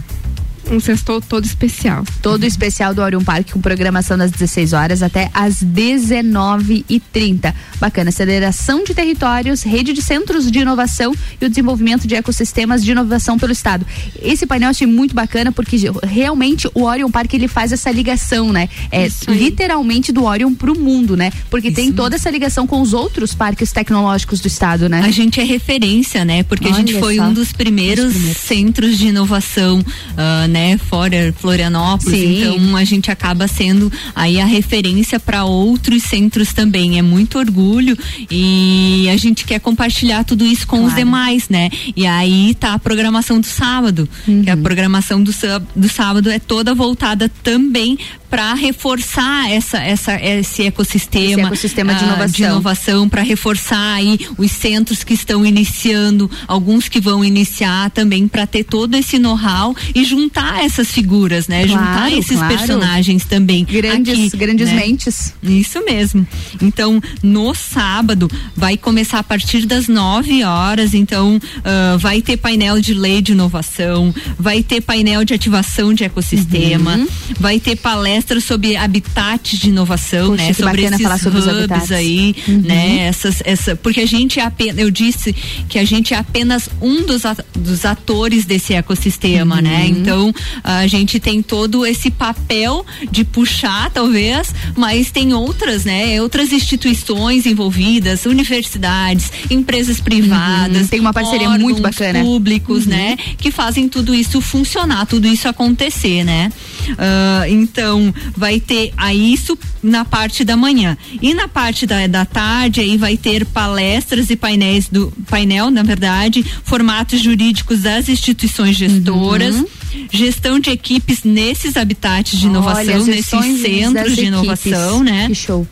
[0.72, 2.03] um sextou todo especial.
[2.22, 7.53] Todo especial do Orion Park com programação das 16 horas até às 19h30.
[7.80, 12.91] Bacana, aceleração de territórios, rede de centros de inovação e o desenvolvimento de ecossistemas de
[12.91, 13.85] inovação pelo estado.
[14.22, 18.52] Esse painel eu achei muito bacana porque realmente o Orion Park ele faz essa ligação,
[18.52, 18.68] né?
[18.91, 21.31] É literalmente do Orion pro mundo, né?
[21.49, 21.76] Porque Isso.
[21.76, 25.02] tem toda essa ligação com os outros parques tecnológicos do estado, né?
[25.02, 26.44] A gente é referência, né?
[26.44, 27.23] Porque Olha a gente foi só.
[27.23, 30.56] um dos primeiros, primeiros, centros de inovação, uh, né?
[30.77, 32.19] Fora Florianópolis.
[32.19, 32.39] Sim.
[32.41, 36.97] Então a gente acaba sendo aí a referência para outros centros também.
[36.97, 37.97] É muito orgulho
[38.29, 40.91] e a gente quer compartilhar tudo isso com claro.
[40.91, 41.69] os demais, né?
[41.95, 44.43] E aí tá a programação do sábado, uhum.
[44.43, 45.31] que a programação do,
[45.75, 47.97] do sábado é toda voltada também
[48.29, 53.93] para reforçar essa, essa, esse ecossistema, esse ecossistema de inovação, uh, de inovação para reforçar
[53.95, 59.17] aí os centros que estão iniciando, alguns que vão iniciar também para ter todo esse
[59.17, 61.65] know-how e juntar essas figuras, né?
[61.65, 62.57] Claro, juntar esses claro.
[62.57, 63.63] personagens também.
[63.63, 64.75] Grandes, aqui, grandes né?
[64.75, 65.33] mentes.
[65.41, 66.27] Isso mesmo.
[66.61, 72.81] Então, no sábado vai começar a partir das 9 horas, então uh, vai ter painel
[72.81, 77.07] de lei de inovação, vai ter painel de ativação de ecossistema, uhum.
[77.39, 80.53] vai ter palestra palestras sobre habitats de inovação, Poxa, né?
[80.53, 81.91] Sobre esses falar sobre os habitats.
[81.91, 82.61] aí, Uhum.
[82.65, 82.99] né?
[83.07, 85.34] Essas, essa, porque a gente é apenas, eu disse
[85.69, 87.22] que a gente é apenas um dos,
[87.56, 89.84] dos atores desse ecossistema, né?
[89.84, 89.88] Uhum.
[89.89, 90.34] Então
[90.64, 96.19] a gente tem todo esse papel de puxar, talvez, mas tem outras, né?
[96.22, 100.88] Outras instituições envolvidas, universidades, empresas privadas, Uhum.
[100.88, 102.19] Tem uma parceria muito órgãos bacana.
[102.22, 102.91] públicos, Uhum.
[102.91, 103.18] né?
[103.38, 106.52] Que fazem tudo isso funcionar, tudo isso acontecer, né?
[106.98, 110.97] Ah, então, vai ter a isso na parte da manhã.
[111.21, 115.84] E na parte da, da tarde, aí vai ter palestras e painéis do painel, na
[115.84, 119.55] verdade, formatos jurídicos das instituições gestoras.
[119.55, 119.65] Uhum.
[120.11, 125.11] Gestão de equipes nesses habitats de inovação, Olha, nesses centros de inovação, equipes.
[125.11, 125.27] né?
[125.27, 125.67] Que show.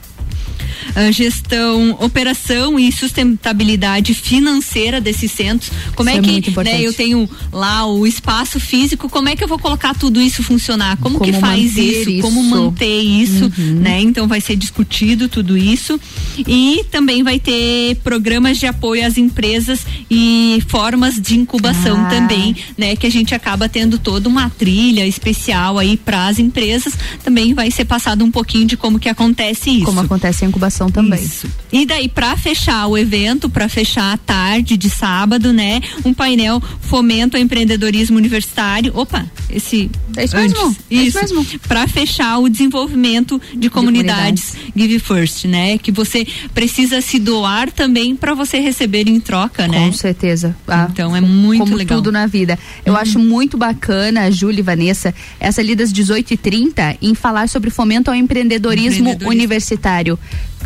[0.95, 5.71] A gestão, operação e sustentabilidade financeira desses centros.
[5.95, 6.73] Como Isso é é que, importante.
[6.77, 10.43] né, eu tenho lá o espaço físico, como é que eu vou colocar tudo isso
[10.43, 10.97] funcionar?
[10.97, 11.81] Como, que Como faz manter
[12.11, 12.21] isso?
[12.21, 12.49] Como isso?
[12.49, 13.75] manter isso, Uhum.
[13.81, 14.01] né?
[14.01, 15.99] Então vai ser discutido tudo isso.
[16.47, 22.09] E também vai ter programas de apoio às empresas e formas de incubação Ah.
[22.09, 26.93] também, né, que a gente acaba tendo toda uma trilha especial aí para as empresas.
[27.23, 29.85] Também vai ser passado um pouquinho de como que acontece isso.
[29.85, 31.23] Como acontece a incubação também.
[31.23, 31.47] Isso.
[31.71, 35.79] E daí, para fechar o evento, para fechar a tarde de sábado, né?
[36.03, 38.91] Um painel fomento ao empreendedorismo universitário.
[38.95, 39.89] Opa, esse.
[40.17, 40.79] É isso mesmo, antes.
[40.91, 41.45] é isso mesmo.
[41.67, 45.77] Para fechar o desenvolvimento de comunidades, Give First, né?
[45.77, 49.85] Que você precisa se doar também para você receber em troca, né?
[49.87, 50.55] Com certeza.
[50.67, 51.97] Ah, Então é muito como legal.
[51.97, 52.03] Uhum.
[52.03, 52.57] tudo na vida.
[52.85, 57.49] Eu acho muito bacana, Júlia e Vanessa, essa lida das 18 e 30 em falar
[57.49, 59.29] sobre fomento ao empreendedorismo, Empreendedorismo.
[59.29, 60.17] universitário.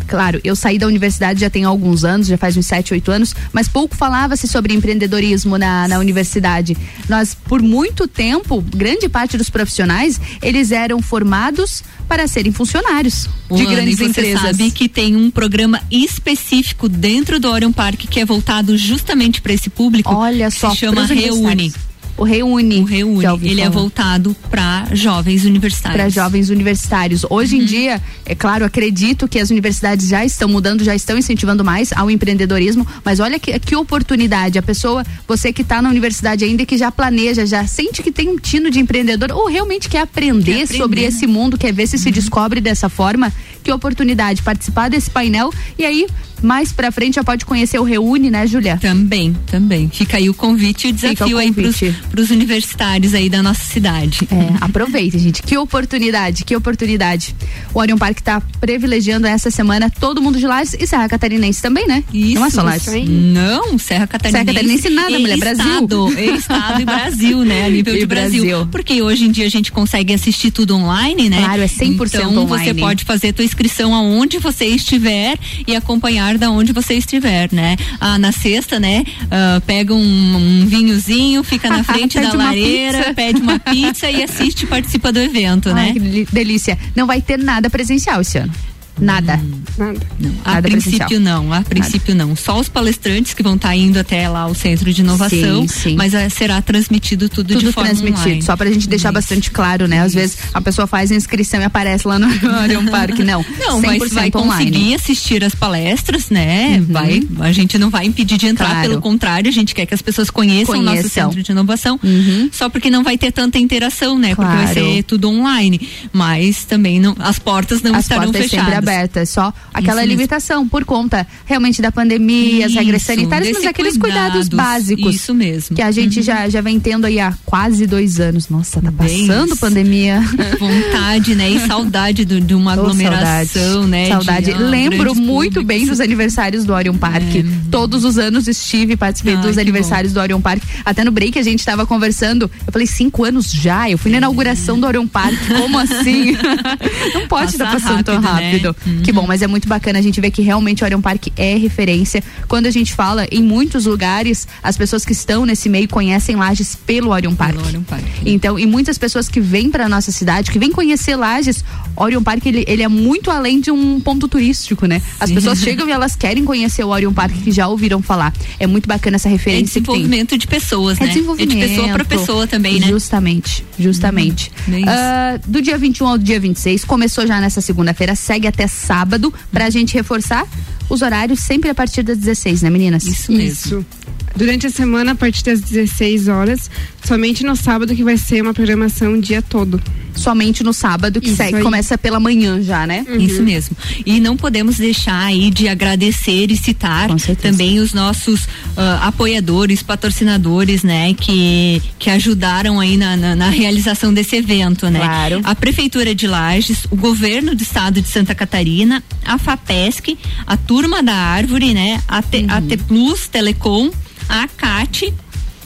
[0.06, 3.34] Claro, eu saí da universidade já tem alguns anos, já faz uns 7, 8 anos,
[3.52, 6.76] mas pouco falava-se sobre empreendedorismo na, na universidade.
[7.08, 13.66] Nós, por muito tempo, grande parte dos profissionais, eles eram formados para serem funcionários de
[13.66, 14.40] grandes você empresas.
[14.40, 19.52] sabe que tem um programa específico dentro do Orion Park que é voltado justamente para
[19.52, 20.12] esse público.
[20.12, 21.72] Olha só, se chama Reúne.
[22.16, 22.80] O Reúne.
[22.80, 23.24] O Reúne.
[23.42, 23.76] Ele é falar.
[23.76, 25.96] voltado para jovens universitários.
[26.00, 27.24] para jovens universitários.
[27.30, 27.62] Hoje Uhum.
[27.62, 31.92] em dia, é claro, acredito que as universidades já estão mudando, já estão incentivando mais
[31.92, 34.58] ao empreendedorismo, mas olha que, que oportunidade.
[34.58, 38.12] A pessoa, você que está na universidade ainda, e que já planeja, já sente que
[38.12, 41.06] tem um tino de empreendedor, ou realmente quer aprender, Quer aprender, sobre né?
[41.06, 43.32] esse mundo, quer ver se se descobre dessa forma,
[43.62, 46.06] que oportunidade participar desse painel e aí.
[46.42, 48.78] Mais pra frente já pode conhecer o Reúne, né, Júlia?
[48.80, 49.88] Também, também.
[49.92, 51.98] Fica aí o convite e o Fica o desafio aí pros, convite.
[52.10, 54.20] pros universitários aí da nossa cidade.
[54.30, 55.42] É, aproveita, gente.
[55.42, 57.34] Que oportunidade, que oportunidade.
[57.74, 61.86] O Orion Park está privilegiando essa semana todo mundo de Lages e Serra Catarinense também,
[61.86, 62.02] né?
[62.12, 62.82] Isso, Não é só Lages.
[62.82, 63.06] isso aí.
[63.08, 64.44] Não, Serra Catarinense.
[64.44, 65.64] Serra Catarinense nada, mulher, Brasil.
[65.66, 67.66] Estado, e estado e Brasil, né?
[67.66, 68.44] A nível E de Brasil.
[68.44, 68.68] Brasil.
[68.70, 71.38] Porque hoje em dia a gente consegue assistir tudo online, né?
[71.42, 72.80] Claro, é 100% então, você online.
[72.80, 75.36] pode fazer tua inscrição aonde você estiver
[75.66, 77.76] e acompanhar da onde você estiver, né?
[78.00, 79.04] Ah, na sexta, né?
[79.30, 83.14] ah, pega um, um vinhozinho, fica na frente da lareira, pizza.
[83.14, 85.92] pede uma pizza e assiste participa do evento, Ai, né?
[85.92, 86.78] que delícia.
[86.94, 88.52] Não vai ter nada presencial esse ano.
[89.00, 89.40] Nada.
[89.78, 90.00] Nada.
[90.44, 91.20] A Nada princípio presencial.
[91.20, 92.36] não, a princípio não.
[92.36, 95.96] Só os palestrantes que vão estar indo até lá o centro de inovação, Sim, sim.
[95.96, 98.42] mas ah, será transmitido tudo, de Tudo forma transmitido, online.
[98.42, 100.00] só pra gente deixar bastante claro, né?
[100.02, 102.26] Às vezes a pessoa faz a inscrição e aparece lá no
[102.62, 103.18] Orion Park.
[103.20, 104.94] Não, Não, vai, 100% vai conseguir online.
[104.94, 106.82] assistir as palestras, né?
[106.88, 108.72] Vai, a gente não vai impedir de entrar, Uhum.
[108.74, 108.88] Claro.
[108.90, 111.30] pelo contrário, a gente quer que as pessoas conheçam, o nosso Conheçam.
[111.30, 112.48] centro de inovação, Uhum.
[112.52, 114.34] só porque não vai ter tanta interação, né?
[114.34, 114.80] Porque vai Claro.
[114.94, 115.80] ser tudo online,
[116.12, 118.84] mas também não, as portas não as estarão portas fechadas.
[118.90, 120.10] Sempre abertas, só aquela Isso mesmo.
[120.18, 125.14] limitação por conta realmente da pandemia, as regras Isso, sanitárias, mas aqueles cuidados cuidados, básicos.
[125.14, 125.76] isso mesmo.
[125.76, 126.24] Que a gente Uhum.
[126.24, 128.48] já, já vem tendo aí há quase dois anos.
[128.48, 129.56] Nossa, tá Bem passando isso.
[129.58, 130.20] pandemia.
[130.58, 131.50] Vontade, né?
[131.50, 133.90] E saudade do- de uma Oh, aglomeração, saudade.
[133.90, 134.02] né?
[134.04, 134.52] de, Saudade.
[134.52, 135.64] ah, Lembro muito públicos.
[135.64, 137.22] bem dos aniversários do Orion Park.
[137.70, 140.62] Todos os anos estive, participei dos aniversários do Orion Park.
[140.84, 142.50] Até no break a gente estava conversando.
[142.66, 143.88] Eu falei, cinco anos já?
[143.90, 145.34] Eu fui na inauguração do Orion Park.
[145.48, 146.36] Como assim?
[147.14, 148.74] Não pode estar Passa passando tão rápido, né?
[148.84, 149.02] Rápido.
[149.02, 151.56] Que bom, mas é muito bacana a gente ver que realmente o Orion Park é
[151.56, 152.22] referência.
[152.48, 156.74] Quando a gente fala em muitos lugares, as pessoas que estão nesse meio conhecem Lages
[156.74, 157.54] pelo Orion Park.
[157.54, 158.02] Pelo Orion Park.
[158.24, 161.64] Então, e muitas pessoas que vêm para nossa cidade, que vêm conhecer Lages,
[161.96, 165.00] Orion Park ele, ele é muito além de um ponto turístico, né?
[165.18, 168.32] As pessoas chegam e elas querem conhecer o Orion Park que já ouviram falar.
[168.58, 169.82] É muito bacana essa É referência tem.
[169.82, 171.12] desenvolvimento de pessoas, É né?
[171.12, 171.58] desenvolvimento.
[171.58, 172.86] de pessoa para pessoa também, né?
[172.88, 174.50] Justamente, justamente.
[174.68, 174.88] Uhum, é isso.
[174.90, 179.70] Ah, do dia 21 ao dia 26, começou já nessa segunda-feira, segue até sábado, pra
[179.70, 180.46] gente reforçar
[180.88, 183.04] os horários sempre a partir das 16, né, meninas?
[183.04, 183.52] Isso mesmo.
[183.52, 183.86] Isso.
[184.34, 186.70] Durante a semana, a partir das 16 horas,
[187.04, 189.80] somente no sábado que vai ser uma programação o dia todo.
[190.14, 193.06] somente no sábado, que segue, começa pela manhã já, né?
[193.08, 193.16] Uhum.
[193.16, 193.76] Isso mesmo.
[194.04, 197.08] E não podemos deixar aí de agradecer e citar
[197.40, 201.14] também os nossos uh, apoiadores, patrocinadores, né?
[201.14, 204.98] Que, que ajudaram aí na, na, na, realização desse evento, né?
[204.98, 205.40] Claro.
[205.44, 211.02] A Prefeitura de Lages, o Governo do Estado de Santa Catarina, a FAPESC, a Turma
[211.02, 212.02] da Árvore, né?
[212.06, 212.46] A, Te, uhum.
[212.50, 213.90] a T Plus Telecom,
[214.30, 215.12] a CAT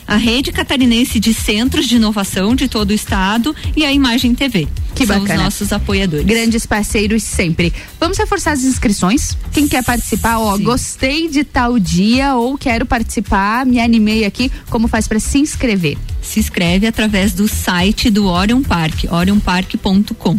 [0.07, 4.69] a Rede Catarinense de Centros de Inovação de todo o estado e a Imagem TV.
[4.95, 5.39] Que São bacana.
[5.39, 6.27] os nossos apoiadores.
[6.27, 7.73] Grandes parceiros sempre.
[7.99, 9.36] Vamos reforçar as inscrições.
[9.53, 10.62] Quem quer participar, ó, Sim.
[10.62, 14.53] gostei de tal dia ou quero participar, me animei aqui.
[14.69, 15.97] Como faz para se inscrever?
[16.23, 20.39] Se inscreve através do site do Orion Park, orionpark.com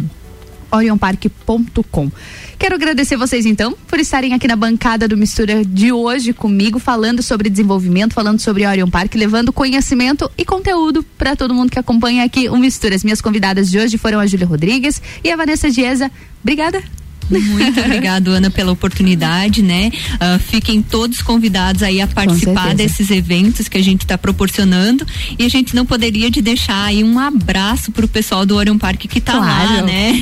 [0.70, 2.10] orionpark.com.
[2.58, 7.22] Quero agradecer vocês então por estarem aqui na bancada do Mistura de hoje comigo, falando
[7.22, 12.24] sobre desenvolvimento, falando sobre Orion Park, levando conhecimento e conteúdo para todo mundo que acompanha
[12.24, 12.94] aqui o Mistura.
[12.94, 16.10] As minhas convidadas de hoje foram a Júlia Rodrigues e a Vanessa Dieza.
[16.42, 17.05] Obrigada.
[17.30, 19.90] Muito obrigado, Ana, pela oportunidade, né?
[20.14, 25.06] Uh, fiquem todos convidados aí a participar desses eventos que a gente está proporcionando
[25.38, 29.06] e a gente não poderia de deixar aí um abraço pro pessoal do Orion Park
[29.06, 29.74] que está claro.
[29.74, 30.12] lá, né?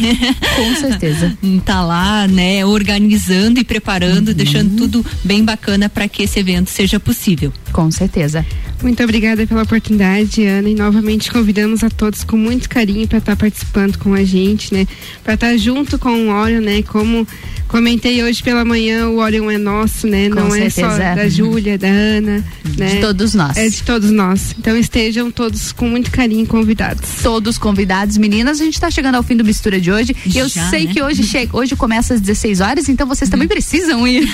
[0.56, 1.36] Com certeza.
[1.64, 2.64] tá lá, né?
[2.64, 4.34] Organizando e preparando, uhum.
[4.34, 7.52] deixando tudo bem bacana para que esse evento seja possível.
[7.72, 8.44] Com certeza.
[8.82, 13.32] Muito obrigada pela oportunidade, Ana, e novamente convidamos a todos com muito carinho para estar
[13.32, 14.86] tá participando com a gente, né?
[15.22, 16.82] Para estar tá junto com o Orion, né?
[16.94, 17.26] Como
[17.66, 20.28] comentei hoje pela manhã, o Orion é nosso, né?
[20.28, 20.80] Com Não certeza.
[20.80, 22.44] é só da Júlia, da Ana,
[22.78, 22.94] né?
[22.94, 23.56] De todos nós.
[23.56, 24.54] É de todos nós.
[24.56, 27.20] Então estejam todos com muito carinho convidados.
[27.20, 28.60] Todos convidados, meninas.
[28.60, 30.14] A gente está chegando ao fim do mistura de hoje.
[30.24, 30.92] E eu sei né?
[30.92, 34.24] que hoje chega, hoje começa às 16 horas, então vocês também precisam ir.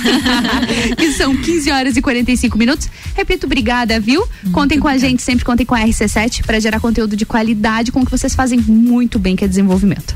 [0.99, 2.91] que são 15 horas e 45 minutos.
[3.17, 4.21] Repito, obrigada, viu?
[4.21, 5.07] Muito contem com obrigada.
[5.07, 8.11] a gente, sempre contem com a RC7 para gerar conteúdo de qualidade com o que
[8.11, 10.15] vocês fazem muito bem, que é desenvolvimento.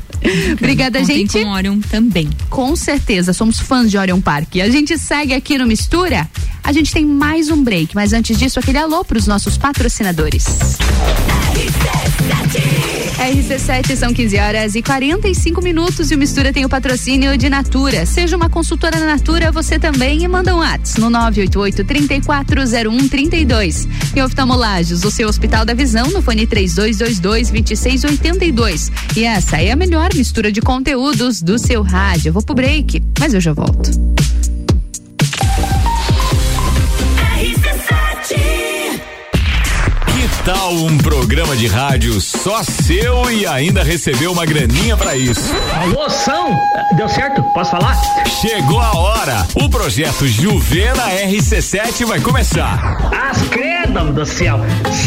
[0.53, 1.43] Obrigada, contem gente.
[1.43, 2.29] Com Orion também.
[2.49, 4.57] Com certeza, somos fãs de Orion Park.
[4.57, 6.29] A gente segue aqui no Mistura.
[6.63, 10.45] A gente tem mais um break, mas antes disso, aquele alô para os nossos patrocinadores.
[11.53, 12.74] RC7
[13.95, 18.05] são 15 horas e 45 minutos e o Mistura tem o patrocínio de Natura.
[18.05, 23.87] Seja uma consultora na Natura, você também e manda um WhatsApp no 988 3401 32.
[24.15, 28.91] E oftalmolagens, o seu Hospital da Visão no fone 3222 2682.
[29.15, 32.29] E essa é a melhor mistura de conteúdos do seu rádio.
[32.29, 33.91] Eu vou pro break, mas eu já volto.
[40.45, 45.51] Tal um programa de rádio só seu e ainda recebeu uma graninha para isso?
[45.81, 46.55] Alô, São?
[46.95, 47.41] Deu certo?
[47.51, 47.99] Posso falar?
[48.27, 49.47] Chegou a hora.
[49.55, 52.79] O projeto Juvena RC7 vai começar.
[53.11, 53.75] As credo
[54.11, 54.59] do céu.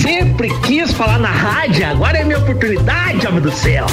[0.02, 3.86] Sempre quis falar na rádio, agora é minha oportunidade, homem do céu.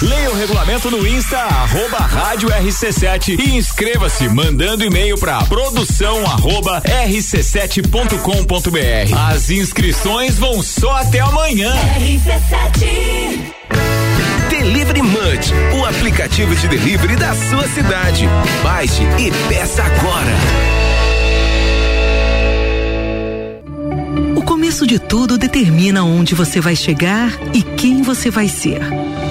[0.00, 6.80] Leia o regulamento no Insta, arroba rádio RC7 e inscreva-se mandando e-mail para produção arroba
[6.82, 7.92] rc7.com.br.
[9.28, 11.72] As inscrições vão só até amanhã.
[11.98, 13.54] RC7
[14.48, 18.26] Delivery Munch, o aplicativo de delivery da sua cidade.
[18.62, 20.32] Baixe e peça agora.
[24.36, 28.80] O começo de tudo determina onde você vai chegar e quem você vai ser.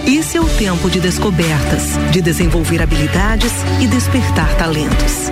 [0.05, 3.51] Esse é o tempo de descobertas, de desenvolver habilidades
[3.81, 5.31] e despertar talentos.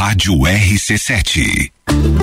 [0.00, 1.70] Rádio RC7.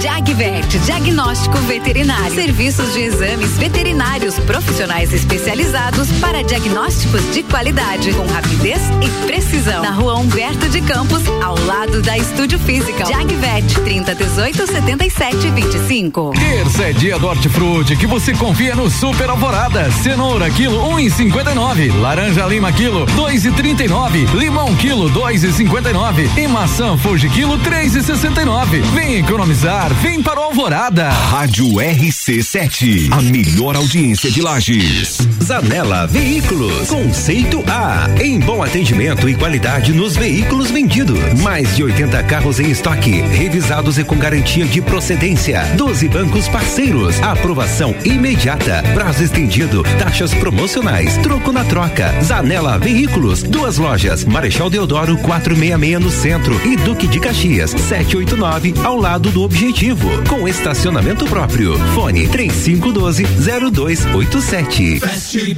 [0.01, 2.33] Jagvet, diagnóstico veterinário.
[2.33, 9.83] Serviços de exames veterinários profissionais especializados para diagnósticos de qualidade, com rapidez e precisão.
[9.83, 13.05] Na rua Humberto de Campos, ao lado da Estúdio Física.
[13.05, 16.31] Jagvet, 30 18 77 25.
[16.31, 19.91] Terça é dia do hortifruti que você confia no Super Alvorada.
[19.91, 21.91] Cenoura, quilo 1,59.
[21.91, 24.33] Um Laranja lima, quilo 2,39.
[24.33, 26.29] Limão, quilo 2,59.
[26.37, 28.81] E, e maçã Fuji, quilo 3,69.
[28.93, 31.09] Vem economizar, vem para o Alvorada.
[31.09, 35.17] Rádio RC7, a melhor audiência de Lages.
[35.43, 41.19] Zanela Veículos, conceito A, em bom atendimento e qualidade nos veículos vendidos.
[41.41, 45.63] Mais de 80 carros em estoque, revisados e com garantia de procedência.
[45.75, 52.13] 12 bancos parceiros, aprovação imediata, prazo estendido, taxas promocionais, troco na troca.
[52.23, 57.56] Zanela Veículos, duas lojas, Marechal Deodoro 466 no centro e Duque de Caxias.
[57.57, 61.75] Farias, 789, ao lado do Objetivo, com estacionamento próprio.
[61.95, 63.23] Fone 3512
[63.71, 64.99] 0287.
[64.99, 65.57] Fast.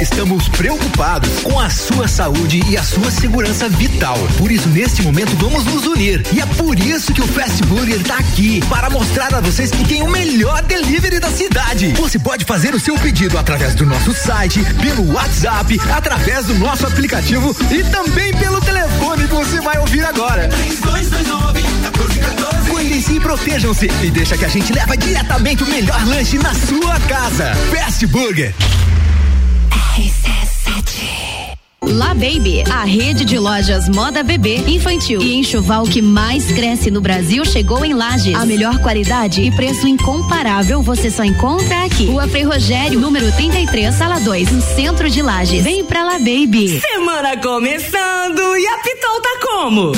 [0.00, 4.18] Estamos preocupados com a sua saúde e a sua segurança vital.
[4.36, 6.26] Por isso, neste momento, vamos nos unir.
[6.32, 9.84] E é por isso que o Fast Burger está aqui para mostrar a vocês que
[9.86, 11.94] tem o melhor delivery da cidade.
[11.96, 16.86] Você pode fazer o seu pedido através do nosso site, pelo WhatsApp, através do nosso
[16.86, 20.48] aplicativo e também pelo telefone que você vai ouvir agora.
[20.48, 21.13] 3229 1414.
[22.68, 26.98] Cuidem-se e protejam-se e deixa que a gente leva diretamente o melhor lanche na sua
[27.00, 27.54] casa.
[27.70, 28.54] Fast Burger.
[31.86, 37.00] La Baby, a rede de lojas moda bebê, infantil e enxoval que mais cresce no
[37.00, 38.34] Brasil chegou em Lages.
[38.34, 42.06] A melhor qualidade e preço incomparável você só encontra aqui.
[42.06, 45.62] Rua Frei Rogério, número 33, sala 2, no centro de Lages.
[45.62, 46.80] Vem pra La Baby.
[46.80, 49.92] Semana começando e a Pitol tá como?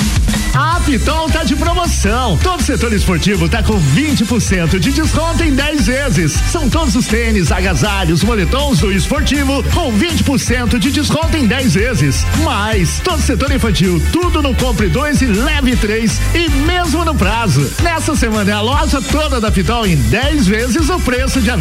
[0.57, 2.35] A Pitol tá de promoção.
[2.41, 6.31] Todo setor esportivo tá com 20% de desconto em 10 vezes.
[6.51, 12.25] São todos os tênis, agasalhos, moletons do esportivo com 20% de desconto em 10 vezes.
[12.43, 17.71] Mais, todo setor infantil, tudo no compre 2 e leve 3 e mesmo no prazo.
[17.83, 21.51] Nessa semana é a loja toda da Pitol em 10 vezes o preço de.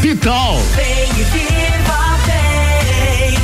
[0.00, 0.62] Pitol.
[0.78, 3.38] E viva, vem.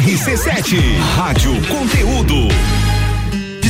[0.00, 2.48] RC7, Rádio Conteúdo.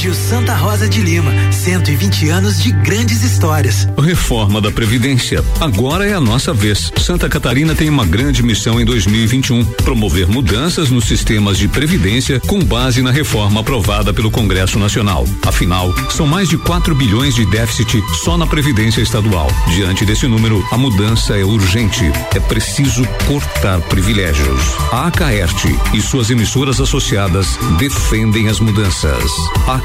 [0.00, 3.86] Colégio Santa Rosa de Lima, 120 anos de grandes histórias.
[3.98, 5.44] Reforma da Previdência.
[5.60, 6.90] Agora é a nossa vez.
[6.96, 12.64] Santa Catarina tem uma grande missão em 2021: promover mudanças nos sistemas de previdência com
[12.64, 15.26] base na reforma aprovada pelo Congresso Nacional.
[15.44, 19.48] Afinal, são mais de 4 bilhões de déficit só na Previdência Estadual.
[19.74, 22.10] Diante desse número, a mudança é urgente.
[22.34, 24.62] É preciso cortar privilégios.
[24.92, 29.30] A Acaerte e suas emissoras associadas defendem as mudanças.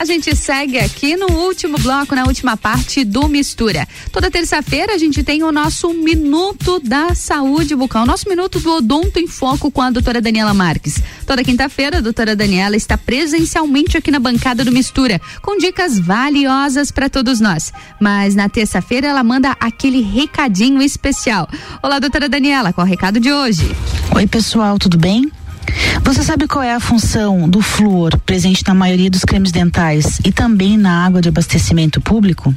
[0.00, 3.86] A gente segue aqui no último bloco, na última parte do Mistura.
[4.10, 9.18] Toda terça-feira a gente tem o nosso Minuto da Saúde Bucal, nosso Minuto do Odonto
[9.18, 11.02] em Foco com a doutora Daniela Marques.
[11.26, 16.90] Toda quinta-feira a doutora Daniela está presencialmente aqui na bancada do Mistura, com dicas valiosas
[16.90, 17.70] para todos nós.
[18.00, 21.46] Mas na terça-feira ela manda aquele recadinho especial.
[21.82, 23.70] Olá, doutora Daniela, qual é o recado de hoje?
[24.16, 25.30] Oi, pessoal, tudo bem?
[26.02, 30.32] Você sabe qual é a função do flúor presente na maioria dos cremes dentais e
[30.32, 32.54] também na água de abastecimento público?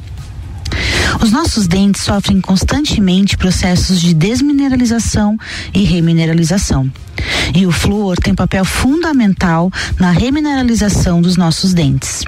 [1.22, 5.38] Os nossos dentes sofrem constantemente processos de desmineralização
[5.72, 6.90] e remineralização.
[7.54, 12.24] E o flúor tem papel fundamental na remineralização dos nossos dentes.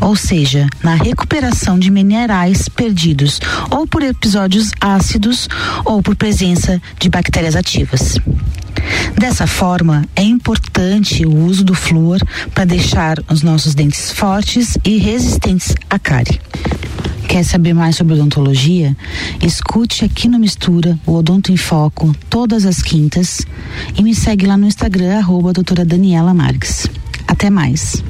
[0.00, 3.40] Ou seja, na recuperação de minerais perdidos,
[3.70, 5.48] ou por episódios ácidos,
[5.84, 8.18] ou por presença de bactérias ativas.
[9.16, 12.18] Dessa forma, é importante o uso do flúor
[12.54, 16.40] para deixar os nossos dentes fortes e resistentes à cárie.
[17.28, 18.96] Quer saber mais sobre odontologia?
[19.42, 23.46] Escute aqui no Mistura o Odonto em Foco todas as quintas
[23.98, 26.88] e me segue lá no Instagram, arroba doutora Daniela Marques.
[27.26, 28.02] Até mais.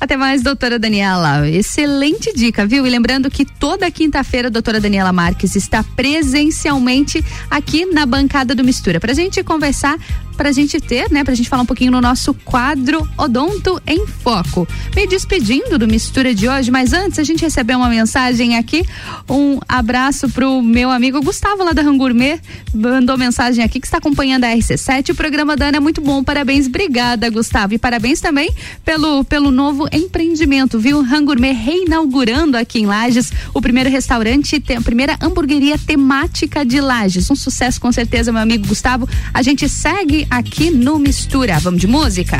[0.00, 1.48] Até mais, doutora Daniela.
[1.48, 2.86] Excelente dica, viu?
[2.86, 8.62] E lembrando que toda quinta-feira a doutora Daniela Marques está presencialmente aqui na bancada do
[8.62, 9.98] Mistura, pra gente conversar
[10.38, 14.68] pra gente ter, né, pra gente falar um pouquinho no nosso quadro Odonto em Foco.
[14.94, 18.86] Me despedindo do Mistura de hoje, mas antes a gente recebeu uma mensagem aqui,
[19.28, 22.40] um abraço pro meu amigo Gustavo lá da Rangourmet,
[22.72, 26.22] mandou mensagem aqui que está acompanhando a RC7, o programa da Ana é muito bom,
[26.22, 28.54] parabéns, obrigada Gustavo, e parabéns também
[28.84, 31.02] pelo, pelo novo empreendimento, viu?
[31.02, 37.34] Rangourmet reinaugurando aqui em Lages, o primeiro restaurante, a primeira hamburgueria temática de Lages, um
[37.34, 42.38] sucesso com certeza, meu amigo Gustavo, a gente segue aqui no Mistura, vamos de música?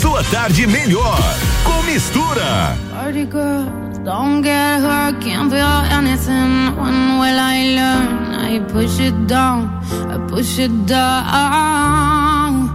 [0.00, 1.18] Sua tarde melhor
[1.64, 2.76] com mistura.
[2.90, 3.66] Party girl,
[4.04, 6.74] don't get hurt, can't feel anything.
[6.76, 8.34] When will I learn?
[8.34, 9.70] I push it down,
[10.10, 12.70] I push it down.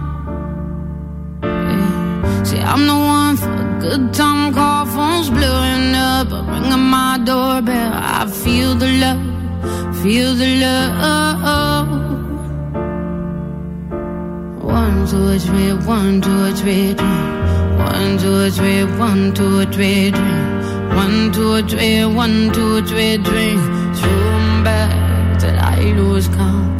[1.42, 2.44] Yeah.
[2.44, 7.18] See, I'm the one for a good time call, phone's blowing up, I'm ringing my
[7.24, 7.92] doorbell.
[7.94, 11.69] I feel the love, feel the love.
[15.10, 17.06] Two, three, one, two, three, three.
[17.82, 20.40] One, two, three, one, two, three, three.
[20.94, 23.56] One, two, three, one, two, three, three.
[24.62, 26.79] Back till I lose count.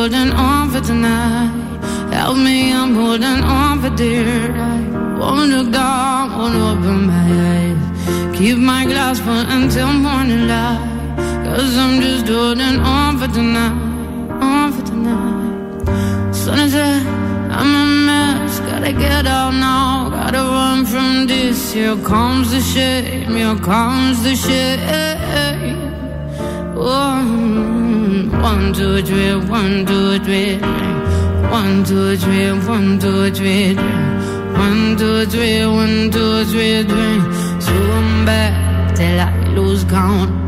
[0.00, 1.52] Holding on for tonight.
[2.10, 5.18] Help me, I'm holding on for dear life.
[5.20, 8.38] Won't look down, won't open my eyes.
[8.38, 10.80] Keep my glass full until morning light.
[11.44, 13.76] Cause I'm just holding on for tonight.
[14.48, 16.34] On for tonight.
[16.34, 17.02] Sun is up,
[17.58, 18.60] I'm a mess.
[18.60, 20.08] Gotta get out now.
[20.08, 21.74] Gotta run from this.
[21.74, 23.34] Here comes the shame.
[23.40, 25.76] Here comes the shame.
[26.74, 27.69] One,
[28.42, 30.58] one, two, three, one, two, three,
[31.50, 37.20] one, two, three, one, two, three, one, two, three, one, two, three, three.
[37.60, 40.39] Swim back till I lose count.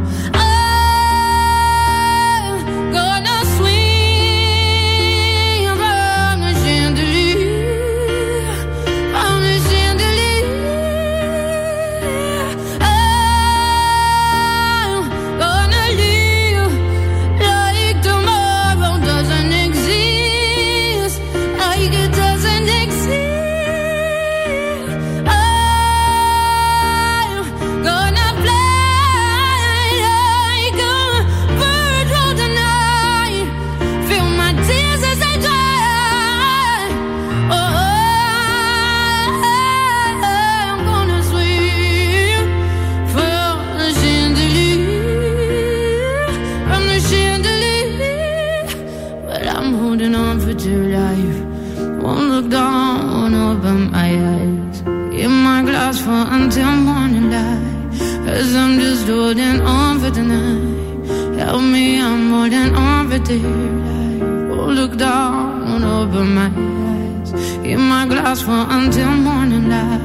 [68.45, 70.01] Glass until morning light.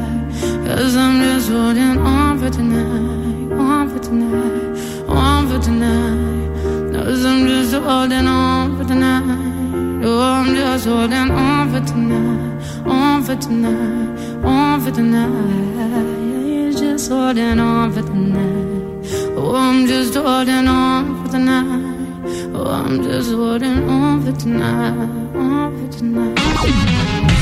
[0.66, 3.52] Cause I'm just holding on for tonight.
[3.54, 5.08] On for tonight.
[5.08, 6.94] On for tonight.
[6.94, 10.04] Cause I'm just holding on for tonight.
[10.06, 12.86] Oh, I'm just holding on for tonight.
[12.86, 14.44] On for tonight.
[14.44, 16.48] On for tonight.
[16.48, 19.08] Yeah, just holding on for tonight.
[19.36, 22.56] Oh, I'm just holding on for tonight.
[22.56, 25.10] Oh, I'm just holding on for tonight.
[25.36, 26.37] On for tonight.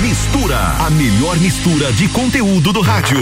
[0.01, 3.19] Mistura, a melhor mistura de conteúdo do rádio.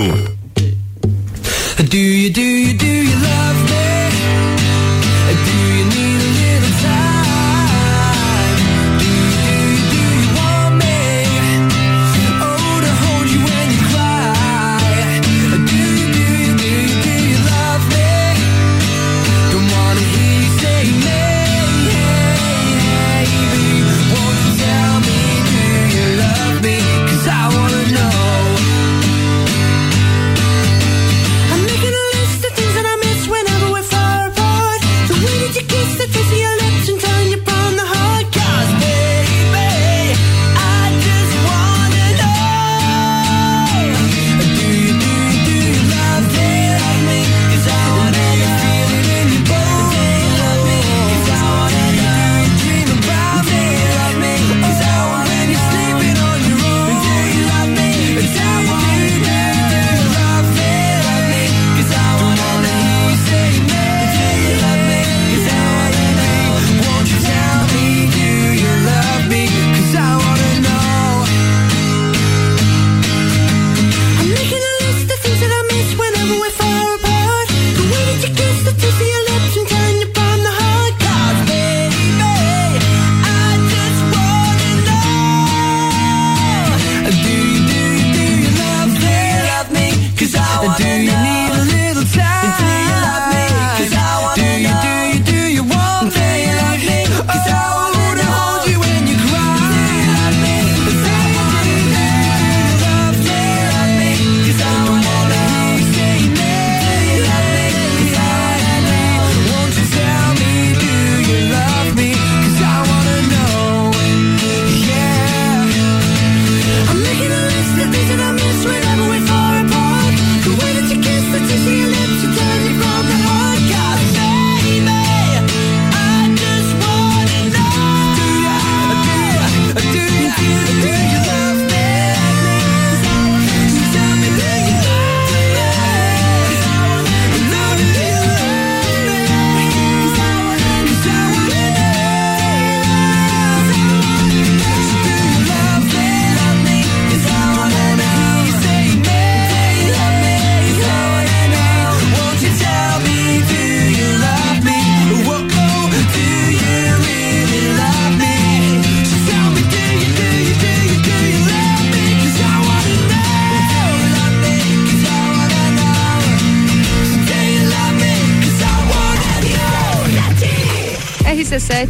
[1.77, 3.92] Do you, do you, do you love me?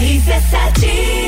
[0.00, 1.19] RC7